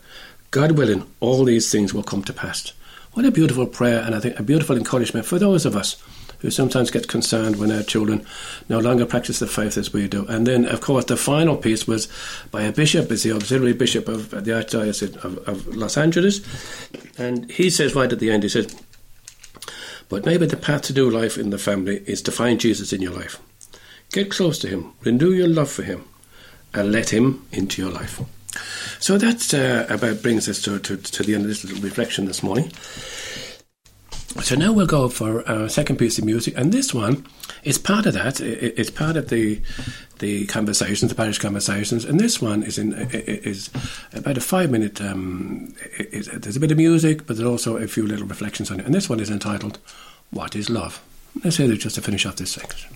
God 0.50 0.72
willing, 0.72 1.06
all 1.20 1.44
these 1.44 1.70
things 1.70 1.94
will 1.94 2.04
come 2.04 2.24
to 2.24 2.34
pass. 2.34 2.72
What 3.14 3.26
a 3.26 3.32
beautiful 3.32 3.68
prayer, 3.68 4.02
and 4.02 4.16
I 4.16 4.20
think 4.20 4.40
a 4.40 4.44
beautiful 4.44 4.78
encouragement 4.78 5.26
for 5.26 5.38
those 5.38 5.66
of 5.66 5.76
us 5.76 6.02
who 6.40 6.50
sometimes 6.50 6.90
get 6.90 7.08
concerned 7.08 7.58
when 7.58 7.72
our 7.72 7.84
children 7.84 8.26
no 8.70 8.80
longer 8.80 9.06
practice 9.06 9.40
the 9.40 9.48
faith 9.48 9.78
as 9.78 9.94
we 9.94 10.08
do. 10.08 10.26
And 10.28 10.48
then, 10.48 10.66
of 10.66 10.82
course, 10.82 11.06
the 11.06 11.18
final 11.18 11.58
piece 11.58 11.86
was 11.86 12.08
by 12.50 12.64
a 12.64 12.72
bishop, 12.72 13.12
is 13.12 13.24
the 13.24 13.34
auxiliary 13.34 13.74
bishop 13.74 14.08
of 14.08 14.32
the 14.32 14.52
Archdiocese 14.52 15.24
of, 15.24 15.38
of 15.48 15.68
Los 15.76 15.98
Angeles. 15.98 16.42
And 17.18 17.52
he 17.52 17.70
says 17.70 17.94
right 17.96 18.12
at 18.12 18.20
the 18.20 18.32
end, 18.32 18.44
he 18.44 18.50
says, 18.50 18.76
but 20.10 20.26
maybe 20.26 20.46
the 20.46 20.58
path 20.58 20.82
to 20.84 20.94
do 20.94 21.10
life 21.10 21.38
in 21.38 21.52
the 21.52 21.58
family 21.58 22.04
is 22.06 22.22
to 22.24 22.32
find 22.32 22.60
Jesus 22.60 22.92
in 22.92 23.02
your 23.02 23.14
life. 23.14 23.40
Get 24.12 24.32
close 24.32 24.58
to 24.60 24.68
him, 24.68 24.94
renew 25.02 25.32
your 25.32 25.48
love 25.48 25.70
for 25.70 25.84
him, 25.84 26.06
and 26.74 26.92
let 26.92 27.10
him 27.10 27.46
into 27.52 27.82
your 27.82 27.92
life. 27.92 28.20
So 29.00 29.18
that 29.18 29.54
uh, 29.54 29.94
about 29.94 30.22
brings 30.22 30.48
us 30.50 30.62
to, 30.64 30.80
to, 30.80 30.98
to 30.98 31.24
the 31.24 31.36
end 31.36 31.44
of 31.44 31.50
this 31.50 31.64
little 31.64 31.82
reflection 31.82 32.26
this 32.26 32.44
morning. 32.44 32.72
So 34.42 34.56
now 34.56 34.72
we'll 34.72 34.88
go 34.88 35.10
for 35.10 35.48
our 35.48 35.68
second 35.68 35.98
piece 35.98 36.18
of 36.18 36.24
music, 36.24 36.58
and 36.58 36.72
this 36.72 36.94
one 36.94 37.26
is 37.64 37.78
part 37.78 38.06
of 38.06 38.14
that. 38.14 38.40
It's 38.40 38.90
part 38.90 39.18
of 39.18 39.28
the 39.28 39.62
the 40.20 40.46
conversations, 40.46 41.10
the 41.10 41.16
parish 41.16 41.38
conversations, 41.38 42.06
and 42.06 42.18
this 42.18 42.42
one 42.42 42.64
is 42.64 42.78
in 42.78 42.94
is 42.94 43.70
about 44.14 44.38
a 44.38 44.42
five 44.42 44.72
minute. 44.72 45.02
Um, 45.02 45.76
there's 46.12 46.56
a 46.56 46.62
bit 46.62 46.72
of 46.72 46.78
music, 46.78 47.28
but 47.28 47.36
there's 47.36 47.50
also 47.50 47.76
a 47.76 47.88
few 47.88 48.08
little 48.08 48.26
reflections 48.26 48.72
on 48.72 48.80
it, 48.80 48.86
and 48.86 48.96
this 48.96 49.10
one 49.10 49.20
is 49.20 49.30
entitled 49.30 49.80
"What 50.30 50.56
Is 50.56 50.70
Love." 50.70 51.04
Let's 51.44 51.58
hear 51.58 51.68
that 51.68 51.78
just 51.78 51.96
to 51.96 52.02
finish 52.02 52.26
off 52.26 52.38
this 52.38 52.52
section. 52.52 52.96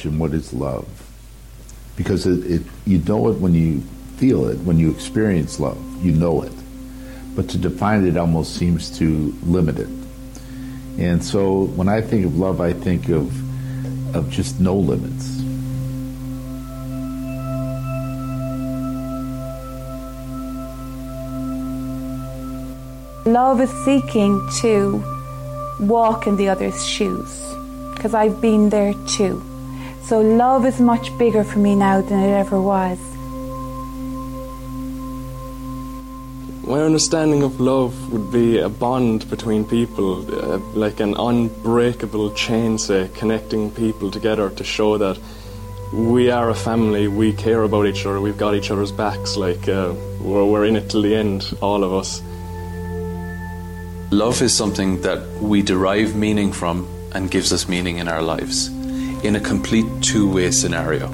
Question 0.00 0.18
what 0.18 0.32
is 0.32 0.54
love? 0.54 0.88
Because 1.94 2.26
it, 2.26 2.50
it, 2.50 2.62
you 2.86 2.98
know 3.00 3.28
it 3.28 3.38
when 3.38 3.52
you 3.54 3.82
feel 4.16 4.48
it, 4.48 4.56
when 4.60 4.78
you 4.78 4.90
experience 4.90 5.60
love, 5.60 5.78
you 6.02 6.12
know 6.12 6.42
it. 6.42 6.52
But 7.36 7.50
to 7.50 7.58
define 7.58 8.06
it 8.06 8.16
almost 8.16 8.56
seems 8.56 8.96
to 8.98 9.34
limit 9.42 9.78
it. 9.78 9.90
And 10.98 11.22
so 11.22 11.64
when 11.76 11.88
I 11.88 12.00
think 12.00 12.24
of 12.24 12.38
love, 12.38 12.62
I 12.62 12.72
think 12.72 13.10
of, 13.10 13.28
of 14.16 14.30
just 14.30 14.58
no 14.58 14.74
limits. 14.74 15.36
Love 23.26 23.60
is 23.60 23.70
seeking 23.84 24.40
to 24.62 25.04
walk 25.78 26.26
in 26.26 26.36
the 26.36 26.48
other's 26.48 26.86
shoes 26.86 27.54
because 27.94 28.14
I've 28.14 28.40
been 28.40 28.70
there 28.70 28.94
too. 29.06 29.49
So 30.10 30.20
love 30.20 30.66
is 30.66 30.80
much 30.80 31.16
bigger 31.18 31.44
for 31.44 31.60
me 31.60 31.76
now 31.76 32.00
than 32.00 32.18
it 32.18 32.32
ever 32.32 32.60
was. 32.60 32.98
My 36.66 36.80
understanding 36.80 37.44
of 37.44 37.60
love 37.60 38.12
would 38.12 38.32
be 38.32 38.58
a 38.58 38.68
bond 38.68 39.30
between 39.30 39.64
people, 39.64 40.26
uh, 40.34 40.58
like 40.74 40.98
an 40.98 41.14
unbreakable 41.16 42.32
chain, 42.32 42.76
say, 42.76 43.08
connecting 43.14 43.70
people 43.70 44.10
together 44.10 44.50
to 44.50 44.64
show 44.64 44.98
that 44.98 45.16
we 45.92 46.28
are 46.28 46.50
a 46.50 46.56
family, 46.56 47.06
we 47.06 47.32
care 47.32 47.62
about 47.62 47.86
each 47.86 48.04
other, 48.04 48.20
we've 48.20 48.36
got 48.36 48.56
each 48.56 48.72
other's 48.72 48.90
backs, 48.90 49.36
like 49.36 49.68
uh, 49.68 49.94
we're, 50.20 50.44
we're 50.44 50.64
in 50.64 50.74
it 50.74 50.90
till 50.90 51.02
the 51.02 51.14
end, 51.14 51.56
all 51.62 51.84
of 51.84 51.92
us. 51.92 52.20
Love 54.10 54.42
is 54.42 54.52
something 54.52 55.02
that 55.02 55.24
we 55.40 55.62
derive 55.62 56.16
meaning 56.16 56.50
from 56.50 56.88
and 57.14 57.30
gives 57.30 57.52
us 57.52 57.68
meaning 57.68 57.98
in 57.98 58.08
our 58.08 58.22
lives 58.22 58.70
in 59.22 59.36
a 59.36 59.40
complete 59.40 59.86
two 60.02 60.30
way 60.32 60.50
scenario. 60.50 61.12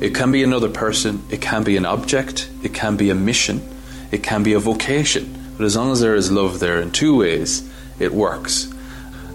It 0.00 0.14
can 0.14 0.30
be 0.30 0.42
another 0.42 0.68
person, 0.68 1.22
it 1.30 1.40
can 1.40 1.64
be 1.64 1.76
an 1.76 1.86
object, 1.86 2.50
it 2.62 2.74
can 2.74 2.96
be 2.96 3.10
a 3.10 3.14
mission, 3.14 3.66
it 4.12 4.22
can 4.22 4.42
be 4.42 4.52
a 4.52 4.58
vocation. 4.58 5.32
But 5.56 5.64
as 5.64 5.76
long 5.76 5.90
as 5.92 6.00
there 6.00 6.14
is 6.14 6.30
love 6.30 6.60
there 6.60 6.80
in 6.80 6.90
two 6.90 7.16
ways, 7.16 7.68
it 7.98 8.12
works. 8.12 8.72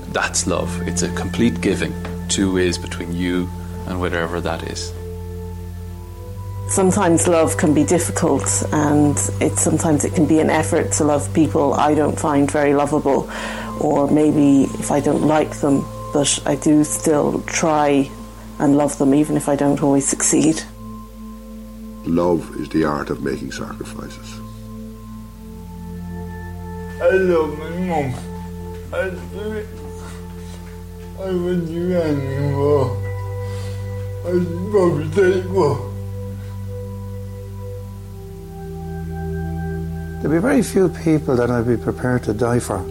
That's 0.10 0.46
love. 0.46 0.88
It's 0.88 1.02
a 1.02 1.14
complete 1.16 1.62
giving, 1.62 1.94
two 2.28 2.54
ways 2.54 2.78
between 2.78 3.16
you 3.16 3.50
and 3.88 4.00
whatever 4.00 4.40
that 4.42 4.64
is. 4.64 4.94
Sometimes 6.68 7.28
love 7.28 7.58
can 7.58 7.74
be 7.74 7.84
difficult, 7.84 8.44
and 8.72 9.18
it 9.42 9.58
sometimes 9.58 10.06
it 10.06 10.14
can 10.14 10.26
be 10.26 10.40
an 10.40 10.50
effort 10.50 10.92
to 10.94 11.04
love 11.04 11.34
people 11.34 11.74
I 11.74 11.96
don't 11.96 12.18
find 12.18 12.50
very 12.50 12.74
lovable, 12.74 13.30
or 13.82 14.10
maybe 14.10 14.64
if 14.80 14.92
I 14.92 15.00
don't 15.02 15.24
like 15.24 15.56
them, 15.58 15.84
but 16.14 16.40
I 16.46 16.56
do 16.56 16.84
still 16.84 17.42
try 17.44 18.10
and 18.60 18.78
love 18.78 18.98
them 18.98 19.14
even 19.14 19.38
if 19.38 19.50
I 19.50 19.56
don't 19.56 19.82
always 19.82 20.08
succeed. 20.08 20.62
Love 22.06 22.56
is 22.60 22.70
the 22.70 22.84
art 22.84 23.10
of 23.10 23.24
making 23.24 23.52
sacrifices. 23.52 24.40
I 27.02 27.10
love 27.10 27.58
my 27.58 27.70
mom. 27.70 28.14
I 28.94 29.10
do 29.34 29.52
it. 29.54 29.68
I 31.20 31.32
would 31.32 31.68
do 31.68 31.94
anything 31.94 32.54
for 32.54 32.98
I'd 34.24 34.72
probably 34.72 35.10
take 35.10 35.46
one. 35.46 35.92
There'd 40.22 40.32
be 40.32 40.38
very 40.38 40.62
few 40.62 40.90
people 40.90 41.36
that 41.36 41.50
I'd 41.50 41.68
be 41.68 41.78
prepared 41.78 42.24
to 42.24 42.34
die 42.34 42.60
for. 42.60 42.86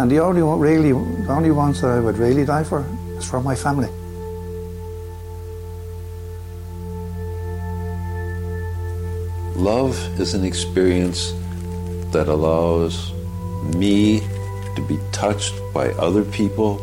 And 0.00 0.10
the 0.10 0.20
only 0.20 0.42
one, 0.42 0.58
really, 0.58 0.92
the 0.92 1.30
only 1.30 1.50
ones 1.50 1.82
that 1.82 1.90
I 1.90 2.00
would 2.00 2.16
really 2.16 2.46
die 2.46 2.64
for 2.64 2.86
is 3.18 3.28
for 3.28 3.42
my 3.42 3.54
family. 3.54 3.90
Love 9.60 9.94
is 10.18 10.32
an 10.32 10.42
experience 10.42 11.34
that 12.12 12.28
allows 12.28 13.12
me 13.76 14.20
to 14.74 14.82
be 14.88 14.98
touched 15.12 15.52
by 15.74 15.90
other 16.00 16.24
people. 16.24 16.80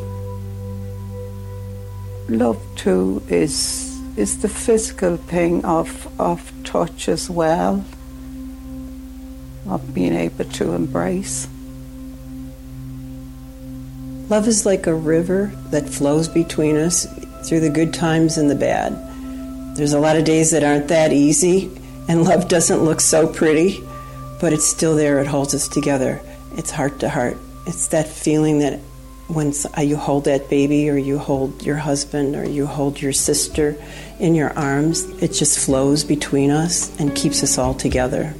Love 2.29 2.61
too 2.75 3.23
is 3.29 3.97
is 4.15 4.41
the 4.43 4.49
physical 4.49 5.17
thing 5.17 5.65
of 5.65 5.89
of 6.19 6.53
touch 6.63 7.09
as 7.09 7.31
well, 7.31 7.83
of 9.65 9.81
being 9.95 10.13
able 10.13 10.45
to 10.61 10.73
embrace. 10.73 11.47
Love 14.29 14.45
is 14.45 14.65
like 14.65 14.87
a 14.87 14.93
river 14.93 15.53
that 15.69 15.87
flows 15.87 16.27
between 16.27 16.75
us 16.75 17.05
through 17.47 17.61
the 17.61 17.69
good 17.69 17.93
times 17.93 18.37
and 18.37 18.49
the 18.49 18.55
bad. 18.55 18.93
There's 19.77 19.93
a 19.93 19.99
lot 19.99 20.17
of 20.17 20.25
days 20.25 20.51
that 20.51 20.65
aren't 20.65 20.89
that 20.89 21.13
easy, 21.13 21.71
and 22.09 22.25
love 22.25 22.49
doesn't 22.49 22.83
look 22.83 22.99
so 22.99 23.25
pretty, 23.25 23.81
but 24.41 24.51
it's 24.51 24.67
still 24.67 24.97
there. 24.97 25.19
It 25.19 25.27
holds 25.27 25.55
us 25.55 25.69
together. 25.69 26.19
It's 26.57 26.71
heart 26.71 26.99
to 26.99 27.09
heart. 27.09 27.37
It's 27.67 27.87
that 27.87 28.09
feeling 28.09 28.59
that 28.59 28.79
when 29.27 29.53
uh, 29.77 29.81
you 29.81 29.95
hold 29.95 30.25
that 30.25 30.49
baby, 30.49 30.89
or 30.89 30.97
you 30.97 31.17
hold 31.17 31.63
your 31.63 31.77
husband, 31.77 32.35
or 32.35 32.45
you 32.45 32.65
hold 32.65 33.01
your 33.01 33.13
sister 33.13 33.77
in 34.19 34.35
your 34.35 34.51
arms, 34.57 35.03
it 35.23 35.29
just 35.29 35.57
flows 35.57 36.03
between 36.03 36.51
us 36.51 36.97
and 36.99 37.15
keeps 37.15 37.43
us 37.43 37.57
all 37.57 37.73
together. 37.73 38.33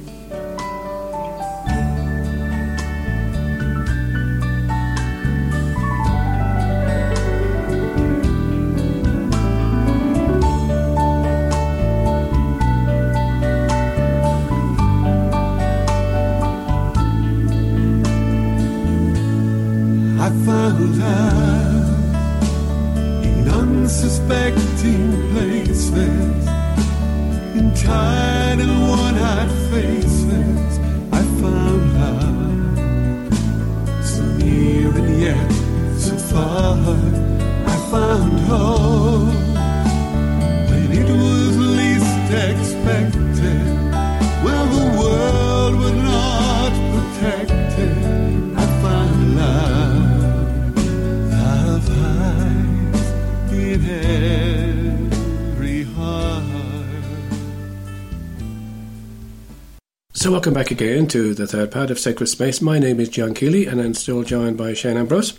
Welcome 60.38 60.54
back 60.54 60.70
again 60.70 61.08
to 61.08 61.34
the 61.34 61.48
third 61.48 61.72
part 61.72 61.90
of 61.90 61.98
Sacred 61.98 62.28
Space. 62.28 62.62
My 62.62 62.78
name 62.78 63.00
is 63.00 63.08
John 63.08 63.34
Keeley, 63.34 63.66
and 63.66 63.80
I'm 63.80 63.92
still 63.92 64.22
joined 64.22 64.56
by 64.56 64.72
Shane 64.72 64.96
Ambrose. 64.96 65.36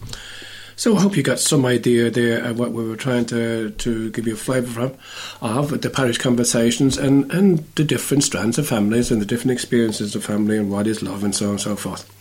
So, 0.75 0.97
I 0.97 0.99
hope 0.99 1.15
you 1.15 1.23
got 1.23 1.39
some 1.39 1.65
idea 1.65 2.09
there 2.11 2.43
of 2.43 2.59
what 2.59 2.73
we 2.73 2.85
were 2.85 2.97
trying 2.97 3.23
to, 3.27 3.69
to 3.69 4.11
give 4.11 4.27
you 4.27 4.33
a 4.33 4.35
flavour 4.35 4.89
from 4.89 4.97
of 5.39 5.79
the 5.81 5.89
parish 5.89 6.17
conversations 6.17 6.97
and, 6.97 7.31
and 7.31 7.59
the 7.75 7.85
different 7.85 8.25
strands 8.25 8.57
of 8.57 8.67
families 8.67 9.09
and 9.09 9.21
the 9.21 9.25
different 9.25 9.51
experiences 9.51 10.15
of 10.15 10.25
family 10.25 10.57
and 10.57 10.69
what 10.69 10.85
is 10.85 11.01
love 11.01 11.23
and 11.23 11.33
so 11.33 11.45
on 11.45 11.51
and 11.51 11.61
so 11.61 11.77
forth. 11.77 12.13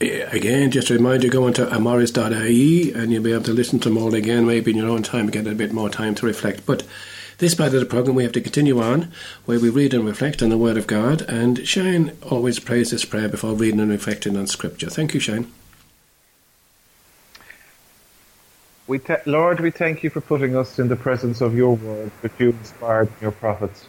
Again, 0.00 0.70
just 0.70 0.90
a 0.90 0.94
reminder, 0.94 1.28
go 1.28 1.48
into 1.48 1.66
amoris.ie 1.66 2.92
and 2.92 3.10
you'll 3.10 3.24
be 3.24 3.32
able 3.32 3.42
to 3.42 3.52
listen 3.52 3.80
to 3.80 3.88
them 3.88 3.98
all 3.98 4.14
again, 4.14 4.46
maybe 4.46 4.70
in 4.70 4.76
your 4.76 4.90
own 4.90 5.02
time, 5.02 5.26
get 5.26 5.48
a 5.48 5.56
bit 5.56 5.72
more 5.72 5.90
time 5.90 6.14
to 6.14 6.26
reflect. 6.26 6.66
But 6.66 6.84
this 7.42 7.56
part 7.56 7.74
of 7.74 7.80
the 7.80 7.86
program 7.86 8.14
we 8.14 8.22
have 8.22 8.30
to 8.30 8.40
continue 8.40 8.80
on, 8.80 9.10
where 9.46 9.58
we 9.58 9.68
read 9.68 9.92
and 9.92 10.06
reflect 10.06 10.42
on 10.42 10.48
the 10.48 10.56
Word 10.56 10.76
of 10.76 10.86
God. 10.86 11.22
And 11.22 11.66
Shane 11.66 12.16
always 12.22 12.60
prays 12.60 12.92
this 12.92 13.04
prayer 13.04 13.28
before 13.28 13.54
reading 13.54 13.80
and 13.80 13.90
reflecting 13.90 14.36
on 14.36 14.46
Scripture. 14.46 14.88
Thank 14.88 15.12
you, 15.12 15.18
Shane. 15.18 15.50
We 18.86 19.00
th- 19.00 19.26
Lord, 19.26 19.58
we 19.58 19.72
thank 19.72 20.04
you 20.04 20.10
for 20.10 20.20
putting 20.20 20.54
us 20.54 20.78
in 20.78 20.86
the 20.86 20.94
presence 20.94 21.40
of 21.40 21.56
your 21.56 21.74
word, 21.74 22.12
which 22.20 22.32
you 22.38 22.50
inspired 22.50 23.08
in 23.08 23.14
your 23.20 23.32
prophets. 23.32 23.86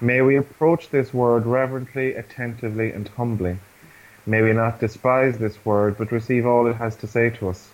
May 0.00 0.20
we 0.20 0.34
approach 0.36 0.90
this 0.90 1.14
word 1.14 1.46
reverently, 1.46 2.14
attentively, 2.14 2.90
and 2.90 3.06
humbly. 3.06 3.58
May 4.26 4.42
we 4.42 4.52
not 4.54 4.80
despise 4.80 5.38
this 5.38 5.64
word, 5.64 5.96
but 5.98 6.10
receive 6.10 6.46
all 6.46 6.66
it 6.66 6.74
has 6.74 6.96
to 6.96 7.06
say 7.06 7.30
to 7.30 7.50
us. 7.50 7.71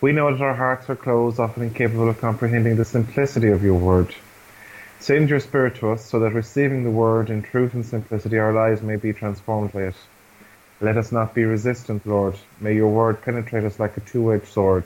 We 0.00 0.12
know 0.12 0.30
that 0.30 0.42
our 0.42 0.54
hearts 0.54 0.90
are 0.90 0.96
closed, 0.96 1.40
often 1.40 1.62
incapable 1.62 2.08
of 2.08 2.20
comprehending 2.20 2.76
the 2.76 2.84
simplicity 2.84 3.48
of 3.48 3.64
your 3.64 3.78
word. 3.78 4.14
Send 5.00 5.30
your 5.30 5.40
Spirit 5.40 5.76
to 5.76 5.92
us, 5.92 6.04
so 6.04 6.20
that 6.20 6.34
receiving 6.34 6.84
the 6.84 6.90
word 6.90 7.30
in 7.30 7.42
truth 7.42 7.74
and 7.74 7.84
simplicity, 7.84 8.38
our 8.38 8.52
lives 8.52 8.82
may 8.82 8.96
be 8.96 9.12
transformed 9.12 9.72
by 9.72 9.84
it. 9.84 9.94
Let 10.80 10.98
us 10.98 11.12
not 11.12 11.34
be 11.34 11.44
resistant, 11.44 12.06
Lord. 12.06 12.36
May 12.60 12.74
your 12.74 12.90
word 12.90 13.22
penetrate 13.22 13.64
us 13.64 13.80
like 13.80 13.96
a 13.96 14.00
two-edged 14.00 14.48
sword. 14.48 14.84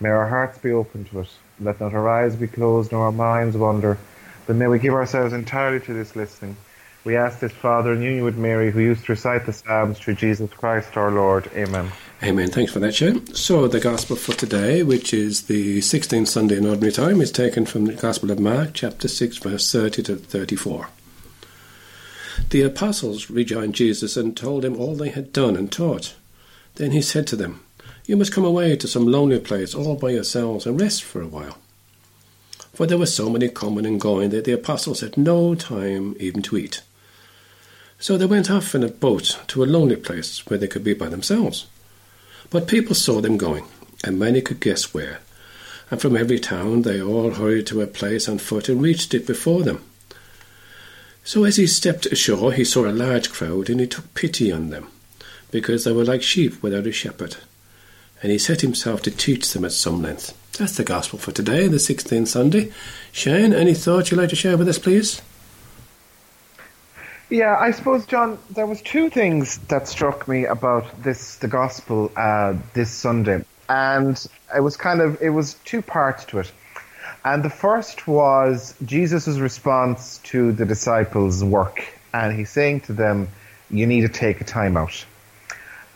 May 0.00 0.10
our 0.10 0.28
hearts 0.28 0.58
be 0.58 0.70
open 0.70 1.04
to 1.06 1.20
it. 1.20 1.30
Let 1.58 1.80
not 1.80 1.92
our 1.92 2.08
eyes 2.08 2.36
be 2.36 2.46
closed 2.46 2.92
nor 2.92 3.06
our 3.06 3.12
minds 3.12 3.56
wander, 3.56 3.98
but 4.46 4.54
may 4.54 4.68
we 4.68 4.78
give 4.78 4.94
ourselves 4.94 5.32
entirely 5.32 5.80
to 5.80 5.92
this 5.92 6.14
listening. 6.14 6.56
We 7.04 7.16
ask 7.16 7.40
this, 7.40 7.52
Father, 7.52 7.94
in 7.94 8.02
union 8.02 8.24
with 8.24 8.36
Mary, 8.36 8.70
who 8.70 8.80
used 8.80 9.06
to 9.06 9.12
recite 9.12 9.46
the 9.46 9.52
Psalms 9.52 9.98
through 9.98 10.14
Jesus 10.14 10.52
Christ 10.52 10.96
our 10.96 11.10
Lord. 11.10 11.50
Amen. 11.56 11.90
Amen. 12.20 12.50
Thanks 12.50 12.72
for 12.72 12.80
that, 12.80 12.96
Shane. 12.96 13.32
So, 13.32 13.68
the 13.68 13.78
Gospel 13.78 14.16
for 14.16 14.32
today, 14.32 14.82
which 14.82 15.14
is 15.14 15.42
the 15.42 15.78
16th 15.78 16.26
Sunday 16.26 16.56
in 16.56 16.66
Ordinary 16.66 16.90
Time, 16.90 17.20
is 17.20 17.30
taken 17.30 17.64
from 17.64 17.84
the 17.84 17.92
Gospel 17.92 18.32
of 18.32 18.40
Mark, 18.40 18.70
chapter 18.74 19.06
6, 19.06 19.36
verse 19.36 19.70
30 19.70 20.02
to 20.02 20.16
34. 20.16 20.88
The 22.50 22.62
apostles 22.62 23.30
rejoined 23.30 23.76
Jesus 23.76 24.16
and 24.16 24.36
told 24.36 24.64
him 24.64 24.76
all 24.76 24.96
they 24.96 25.10
had 25.10 25.32
done 25.32 25.54
and 25.54 25.70
taught. 25.70 26.16
Then 26.74 26.90
he 26.90 27.02
said 27.02 27.28
to 27.28 27.36
them, 27.36 27.60
You 28.06 28.16
must 28.16 28.32
come 28.32 28.44
away 28.44 28.74
to 28.74 28.88
some 28.88 29.06
lonely 29.06 29.38
place 29.38 29.72
all 29.72 29.94
by 29.94 30.10
yourselves 30.10 30.66
and 30.66 30.80
rest 30.80 31.04
for 31.04 31.22
a 31.22 31.28
while. 31.28 31.58
For 32.74 32.84
there 32.84 32.98
were 32.98 33.06
so 33.06 33.30
many 33.30 33.48
coming 33.48 33.86
and 33.86 34.00
going 34.00 34.30
that 34.30 34.44
the 34.44 34.52
apostles 34.52 35.02
had 35.02 35.16
no 35.16 35.54
time 35.54 36.16
even 36.18 36.42
to 36.42 36.56
eat. 36.56 36.82
So 38.00 38.18
they 38.18 38.26
went 38.26 38.50
off 38.50 38.74
in 38.74 38.82
a 38.82 38.88
boat 38.88 39.38
to 39.46 39.62
a 39.62 39.66
lonely 39.66 39.96
place 39.96 40.44
where 40.46 40.58
they 40.58 40.66
could 40.66 40.82
be 40.82 40.94
by 40.94 41.08
themselves. 41.08 41.66
But 42.50 42.66
people 42.66 42.94
saw 42.94 43.20
them 43.20 43.36
going, 43.36 43.64
and 44.02 44.18
many 44.18 44.40
could 44.40 44.60
guess 44.60 44.94
where. 44.94 45.20
And 45.90 46.00
from 46.00 46.16
every 46.16 46.38
town 46.38 46.82
they 46.82 47.00
all 47.00 47.32
hurried 47.32 47.66
to 47.68 47.82
a 47.82 47.86
place 47.86 48.28
on 48.28 48.38
foot 48.38 48.68
and 48.68 48.80
reached 48.80 49.14
it 49.14 49.26
before 49.26 49.62
them. 49.62 49.84
So 51.24 51.44
as 51.44 51.56
he 51.56 51.66
stepped 51.66 52.06
ashore, 52.06 52.52
he 52.52 52.64
saw 52.64 52.86
a 52.86 52.92
large 52.92 53.30
crowd, 53.30 53.68
and 53.68 53.80
he 53.80 53.86
took 53.86 54.14
pity 54.14 54.50
on 54.50 54.70
them, 54.70 54.88
because 55.50 55.84
they 55.84 55.92
were 55.92 56.04
like 56.04 56.22
sheep 56.22 56.62
without 56.62 56.86
a 56.86 56.92
shepherd. 56.92 57.36
And 58.22 58.32
he 58.32 58.38
set 58.38 58.62
himself 58.62 59.02
to 59.02 59.10
teach 59.10 59.52
them 59.52 59.64
at 59.64 59.72
some 59.72 60.02
length. 60.02 60.34
That's 60.58 60.76
the 60.76 60.84
gospel 60.84 61.18
for 61.18 61.32
today, 61.32 61.68
the 61.68 61.76
16th 61.76 62.28
Sunday. 62.28 62.72
Shane, 63.12 63.52
any 63.52 63.74
thoughts 63.74 64.10
you'd 64.10 64.16
like 64.16 64.30
to 64.30 64.36
share 64.36 64.56
with 64.56 64.68
us, 64.68 64.78
please? 64.78 65.22
Yeah, 67.30 67.58
I 67.58 67.72
suppose, 67.72 68.06
John, 68.06 68.38
there 68.48 68.66
was 68.66 68.80
two 68.80 69.10
things 69.10 69.58
that 69.68 69.86
struck 69.86 70.26
me 70.26 70.46
about 70.46 71.02
this, 71.02 71.36
the 71.36 71.48
gospel, 71.48 72.10
uh, 72.16 72.54
this 72.72 72.90
Sunday, 72.90 73.44
and 73.68 74.26
it 74.56 74.60
was 74.60 74.78
kind 74.78 75.02
of, 75.02 75.20
it 75.20 75.28
was 75.28 75.54
two 75.66 75.82
parts 75.82 76.24
to 76.26 76.38
it. 76.38 76.50
And 77.26 77.42
the 77.42 77.50
first 77.50 78.08
was 78.08 78.74
Jesus' 78.82 79.38
response 79.38 80.18
to 80.24 80.52
the 80.52 80.64
disciples' 80.64 81.44
work, 81.44 81.84
and 82.14 82.34
he's 82.34 82.48
saying 82.48 82.80
to 82.82 82.94
them, 82.94 83.28
"You 83.68 83.86
need 83.86 84.02
to 84.02 84.08
take 84.08 84.40
a 84.40 84.44
time 84.44 84.78
out." 84.78 85.04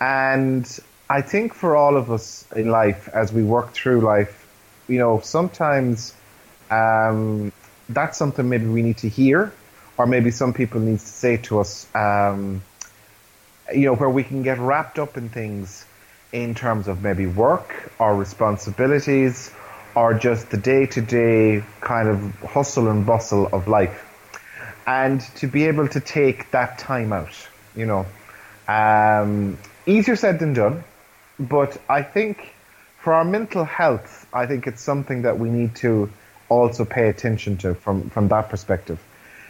And 0.00 0.68
I 1.08 1.22
think 1.22 1.54
for 1.54 1.76
all 1.76 1.96
of 1.96 2.10
us 2.10 2.44
in 2.54 2.68
life, 2.68 3.08
as 3.08 3.32
we 3.32 3.42
work 3.42 3.72
through 3.72 4.02
life, 4.02 4.46
you 4.86 4.98
know, 4.98 5.20
sometimes 5.20 6.12
um, 6.70 7.52
that's 7.88 8.18
something 8.18 8.46
maybe 8.46 8.66
we 8.66 8.82
need 8.82 8.98
to 8.98 9.08
hear, 9.08 9.50
or 9.98 10.06
maybe 10.06 10.30
some 10.30 10.52
people 10.52 10.80
need 10.80 10.98
to 10.98 11.06
say 11.06 11.36
to 11.36 11.60
us, 11.60 11.86
um, 11.94 12.62
you 13.74 13.86
know, 13.86 13.94
where 13.94 14.10
we 14.10 14.24
can 14.24 14.42
get 14.42 14.58
wrapped 14.58 14.98
up 14.98 15.16
in 15.16 15.28
things 15.28 15.84
in 16.32 16.54
terms 16.54 16.88
of 16.88 17.02
maybe 17.02 17.26
work 17.26 17.92
or 17.98 18.16
responsibilities 18.16 19.52
or 19.94 20.14
just 20.14 20.50
the 20.50 20.56
day 20.56 20.86
to 20.86 21.00
day 21.02 21.62
kind 21.80 22.08
of 22.08 22.34
hustle 22.40 22.88
and 22.88 23.04
bustle 23.04 23.46
of 23.52 23.68
life. 23.68 24.08
And 24.86 25.20
to 25.36 25.46
be 25.46 25.64
able 25.64 25.88
to 25.88 26.00
take 26.00 26.50
that 26.50 26.78
time 26.78 27.12
out, 27.12 27.34
you 27.76 27.86
know, 27.86 28.06
um, 28.66 29.58
easier 29.86 30.16
said 30.16 30.38
than 30.38 30.54
done, 30.54 30.82
but 31.38 31.76
I 31.88 32.02
think 32.02 32.52
for 32.98 33.12
our 33.12 33.24
mental 33.24 33.64
health, 33.64 34.26
I 34.32 34.46
think 34.46 34.66
it's 34.66 34.80
something 34.80 35.22
that 35.22 35.38
we 35.38 35.50
need 35.50 35.76
to 35.76 36.10
also 36.48 36.84
pay 36.84 37.08
attention 37.08 37.56
to 37.58 37.74
from, 37.74 38.10
from 38.10 38.28
that 38.28 38.48
perspective. 38.48 38.98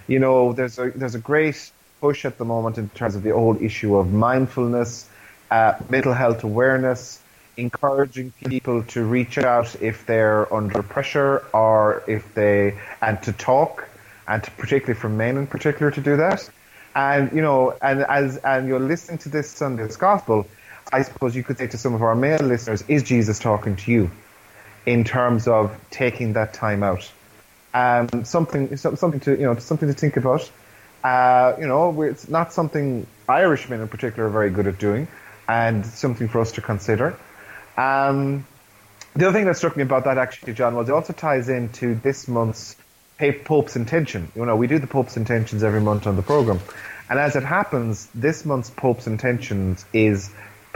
You 0.06 0.18
know, 0.18 0.52
there's 0.52 0.78
a 0.78 0.90
there's 0.90 1.14
a 1.14 1.20
great 1.20 1.70
push 2.00 2.24
at 2.24 2.38
the 2.38 2.44
moment 2.44 2.78
in 2.78 2.88
terms 2.90 3.14
of 3.14 3.22
the 3.22 3.30
whole 3.30 3.56
issue 3.62 3.96
of 3.96 4.12
mindfulness, 4.12 5.08
uh, 5.50 5.74
mental 5.88 6.12
health 6.12 6.42
awareness, 6.44 7.20
encouraging 7.56 8.32
people 8.32 8.82
to 8.84 9.04
reach 9.04 9.38
out 9.38 9.76
if 9.80 10.06
they're 10.06 10.52
under 10.52 10.82
pressure 10.82 11.44
or 11.52 12.02
if 12.08 12.34
they, 12.34 12.78
and 13.00 13.22
to 13.22 13.32
talk, 13.32 13.88
and 14.26 14.42
to, 14.42 14.50
particularly 14.52 14.98
for 14.98 15.08
men 15.08 15.36
in 15.36 15.46
particular 15.46 15.90
to 15.92 16.00
do 16.00 16.16
that. 16.16 16.48
And, 16.94 17.32
you 17.32 17.40
know, 17.40 17.74
and 17.80 18.02
as, 18.02 18.36
and 18.38 18.68
you're 18.68 18.80
listening 18.80 19.18
to 19.18 19.28
this 19.28 19.50
Sunday's 19.50 19.96
gospel, 19.96 20.46
I 20.92 21.02
suppose 21.02 21.34
you 21.34 21.42
could 21.42 21.58
say 21.58 21.66
to 21.68 21.78
some 21.78 21.94
of 21.94 22.02
our 22.02 22.14
male 22.14 22.40
listeners, 22.40 22.82
is 22.88 23.02
Jesus 23.02 23.38
talking 23.38 23.76
to 23.76 23.92
you 23.92 24.10
in 24.84 25.04
terms 25.04 25.48
of 25.48 25.74
taking 25.90 26.34
that 26.34 26.52
time 26.52 26.82
out? 26.82 27.10
Um, 27.74 28.24
something, 28.24 28.76
something 28.76 29.20
to, 29.20 29.30
you 29.32 29.44
know, 29.44 29.56
something 29.56 29.88
to 29.88 29.94
think 29.94 30.16
about. 30.16 30.50
Uh, 31.02 31.56
you 31.58 31.66
know, 31.66 32.02
it's 32.02 32.28
not 32.28 32.52
something 32.52 33.06
Irishmen 33.28 33.80
in 33.80 33.88
particular 33.88 34.28
are 34.28 34.30
very 34.30 34.50
good 34.50 34.66
at 34.66 34.78
doing, 34.78 35.08
and 35.48 35.84
something 35.84 36.28
for 36.28 36.40
us 36.40 36.52
to 36.52 36.60
consider. 36.60 37.16
Um, 37.76 38.46
the 39.14 39.26
other 39.26 39.38
thing 39.38 39.46
that 39.46 39.56
struck 39.56 39.76
me 39.76 39.82
about 39.82 40.04
that 40.04 40.18
actually, 40.18 40.52
John, 40.52 40.74
was 40.74 40.88
it 40.88 40.92
also 40.92 41.12
ties 41.12 41.48
into 41.48 41.94
this 41.94 42.28
month's 42.28 42.76
Pope's 43.44 43.76
intention. 43.76 44.32
You 44.34 44.44
know, 44.44 44.56
we 44.56 44.66
do 44.66 44.80
the 44.80 44.88
Pope's 44.88 45.16
intentions 45.16 45.62
every 45.62 45.80
month 45.80 46.08
on 46.08 46.16
the 46.16 46.22
program, 46.22 46.58
and 47.08 47.18
as 47.18 47.36
it 47.36 47.44
happens, 47.44 48.08
this 48.14 48.44
month's 48.44 48.70
Pope's 48.70 49.06
intentions 49.06 49.84
is 49.92 50.28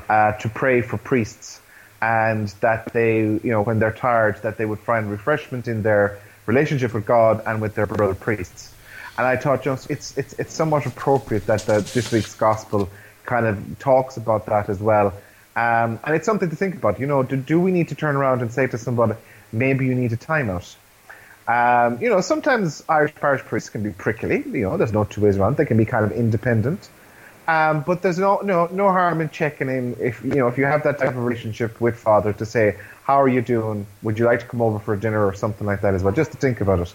uh, 0.09 0.33
to 0.33 0.49
pray 0.49 0.81
for 0.81 0.97
priests, 0.97 1.61
and 2.01 2.49
that 2.61 2.93
they, 2.93 3.19
you 3.19 3.51
know, 3.51 3.63
when 3.63 3.81
they're 3.81 3.93
tired, 3.93 4.43
that 4.43 4.59
they 4.59 4.65
would 4.65 4.79
find 4.79 5.11
refreshment 5.11 5.67
in 5.67 5.83
their 5.83 6.21
relationship 6.47 6.95
with 6.95 7.07
God 7.07 7.43
and 7.47 7.61
with 7.61 7.75
their 7.75 7.87
brother 7.87 8.15
priests. 8.15 8.73
And 9.19 9.27
I 9.27 9.37
thought 9.37 9.63
just 9.63 9.91
it's 9.91 10.17
it's 10.17 10.35
it's 10.35 10.53
somewhat 10.53 10.87
appropriate 10.87 11.47
that 11.47 11.63
the, 11.63 11.81
this 11.81 12.13
week's 12.13 12.35
gospel 12.35 12.89
kind 13.25 13.47
of 13.47 13.79
talks 13.79 14.17
about 14.17 14.47
that 14.47 14.69
as 14.69 14.79
well. 14.79 15.13
Um, 15.57 15.99
and 16.05 16.15
it's 16.15 16.27
something 16.27 16.51
to 16.51 16.57
think 16.57 16.75
about. 16.75 17.01
You 17.01 17.07
know, 17.07 17.23
do, 17.23 17.37
do 17.37 17.59
we 17.59 17.73
need 17.73 17.89
to 17.89 17.95
turn 17.95 18.15
around 18.15 18.43
and 18.43 18.53
say 18.53 18.67
to 18.67 18.79
somebody, 18.79 19.15
maybe 19.53 19.87
you 19.87 19.95
need 19.95 20.13
a 20.13 20.17
timeout? 20.17 20.77
Um, 21.49 22.03
you 22.03 22.11
know, 22.11 22.21
sometimes 22.21 22.85
Irish 22.89 23.15
parish 23.15 23.41
priests 23.43 23.71
can 23.71 23.83
be 23.83 23.91
prickly. 23.91 24.45
You 24.47 24.63
know, 24.63 24.77
there's 24.77 24.93
no 24.93 25.05
two 25.05 25.23
ways 25.23 25.39
around. 25.39 25.57
They 25.57 25.65
can 25.65 25.79
be 25.79 25.87
kind 25.87 26.05
of 26.05 26.13
independent. 26.13 26.89
Um, 27.49 27.83
but 27.83 28.03
there's 28.03 28.19
no, 28.19 28.41
no 28.41 28.67
no 28.67 28.91
harm 28.91 29.21
in 29.21 29.31
checking 29.31 29.69
in 29.69 29.97
if 30.01 30.25
you 30.25 30.35
know 30.35 30.49
if 30.49 30.59
you 30.59 30.65
have 30.65 30.83
that 30.83 30.99
type 30.99 31.11
of 31.11 31.25
relationship 31.25 31.81
with 31.81 31.97
Father 31.97 32.33
to 32.33 32.45
say, 32.45 32.77
how 33.05 33.21
are 33.23 33.29
you 33.29 33.41
doing? 33.41 33.87
Would 34.03 34.19
you 34.19 34.25
like 34.25 34.41
to 34.41 34.47
come 34.47 34.61
over 34.61 34.81
for 34.81 34.97
dinner 34.97 35.25
or 35.25 35.35
something 35.35 35.67
like 35.67 35.83
that 35.83 35.95
as 35.95 36.03
well? 36.03 36.13
Just 36.13 36.33
to 36.33 36.39
think 36.39 36.61
about 36.61 36.81
it 36.81 36.93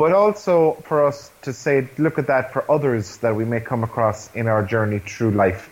but 0.00 0.14
also 0.14 0.72
for 0.84 1.04
us 1.04 1.30
to 1.42 1.52
say, 1.52 1.86
look 1.98 2.18
at 2.18 2.28
that 2.28 2.54
for 2.54 2.64
others 2.70 3.18
that 3.18 3.36
we 3.36 3.44
may 3.44 3.60
come 3.60 3.84
across 3.84 4.34
in 4.34 4.46
our 4.46 4.64
journey 4.64 4.98
through 4.98 5.30
life. 5.32 5.68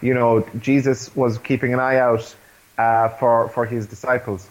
You 0.00 0.14
know, 0.14 0.44
Jesus 0.58 1.14
was 1.14 1.38
keeping 1.38 1.74
an 1.74 1.78
eye 1.78 1.98
out 1.98 2.34
uh, 2.76 3.10
for 3.10 3.48
for 3.50 3.66
his 3.66 3.86
disciples. 3.86 4.48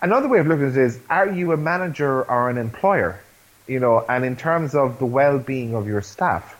Another 0.00 0.28
way 0.28 0.38
of 0.38 0.46
looking 0.46 0.64
at 0.64 0.78
it 0.78 0.78
is: 0.78 0.98
Are 1.10 1.30
you 1.30 1.52
a 1.52 1.58
manager 1.58 2.22
or 2.22 2.48
an 2.48 2.56
employer? 2.56 3.20
You 3.66 3.80
know, 3.80 4.02
and 4.08 4.24
in 4.24 4.34
terms 4.34 4.74
of 4.74 4.98
the 4.98 5.04
well-being 5.04 5.74
of 5.74 5.86
your 5.86 6.00
staff, 6.00 6.56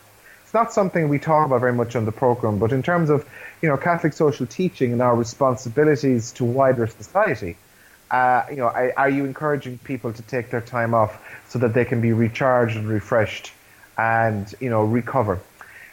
not 0.55 0.73
something 0.73 1.09
we 1.09 1.19
talk 1.19 1.47
about 1.47 1.61
very 1.61 1.73
much 1.73 1.97
on 1.97 2.05
the 2.05 2.13
program. 2.13 2.59
But 2.59 2.73
in 2.73 2.83
terms 2.83 3.11
of 3.11 3.29
you 3.61 3.69
know 3.69 3.77
Catholic 3.77 4.13
social 4.13 4.47
teaching 4.47 4.93
and 4.93 5.03
our 5.03 5.17
responsibilities 5.17 6.33
to 6.33 6.45
wider 6.45 6.87
society, 6.87 7.57
uh, 8.11 8.45
you 8.49 8.57
know, 8.57 8.69
are 8.69 9.11
you 9.11 9.25
encouraging 9.25 9.79
people 9.79 10.13
to 10.13 10.23
take 10.23 10.51
their 10.51 10.61
time 10.61 10.95
off? 10.95 11.21
so 11.55 11.61
that 11.61 11.73
they 11.73 11.85
can 11.85 12.01
be 12.01 12.13
recharged 12.13 12.77
and 12.77 12.89
refreshed 12.89 13.53
and, 13.97 14.53
you 14.59 14.71
know, 14.71 14.83
recover. 14.83 15.41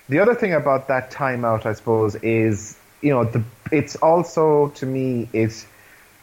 The 0.10 0.18
other 0.18 0.34
thing 0.34 0.54
about 0.54 0.88
that 0.88 1.12
timeout, 1.12 1.68
I 1.68 1.74
suppose, 1.74 2.16
is, 2.16 2.76
you 3.00 3.12
know, 3.12 3.26
the, 3.26 3.44
it's 3.72 3.96
also, 3.98 4.70
to 4.70 4.86
me, 4.88 5.30
it's, 5.34 5.68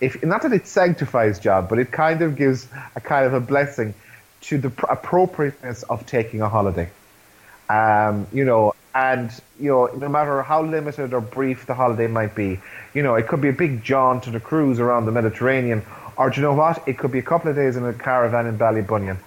if, 0.00 0.24
not 0.24 0.42
that 0.42 0.52
it 0.52 0.66
sanctifies 0.66 1.38
job, 1.38 1.68
but 1.68 1.78
it 1.78 1.92
kind 1.92 2.20
of 2.22 2.34
gives 2.34 2.66
a 2.96 3.00
kind 3.00 3.26
of 3.26 3.32
a 3.34 3.40
blessing 3.40 3.94
to 4.40 4.58
the 4.58 4.72
appropriateness 4.88 5.84
of 5.84 6.04
taking 6.04 6.42
a 6.42 6.48
holiday. 6.48 6.90
Um, 7.68 8.26
you 8.32 8.44
know, 8.44 8.74
and 8.94 9.30
you 9.60 9.70
know, 9.70 9.86
no 9.86 10.08
matter 10.08 10.42
how 10.42 10.62
limited 10.62 11.12
or 11.12 11.20
brief 11.20 11.66
the 11.66 11.74
holiday 11.74 12.06
might 12.06 12.34
be, 12.34 12.60
you 12.94 13.02
know, 13.02 13.14
it 13.14 13.28
could 13.28 13.40
be 13.40 13.48
a 13.48 13.52
big 13.52 13.84
jaunt 13.84 14.24
to 14.24 14.30
the 14.30 14.40
cruise 14.40 14.80
around 14.80 15.06
the 15.06 15.12
Mediterranean, 15.12 15.84
or 16.16 16.30
do 16.30 16.40
you 16.40 16.42
know 16.42 16.54
what? 16.54 16.88
It 16.88 16.98
could 16.98 17.12
be 17.12 17.18
a 17.18 17.22
couple 17.22 17.50
of 17.50 17.56
days 17.56 17.76
in 17.76 17.84
a 17.84 17.92
caravan 17.92 18.46
in 18.46 18.58
Ballybunion 18.58 19.18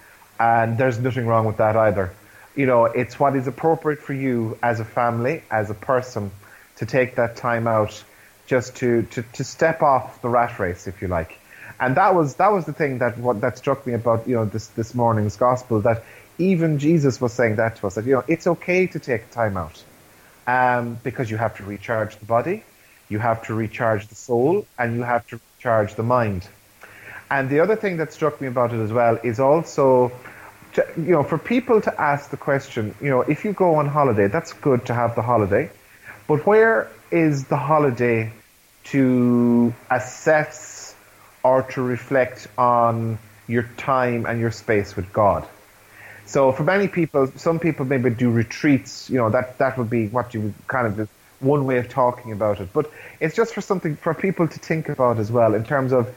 and 0.41 0.75
there's 0.77 0.97
nothing 0.97 1.27
wrong 1.27 1.45
with 1.45 1.57
that 1.57 1.77
either. 1.77 2.11
You 2.55 2.65
know, 2.65 2.85
it's 2.85 3.19
what 3.19 3.35
is 3.35 3.45
appropriate 3.47 3.99
for 3.99 4.13
you 4.13 4.57
as 4.63 4.79
a 4.79 4.85
family, 4.85 5.43
as 5.51 5.69
a 5.69 5.75
person, 5.75 6.31
to 6.77 6.85
take 6.87 7.15
that 7.15 7.35
time 7.35 7.67
out 7.67 8.03
just 8.47 8.77
to, 8.77 9.03
to, 9.03 9.21
to 9.33 9.43
step 9.43 9.83
off 9.83 10.21
the 10.23 10.29
rat 10.29 10.57
race, 10.57 10.87
if 10.87 11.01
you 11.01 11.07
like. 11.07 11.37
And 11.79 11.95
that 11.95 12.15
was 12.15 12.35
that 12.35 12.51
was 12.51 12.65
the 12.65 12.73
thing 12.73 12.99
that 12.99 13.17
what 13.17 13.41
that 13.41 13.57
struck 13.57 13.87
me 13.87 13.93
about 13.93 14.27
you 14.27 14.35
know 14.35 14.45
this 14.45 14.67
this 14.67 14.93
morning's 14.93 15.35
gospel 15.35 15.81
that 15.81 16.03
even 16.41 16.79
Jesus 16.79 17.21
was 17.21 17.33
saying 17.33 17.57
that 17.57 17.75
to 17.77 17.87
us 17.87 17.95
that 17.95 18.05
you 18.05 18.13
know 18.13 18.23
it's 18.27 18.47
okay 18.47 18.87
to 18.87 18.99
take 18.99 19.29
time 19.31 19.57
out 19.57 19.83
um, 20.47 20.97
because 21.03 21.29
you 21.29 21.37
have 21.37 21.55
to 21.57 21.63
recharge 21.63 22.17
the 22.17 22.25
body, 22.25 22.63
you 23.09 23.19
have 23.19 23.45
to 23.45 23.53
recharge 23.53 24.07
the 24.07 24.15
soul, 24.15 24.65
and 24.77 24.95
you 24.95 25.03
have 25.03 25.25
to 25.27 25.39
recharge 25.57 25.95
the 25.95 26.03
mind. 26.03 26.47
And 27.29 27.49
the 27.49 27.59
other 27.61 27.75
thing 27.75 27.97
that 27.97 28.11
struck 28.11 28.41
me 28.41 28.47
about 28.47 28.73
it 28.73 28.79
as 28.79 28.91
well 28.91 29.17
is 29.23 29.39
also 29.39 30.11
to, 30.73 30.85
you 30.97 31.11
know, 31.11 31.23
for 31.23 31.37
people 31.37 31.79
to 31.81 32.01
ask 32.01 32.29
the 32.29 32.37
question, 32.37 32.95
you 33.01 33.09
know, 33.09 33.21
if 33.21 33.45
you 33.45 33.53
go 33.53 33.75
on 33.75 33.87
holiday, 33.87 34.27
that's 34.27 34.53
good 34.53 34.85
to 34.87 34.93
have 34.93 35.15
the 35.15 35.21
holiday, 35.21 35.69
but 36.27 36.45
where 36.45 36.89
is 37.11 37.45
the 37.45 37.57
holiday 37.57 38.31
to 38.85 39.73
assess 39.89 40.95
or 41.43 41.63
to 41.63 41.81
reflect 41.81 42.47
on 42.57 43.17
your 43.47 43.63
time 43.77 44.25
and 44.25 44.39
your 44.39 44.51
space 44.51 44.95
with 44.95 45.11
God? 45.13 45.47
So 46.31 46.53
for 46.53 46.63
many 46.63 46.87
people, 46.87 47.27
some 47.35 47.59
people 47.59 47.85
maybe 47.85 48.09
do 48.09 48.31
retreats, 48.31 49.09
you 49.09 49.17
know, 49.17 49.29
that, 49.31 49.57
that 49.57 49.77
would 49.77 49.89
be 49.89 50.07
what 50.07 50.33
you 50.33 50.41
would 50.41 50.53
kind 50.67 50.87
of, 50.87 51.09
one 51.41 51.65
way 51.65 51.77
of 51.77 51.89
talking 51.89 52.31
about 52.31 52.61
it. 52.61 52.69
But 52.71 52.89
it's 53.19 53.35
just 53.35 53.53
for 53.53 53.59
something 53.59 53.97
for 53.97 54.13
people 54.13 54.47
to 54.47 54.59
think 54.59 54.87
about 54.87 55.19
as 55.19 55.29
well 55.29 55.55
in 55.55 55.65
terms 55.65 55.91
of 55.91 56.13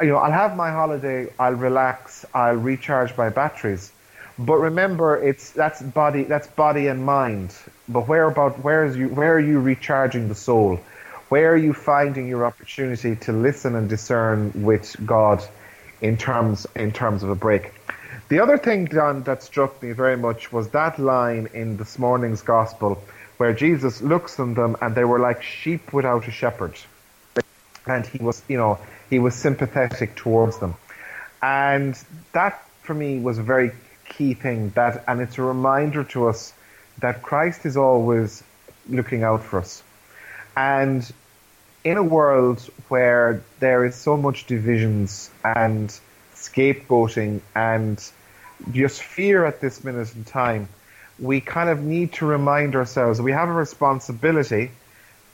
you 0.00 0.08
know, 0.08 0.16
I'll 0.16 0.32
have 0.32 0.56
my 0.56 0.70
holiday, 0.70 1.28
I'll 1.38 1.54
relax, 1.54 2.24
I'll 2.32 2.56
recharge 2.56 3.16
my 3.16 3.30
batteries. 3.30 3.90
But 4.38 4.58
remember, 4.58 5.16
it's 5.16 5.50
that's 5.50 5.82
body, 5.82 6.24
that's 6.24 6.46
body 6.46 6.86
and 6.86 7.04
mind. 7.04 7.54
But 7.88 8.06
where 8.06 8.28
about 8.28 8.62
where 8.62 8.84
is 8.84 8.96
you 8.96 9.08
where 9.08 9.34
are 9.34 9.40
you 9.40 9.60
recharging 9.60 10.28
the 10.28 10.36
soul? 10.36 10.78
Where 11.28 11.52
are 11.52 11.56
you 11.56 11.72
finding 11.72 12.28
your 12.28 12.46
opportunity 12.46 13.16
to 13.16 13.32
listen 13.32 13.74
and 13.74 13.88
discern 13.88 14.52
with 14.54 14.94
God 15.04 15.42
in 16.00 16.16
terms 16.16 16.66
in 16.76 16.92
terms 16.92 17.22
of 17.24 17.30
a 17.30 17.34
break? 17.34 17.72
The 18.28 18.40
other 18.40 18.58
thing, 18.58 18.88
John, 18.88 19.22
that 19.22 19.42
struck 19.42 19.82
me 19.82 19.92
very 19.92 20.16
much 20.16 20.52
was 20.52 20.68
that 20.70 20.98
line 20.98 21.48
in 21.54 21.78
this 21.78 21.98
morning's 21.98 22.42
gospel 22.42 23.02
where 23.38 23.54
Jesus 23.54 24.02
looks 24.02 24.38
on 24.38 24.52
them 24.52 24.76
and 24.82 24.94
they 24.94 25.04
were 25.04 25.18
like 25.18 25.42
sheep 25.42 25.94
without 25.94 26.28
a 26.28 26.30
shepherd. 26.30 26.74
And 27.86 28.06
he 28.06 28.18
was, 28.18 28.42
you 28.46 28.58
know, 28.58 28.78
he 29.08 29.18
was 29.18 29.34
sympathetic 29.34 30.14
towards 30.14 30.58
them. 30.58 30.74
And 31.40 31.98
that 32.32 32.62
for 32.82 32.92
me 32.92 33.18
was 33.18 33.38
a 33.38 33.42
very 33.42 33.72
key 34.06 34.34
thing 34.34 34.70
that 34.70 35.04
and 35.08 35.22
it's 35.22 35.38
a 35.38 35.42
reminder 35.42 36.04
to 36.04 36.28
us 36.28 36.52
that 36.98 37.22
Christ 37.22 37.64
is 37.64 37.78
always 37.78 38.42
looking 38.90 39.22
out 39.22 39.42
for 39.42 39.60
us. 39.60 39.82
And 40.54 41.10
in 41.82 41.96
a 41.96 42.02
world 42.02 42.60
where 42.88 43.42
there 43.60 43.86
is 43.86 43.94
so 43.94 44.18
much 44.18 44.46
divisions 44.46 45.30
and 45.42 45.98
scapegoating 46.40 47.40
and 47.54 48.02
just 48.72 49.02
fear 49.02 49.44
at 49.44 49.60
this 49.60 49.84
minute 49.84 50.14
in 50.14 50.24
time, 50.24 50.68
we 51.18 51.40
kind 51.40 51.68
of 51.68 51.82
need 51.82 52.12
to 52.14 52.26
remind 52.26 52.76
ourselves 52.76 53.20
we 53.20 53.32
have 53.32 53.48
a 53.48 53.52
responsibility 53.52 54.70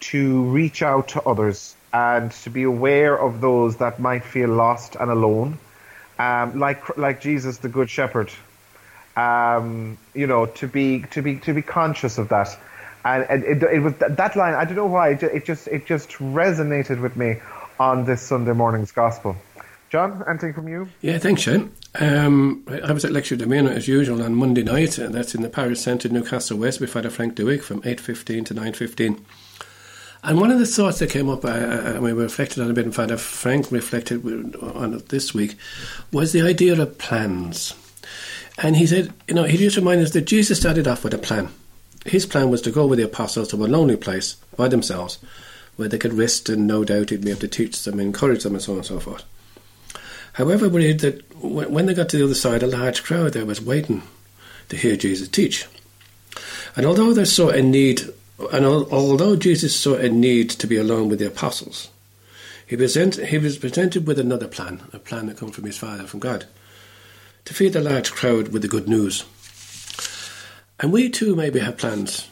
to 0.01 0.45
reach 0.45 0.83
out 0.83 1.09
to 1.09 1.23
others 1.23 1.75
and 1.93 2.33
to 2.33 2.51
be 2.51 2.65
aware 2.65 3.17
of 3.17 3.41
those 3.41 3.77
that 3.77 4.01
might 4.01 4.25
feel 4.25 4.49
lost 4.49 4.97
and 4.97 5.11
alone, 5.11 5.59
um, 6.19 6.59
like 6.59 6.97
like 6.99 7.21
Jesus, 7.21 7.59
the 7.59 7.69
Good 7.69 7.89
Shepherd. 7.89 8.31
Um, 9.17 9.97
you 10.13 10.27
know, 10.27 10.47
to 10.47 10.67
be 10.67 11.05
to 11.13 11.23
be 11.23 11.37
to 11.41 11.55
be 11.55 11.63
conscious 11.63 12.19
of 12.19 12.31
that, 12.31 12.57
and 13.05 13.23
it, 13.31 13.63
it, 13.63 13.75
it 13.75 13.79
was 13.81 13.95
that 13.95 14.35
line. 14.35 14.55
I 14.55 14.65
don't 14.65 14.75
know 14.75 14.87
why 14.87 15.11
it 15.11 15.45
just 15.45 15.69
it 15.69 15.87
just 15.87 16.11
resonated 16.11 17.01
with 17.01 17.17
me 17.17 17.37
on 17.79 18.05
this 18.05 18.23
Sunday 18.23 18.53
morning's 18.53 18.93
gospel. 18.93 19.37
John, 19.95 20.25
anything 20.29 20.53
from 20.53 20.67
you? 20.67 20.89
Yeah, 21.03 21.19
thanks, 21.19 21.43
Shane. 21.43 21.71
Um, 22.01 22.67
I 22.69 22.91
was 22.91 23.05
at 23.05 23.13
Lectio 23.13 23.39
Divina 23.39 23.71
as 23.71 23.87
usual 23.87 24.25
on 24.25 24.35
Monday 24.35 24.65
night, 24.65 24.99
and 24.99 25.15
that's 25.15 25.37
in 25.37 25.43
the 25.43 25.49
Parish 25.49 25.79
Centre, 25.79 26.09
Newcastle 26.09 26.59
West, 26.59 26.81
with 26.81 26.91
Father 26.91 27.11
Frank 27.11 27.37
Dewick 27.37 27.63
from 27.63 27.81
eight 27.85 28.01
fifteen 28.01 28.43
to 28.47 28.55
nine 28.55 28.73
fifteen. 28.73 29.25
And 30.25 30.41
one 30.41 30.51
of 30.51 30.59
the 30.59 30.67
thoughts 30.67 30.99
that 30.99 31.11
came 31.11 31.31
up, 31.31 31.45
uh, 31.45 31.49
and 31.49 32.03
we 32.03 32.13
reflected 32.13 32.61
on 32.61 32.73
a 32.73 32.75
bit, 32.75 32.87
and 32.87 32.93
Father 32.93 33.17
Frank 33.17 33.71
reflected 33.71 34.27
on 34.57 34.95
it 34.95 35.11
this 35.11 35.33
week, 35.33 35.55
was 36.11 36.33
the 36.33 36.43
idea 36.43 36.73
of 36.81 36.99
plans. 36.99 37.73
And 38.59 38.75
he 38.75 38.89
said, 38.89 39.13
you 39.29 39.35
know, 39.35 39.45
he 39.45 39.59
just 39.59 39.77
reminded 39.77 40.07
us 40.07 40.13
that 40.15 40.23
Jesus 40.23 40.59
started 40.59 40.89
off 40.89 41.05
with 41.05 41.15
a 41.15 41.19
plan. 41.19 41.51
his 42.05 42.27
plan 42.27 42.51
was 42.51 42.63
to 42.63 42.71
go 42.71 42.87
with 42.87 42.99
the 42.99 43.05
apostles 43.05 43.49
to 43.49 43.57
a 43.57 43.67
lonely 43.67 43.97
place 43.97 44.37
by 44.57 44.69
themselves 44.69 45.19
where 45.77 45.89
they 45.89 45.99
could 45.99 46.13
rest 46.13 46.49
and 46.49 46.67
no 46.67 46.85
doubt 46.85 47.11
he'd 47.11 47.25
be 47.25 47.31
able 47.31 47.41
to 47.41 47.49
teach 47.49 47.83
them, 47.85 47.99
encourage 47.99 48.43
them, 48.43 48.55
and 48.55 48.63
so 48.63 48.73
on 48.73 48.79
and 48.79 48.87
so 48.87 49.01
forth. 49.01 49.25
However, 50.35 50.69
we 50.69 50.87
read 50.87 51.01
that 51.01 51.35
when 51.43 51.87
they 51.87 51.95
got 51.95 52.09
to 52.11 52.17
the 52.17 52.25
other 52.25 52.35
side, 52.35 52.63
a 52.63 52.67
large 52.67 53.05
crowd 53.05 53.33
there 53.33 53.47
was 53.47 53.61
waiting 53.61 54.03
to 54.69 54.77
hear 54.77 54.97
Jesus 54.97 55.29
teach. 55.29 55.67
And 56.75 56.85
although 56.85 57.13
they 57.13 57.25
saw 57.25 57.51
a 57.51 57.63
need, 57.63 58.03
and 58.53 58.67
although 58.67 59.37
Jesus 59.37 59.79
saw 59.79 59.95
a 59.95 60.09
need 60.09 60.51
to 60.51 60.67
be 60.67 60.77
alone 60.77 61.09
with 61.09 61.21
the 61.21 61.29
apostles, 61.29 61.89
he, 62.67 62.77
present, 62.77 63.15
he 63.15 63.39
was 63.39 63.59
presented 63.59 64.09
with 64.09 64.19
another 64.19 64.49
plan, 64.49 64.83
a 64.93 64.99
plan 64.99 65.27
that 65.27 65.39
came 65.39 65.51
from 65.51 65.65
his 65.65 65.79
Father, 65.79 66.05
from 66.05 66.19
God, 66.19 66.47
to 67.45 67.55
feed 67.55 67.75
the 67.75 67.81
large 67.81 68.11
crowd 68.11 68.49
with 68.49 68.63
the 68.63 68.69
good 68.69 68.89
news. 68.89 69.25
And 70.81 70.93
we 70.93 71.11
too 71.11 71.37
maybe 71.37 71.61
have 71.61 71.77
plans. 71.77 72.29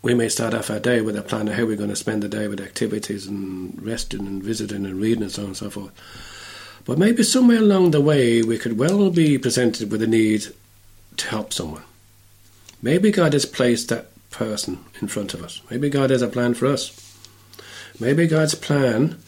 We 0.00 0.14
may 0.14 0.28
start 0.28 0.54
off 0.54 0.70
our 0.70 0.78
day 0.78 1.00
with 1.00 1.16
a 1.16 1.22
plan 1.22 1.48
of 1.48 1.54
how 1.54 1.64
we're 1.64 1.76
going 1.76 1.90
to 1.90 1.96
spend 1.96 2.22
the 2.22 2.28
day 2.28 2.46
with 2.46 2.60
activities 2.60 3.26
and 3.26 3.82
resting 3.82 4.26
and 4.28 4.42
visiting 4.42 4.86
and 4.86 5.00
reading 5.00 5.22
and 5.22 5.32
so 5.32 5.42
on 5.42 5.48
and 5.48 5.56
so 5.56 5.70
forth. 5.70 5.92
But 6.84 6.98
maybe 6.98 7.22
somewhere 7.22 7.58
along 7.58 7.90
the 7.90 8.00
way 8.00 8.42
we 8.42 8.58
could 8.58 8.78
well 8.78 9.10
be 9.10 9.38
presented 9.38 9.90
with 9.90 10.02
a 10.02 10.06
need 10.06 10.46
to 11.16 11.28
help 11.28 11.52
someone. 11.52 11.82
Maybe 12.82 13.10
God 13.10 13.32
has 13.32 13.46
placed 13.46 13.88
that 13.88 14.08
person 14.30 14.84
in 15.00 15.08
front 15.08 15.34
of 15.34 15.42
us. 15.42 15.60
Maybe 15.70 15.88
God 15.88 16.10
has 16.10 16.22
a 16.22 16.28
plan 16.28 16.54
for 16.54 16.66
us. 16.66 16.98
Maybe 18.00 18.26
God's 18.26 18.54
plan, 18.54 19.18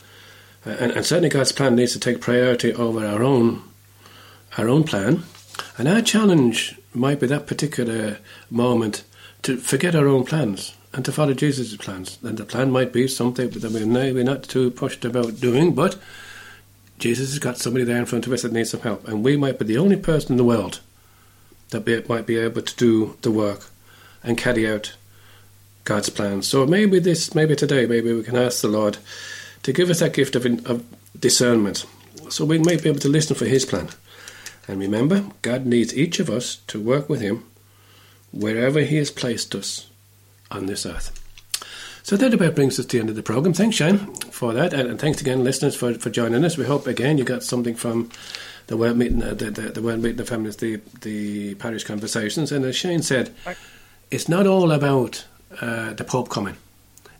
uh, 0.66 0.70
and, 0.80 0.92
and 0.92 1.06
certainly 1.06 1.28
God's 1.28 1.52
plan 1.52 1.76
needs 1.76 1.92
to 1.92 2.00
take 2.00 2.20
priority 2.20 2.72
over 2.72 3.06
our 3.06 3.22
own, 3.22 3.62
our 4.58 4.68
own 4.68 4.82
plan. 4.82 5.22
And 5.78 5.86
our 5.86 6.02
challenge 6.02 6.76
might 6.92 7.20
be 7.20 7.26
that 7.28 7.46
particular 7.46 8.18
moment 8.50 9.04
to 9.42 9.58
forget 9.58 9.94
our 9.94 10.08
own 10.08 10.24
plans 10.24 10.74
and 10.92 11.04
to 11.04 11.12
follow 11.12 11.34
Jesus' 11.34 11.76
plans. 11.76 12.18
And 12.22 12.38
the 12.38 12.44
plan 12.44 12.70
might 12.70 12.92
be 12.92 13.06
something 13.06 13.50
that 13.50 13.72
we're 13.72 13.86
maybe 13.86 14.24
not 14.24 14.44
too 14.44 14.70
pushed 14.70 15.04
about 15.04 15.40
doing, 15.40 15.74
but 15.74 15.96
Jesus 17.04 17.32
has 17.32 17.38
got 17.38 17.58
somebody 17.58 17.84
there 17.84 17.98
in 17.98 18.06
front 18.06 18.26
of 18.26 18.32
us 18.32 18.40
that 18.40 18.52
needs 18.52 18.70
some 18.70 18.80
help. 18.80 19.06
And 19.06 19.22
we 19.22 19.36
might 19.36 19.58
be 19.58 19.66
the 19.66 19.76
only 19.76 19.96
person 19.96 20.32
in 20.32 20.36
the 20.38 20.42
world 20.42 20.80
that 21.68 21.84
be, 21.84 22.02
might 22.08 22.24
be 22.24 22.38
able 22.38 22.62
to 22.62 22.76
do 22.76 23.18
the 23.20 23.30
work 23.30 23.66
and 24.22 24.38
carry 24.38 24.66
out 24.66 24.96
God's 25.84 26.08
plan. 26.08 26.40
So 26.40 26.64
maybe 26.64 26.98
this, 27.00 27.34
maybe 27.34 27.56
today, 27.56 27.84
maybe 27.84 28.10
we 28.14 28.22
can 28.22 28.36
ask 28.36 28.62
the 28.62 28.68
Lord 28.68 28.96
to 29.64 29.72
give 29.74 29.90
us 29.90 30.00
that 30.00 30.14
gift 30.14 30.34
of, 30.34 30.46
of 30.64 30.82
discernment, 31.20 31.84
so 32.30 32.46
we 32.46 32.56
might 32.56 32.82
be 32.82 32.88
able 32.88 33.00
to 33.00 33.08
listen 33.10 33.36
for 33.36 33.44
His 33.44 33.66
plan. 33.66 33.90
And 34.66 34.80
remember, 34.80 35.26
God 35.42 35.66
needs 35.66 35.94
each 35.94 36.20
of 36.20 36.30
us 36.30 36.56
to 36.68 36.80
work 36.80 37.10
with 37.10 37.20
Him 37.20 37.44
wherever 38.32 38.80
He 38.80 38.96
has 38.96 39.10
placed 39.10 39.54
us 39.54 39.90
on 40.50 40.64
this 40.64 40.86
earth. 40.86 41.23
So 42.04 42.18
that 42.18 42.34
about 42.34 42.54
brings 42.54 42.78
us 42.78 42.84
to 42.84 42.96
the 42.96 43.00
end 43.00 43.08
of 43.08 43.16
the 43.16 43.22
programme. 43.22 43.54
Thanks, 43.54 43.76
Shane, 43.76 43.96
for 44.30 44.52
that. 44.52 44.74
And, 44.74 45.00
thanks 45.00 45.22
again, 45.22 45.42
listeners, 45.42 45.74
for, 45.74 45.94
for 45.94 46.10
joining 46.10 46.44
us. 46.44 46.58
We 46.58 46.66
hope, 46.66 46.86
again, 46.86 47.16
you 47.16 47.24
got 47.24 47.42
something 47.42 47.74
from 47.74 48.10
the 48.66 48.76
World 48.76 48.98
Meeting, 48.98 49.22
uh, 49.22 49.32
the, 49.32 49.50
the, 49.50 49.62
the 49.70 49.80
World 49.80 50.02
Meeting 50.02 50.20
of 50.20 50.28
Families, 50.28 50.56
the, 50.56 50.82
the 51.00 51.54
Parish 51.54 51.84
Conversations. 51.84 52.52
And 52.52 52.62
as 52.66 52.76
Shane 52.76 53.00
said, 53.00 53.34
it's 54.10 54.28
not 54.28 54.46
all 54.46 54.70
about 54.70 55.24
uh, 55.62 55.94
the 55.94 56.04
Pope 56.04 56.28
coming. 56.28 56.56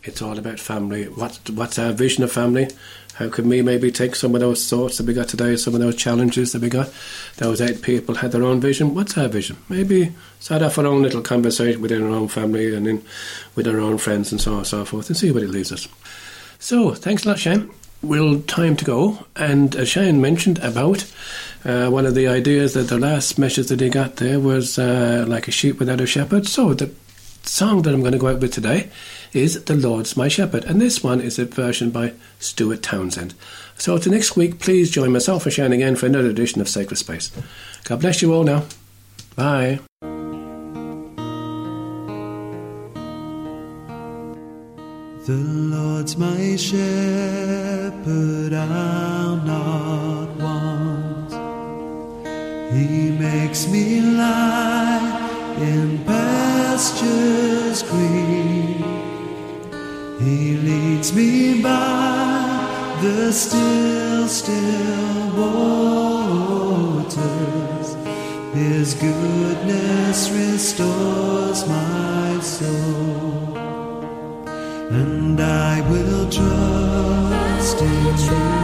It's 0.02 0.20
all 0.20 0.38
about 0.38 0.60
family. 0.60 1.04
What, 1.04 1.40
what's 1.48 1.78
our 1.78 1.92
vision 1.92 2.22
of 2.22 2.30
family? 2.30 2.68
How 3.14 3.28
can 3.28 3.48
we 3.48 3.62
maybe 3.62 3.92
take 3.92 4.16
some 4.16 4.34
of 4.34 4.40
those 4.40 4.68
thoughts 4.68 4.98
that 4.98 5.06
we 5.06 5.14
got 5.14 5.28
today, 5.28 5.54
some 5.56 5.74
of 5.74 5.80
those 5.80 5.94
challenges 5.94 6.50
that 6.52 6.62
we 6.62 6.68
got? 6.68 6.92
Those 7.36 7.60
eight 7.60 7.80
people 7.80 8.16
had 8.16 8.32
their 8.32 8.42
own 8.42 8.60
vision. 8.60 8.94
What's 8.94 9.16
our 9.16 9.28
vision? 9.28 9.56
Maybe 9.68 10.12
start 10.40 10.62
off 10.62 10.78
our 10.78 10.86
own 10.86 11.02
little 11.02 11.22
conversation 11.22 11.80
within 11.80 12.02
our 12.02 12.10
own 12.10 12.26
family 12.26 12.74
and 12.74 12.86
then 12.86 13.04
with 13.54 13.68
our 13.68 13.78
own 13.78 13.98
friends 13.98 14.32
and 14.32 14.40
so 14.40 14.52
on 14.52 14.58
and 14.58 14.66
so 14.66 14.84
forth 14.84 15.08
and 15.08 15.16
see 15.16 15.30
where 15.30 15.44
it 15.44 15.50
leads 15.50 15.70
us. 15.70 15.86
So, 16.58 16.92
thanks 16.94 17.24
a 17.24 17.28
lot, 17.28 17.38
Shane. 17.38 17.70
We'll 18.02 18.42
time 18.42 18.74
to 18.76 18.84
go. 18.84 19.24
And 19.36 19.76
as 19.76 19.88
Shane 19.88 20.20
mentioned 20.20 20.58
about 20.58 21.10
uh, 21.64 21.90
one 21.90 22.06
of 22.06 22.16
the 22.16 22.26
ideas 22.26 22.74
that 22.74 22.88
the 22.88 22.98
last 22.98 23.38
message 23.38 23.68
that 23.68 23.80
he 23.80 23.90
got 23.90 24.16
there 24.16 24.40
was 24.40 24.76
uh, 24.76 25.24
like 25.28 25.46
a 25.46 25.52
sheep 25.52 25.78
without 25.78 26.00
a 26.00 26.06
shepherd. 26.06 26.48
So, 26.48 26.74
the 26.74 26.92
song 27.44 27.82
that 27.82 27.94
I'm 27.94 28.00
going 28.00 28.12
to 28.12 28.18
go 28.18 28.28
out 28.28 28.40
with 28.40 28.52
today 28.52 28.90
is 29.34 29.64
The 29.64 29.74
Lord's 29.74 30.16
My 30.16 30.28
Shepherd, 30.28 30.64
and 30.64 30.80
this 30.80 31.02
one 31.02 31.20
is 31.20 31.38
a 31.38 31.44
version 31.44 31.90
by 31.90 32.12
Stuart 32.38 32.82
Townend. 32.82 33.34
So, 33.76 33.98
to 33.98 34.08
next 34.08 34.36
week, 34.36 34.60
please 34.60 34.90
join 34.90 35.12
myself 35.12 35.44
and 35.44 35.52
Shane 35.52 35.72
again 35.72 35.96
for 35.96 36.06
another 36.06 36.30
edition 36.30 36.60
of 36.60 36.68
Sacred 36.68 36.96
Space. 36.96 37.32
God 37.84 38.00
bless 38.00 38.22
you 38.22 38.32
all 38.32 38.44
now. 38.44 38.64
Bye. 39.34 39.80
The 45.26 45.32
Lord's 45.32 46.16
my 46.16 46.54
shepherd, 46.56 48.52
I'll 48.52 49.36
not 49.36 50.36
want. 50.36 51.32
He 52.72 53.10
makes 53.10 53.66
me 53.68 54.00
lie 54.00 55.56
in 55.60 56.04
pastures 56.04 57.82
green. 57.82 58.53
He 60.24 60.56
leads 60.56 61.12
me 61.14 61.60
by 61.62 62.98
the 63.02 63.30
still, 63.32 64.26
still 64.26 65.30
waters. 66.96 67.88
His 68.54 68.94
goodness 68.94 70.30
restores 70.30 71.66
my 71.68 72.40
soul 72.40 73.54
and 74.90 75.40
I 75.40 75.80
will 75.90 76.28
trust 76.30 77.82
in 77.82 78.04
you. 78.26 78.54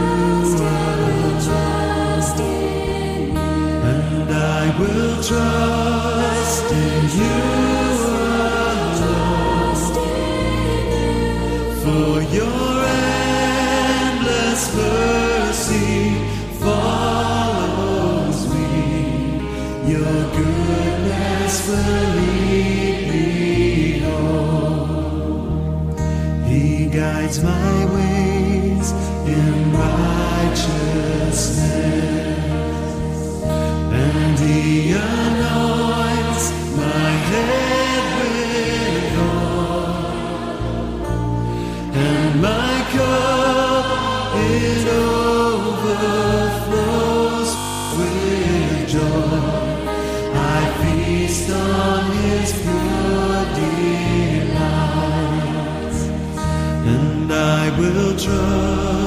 And 3.83 4.29
I 4.31 4.79
will 4.79 5.23
trust 5.23 5.90
lead 21.71 22.97
me 23.11 23.99
home. 23.99 25.95
He 26.45 26.87
guides 26.87 27.37
my 27.43 27.85
ways 27.95 28.87
in 29.27 29.73
righteousness, 29.73 31.41
will 58.27 59.00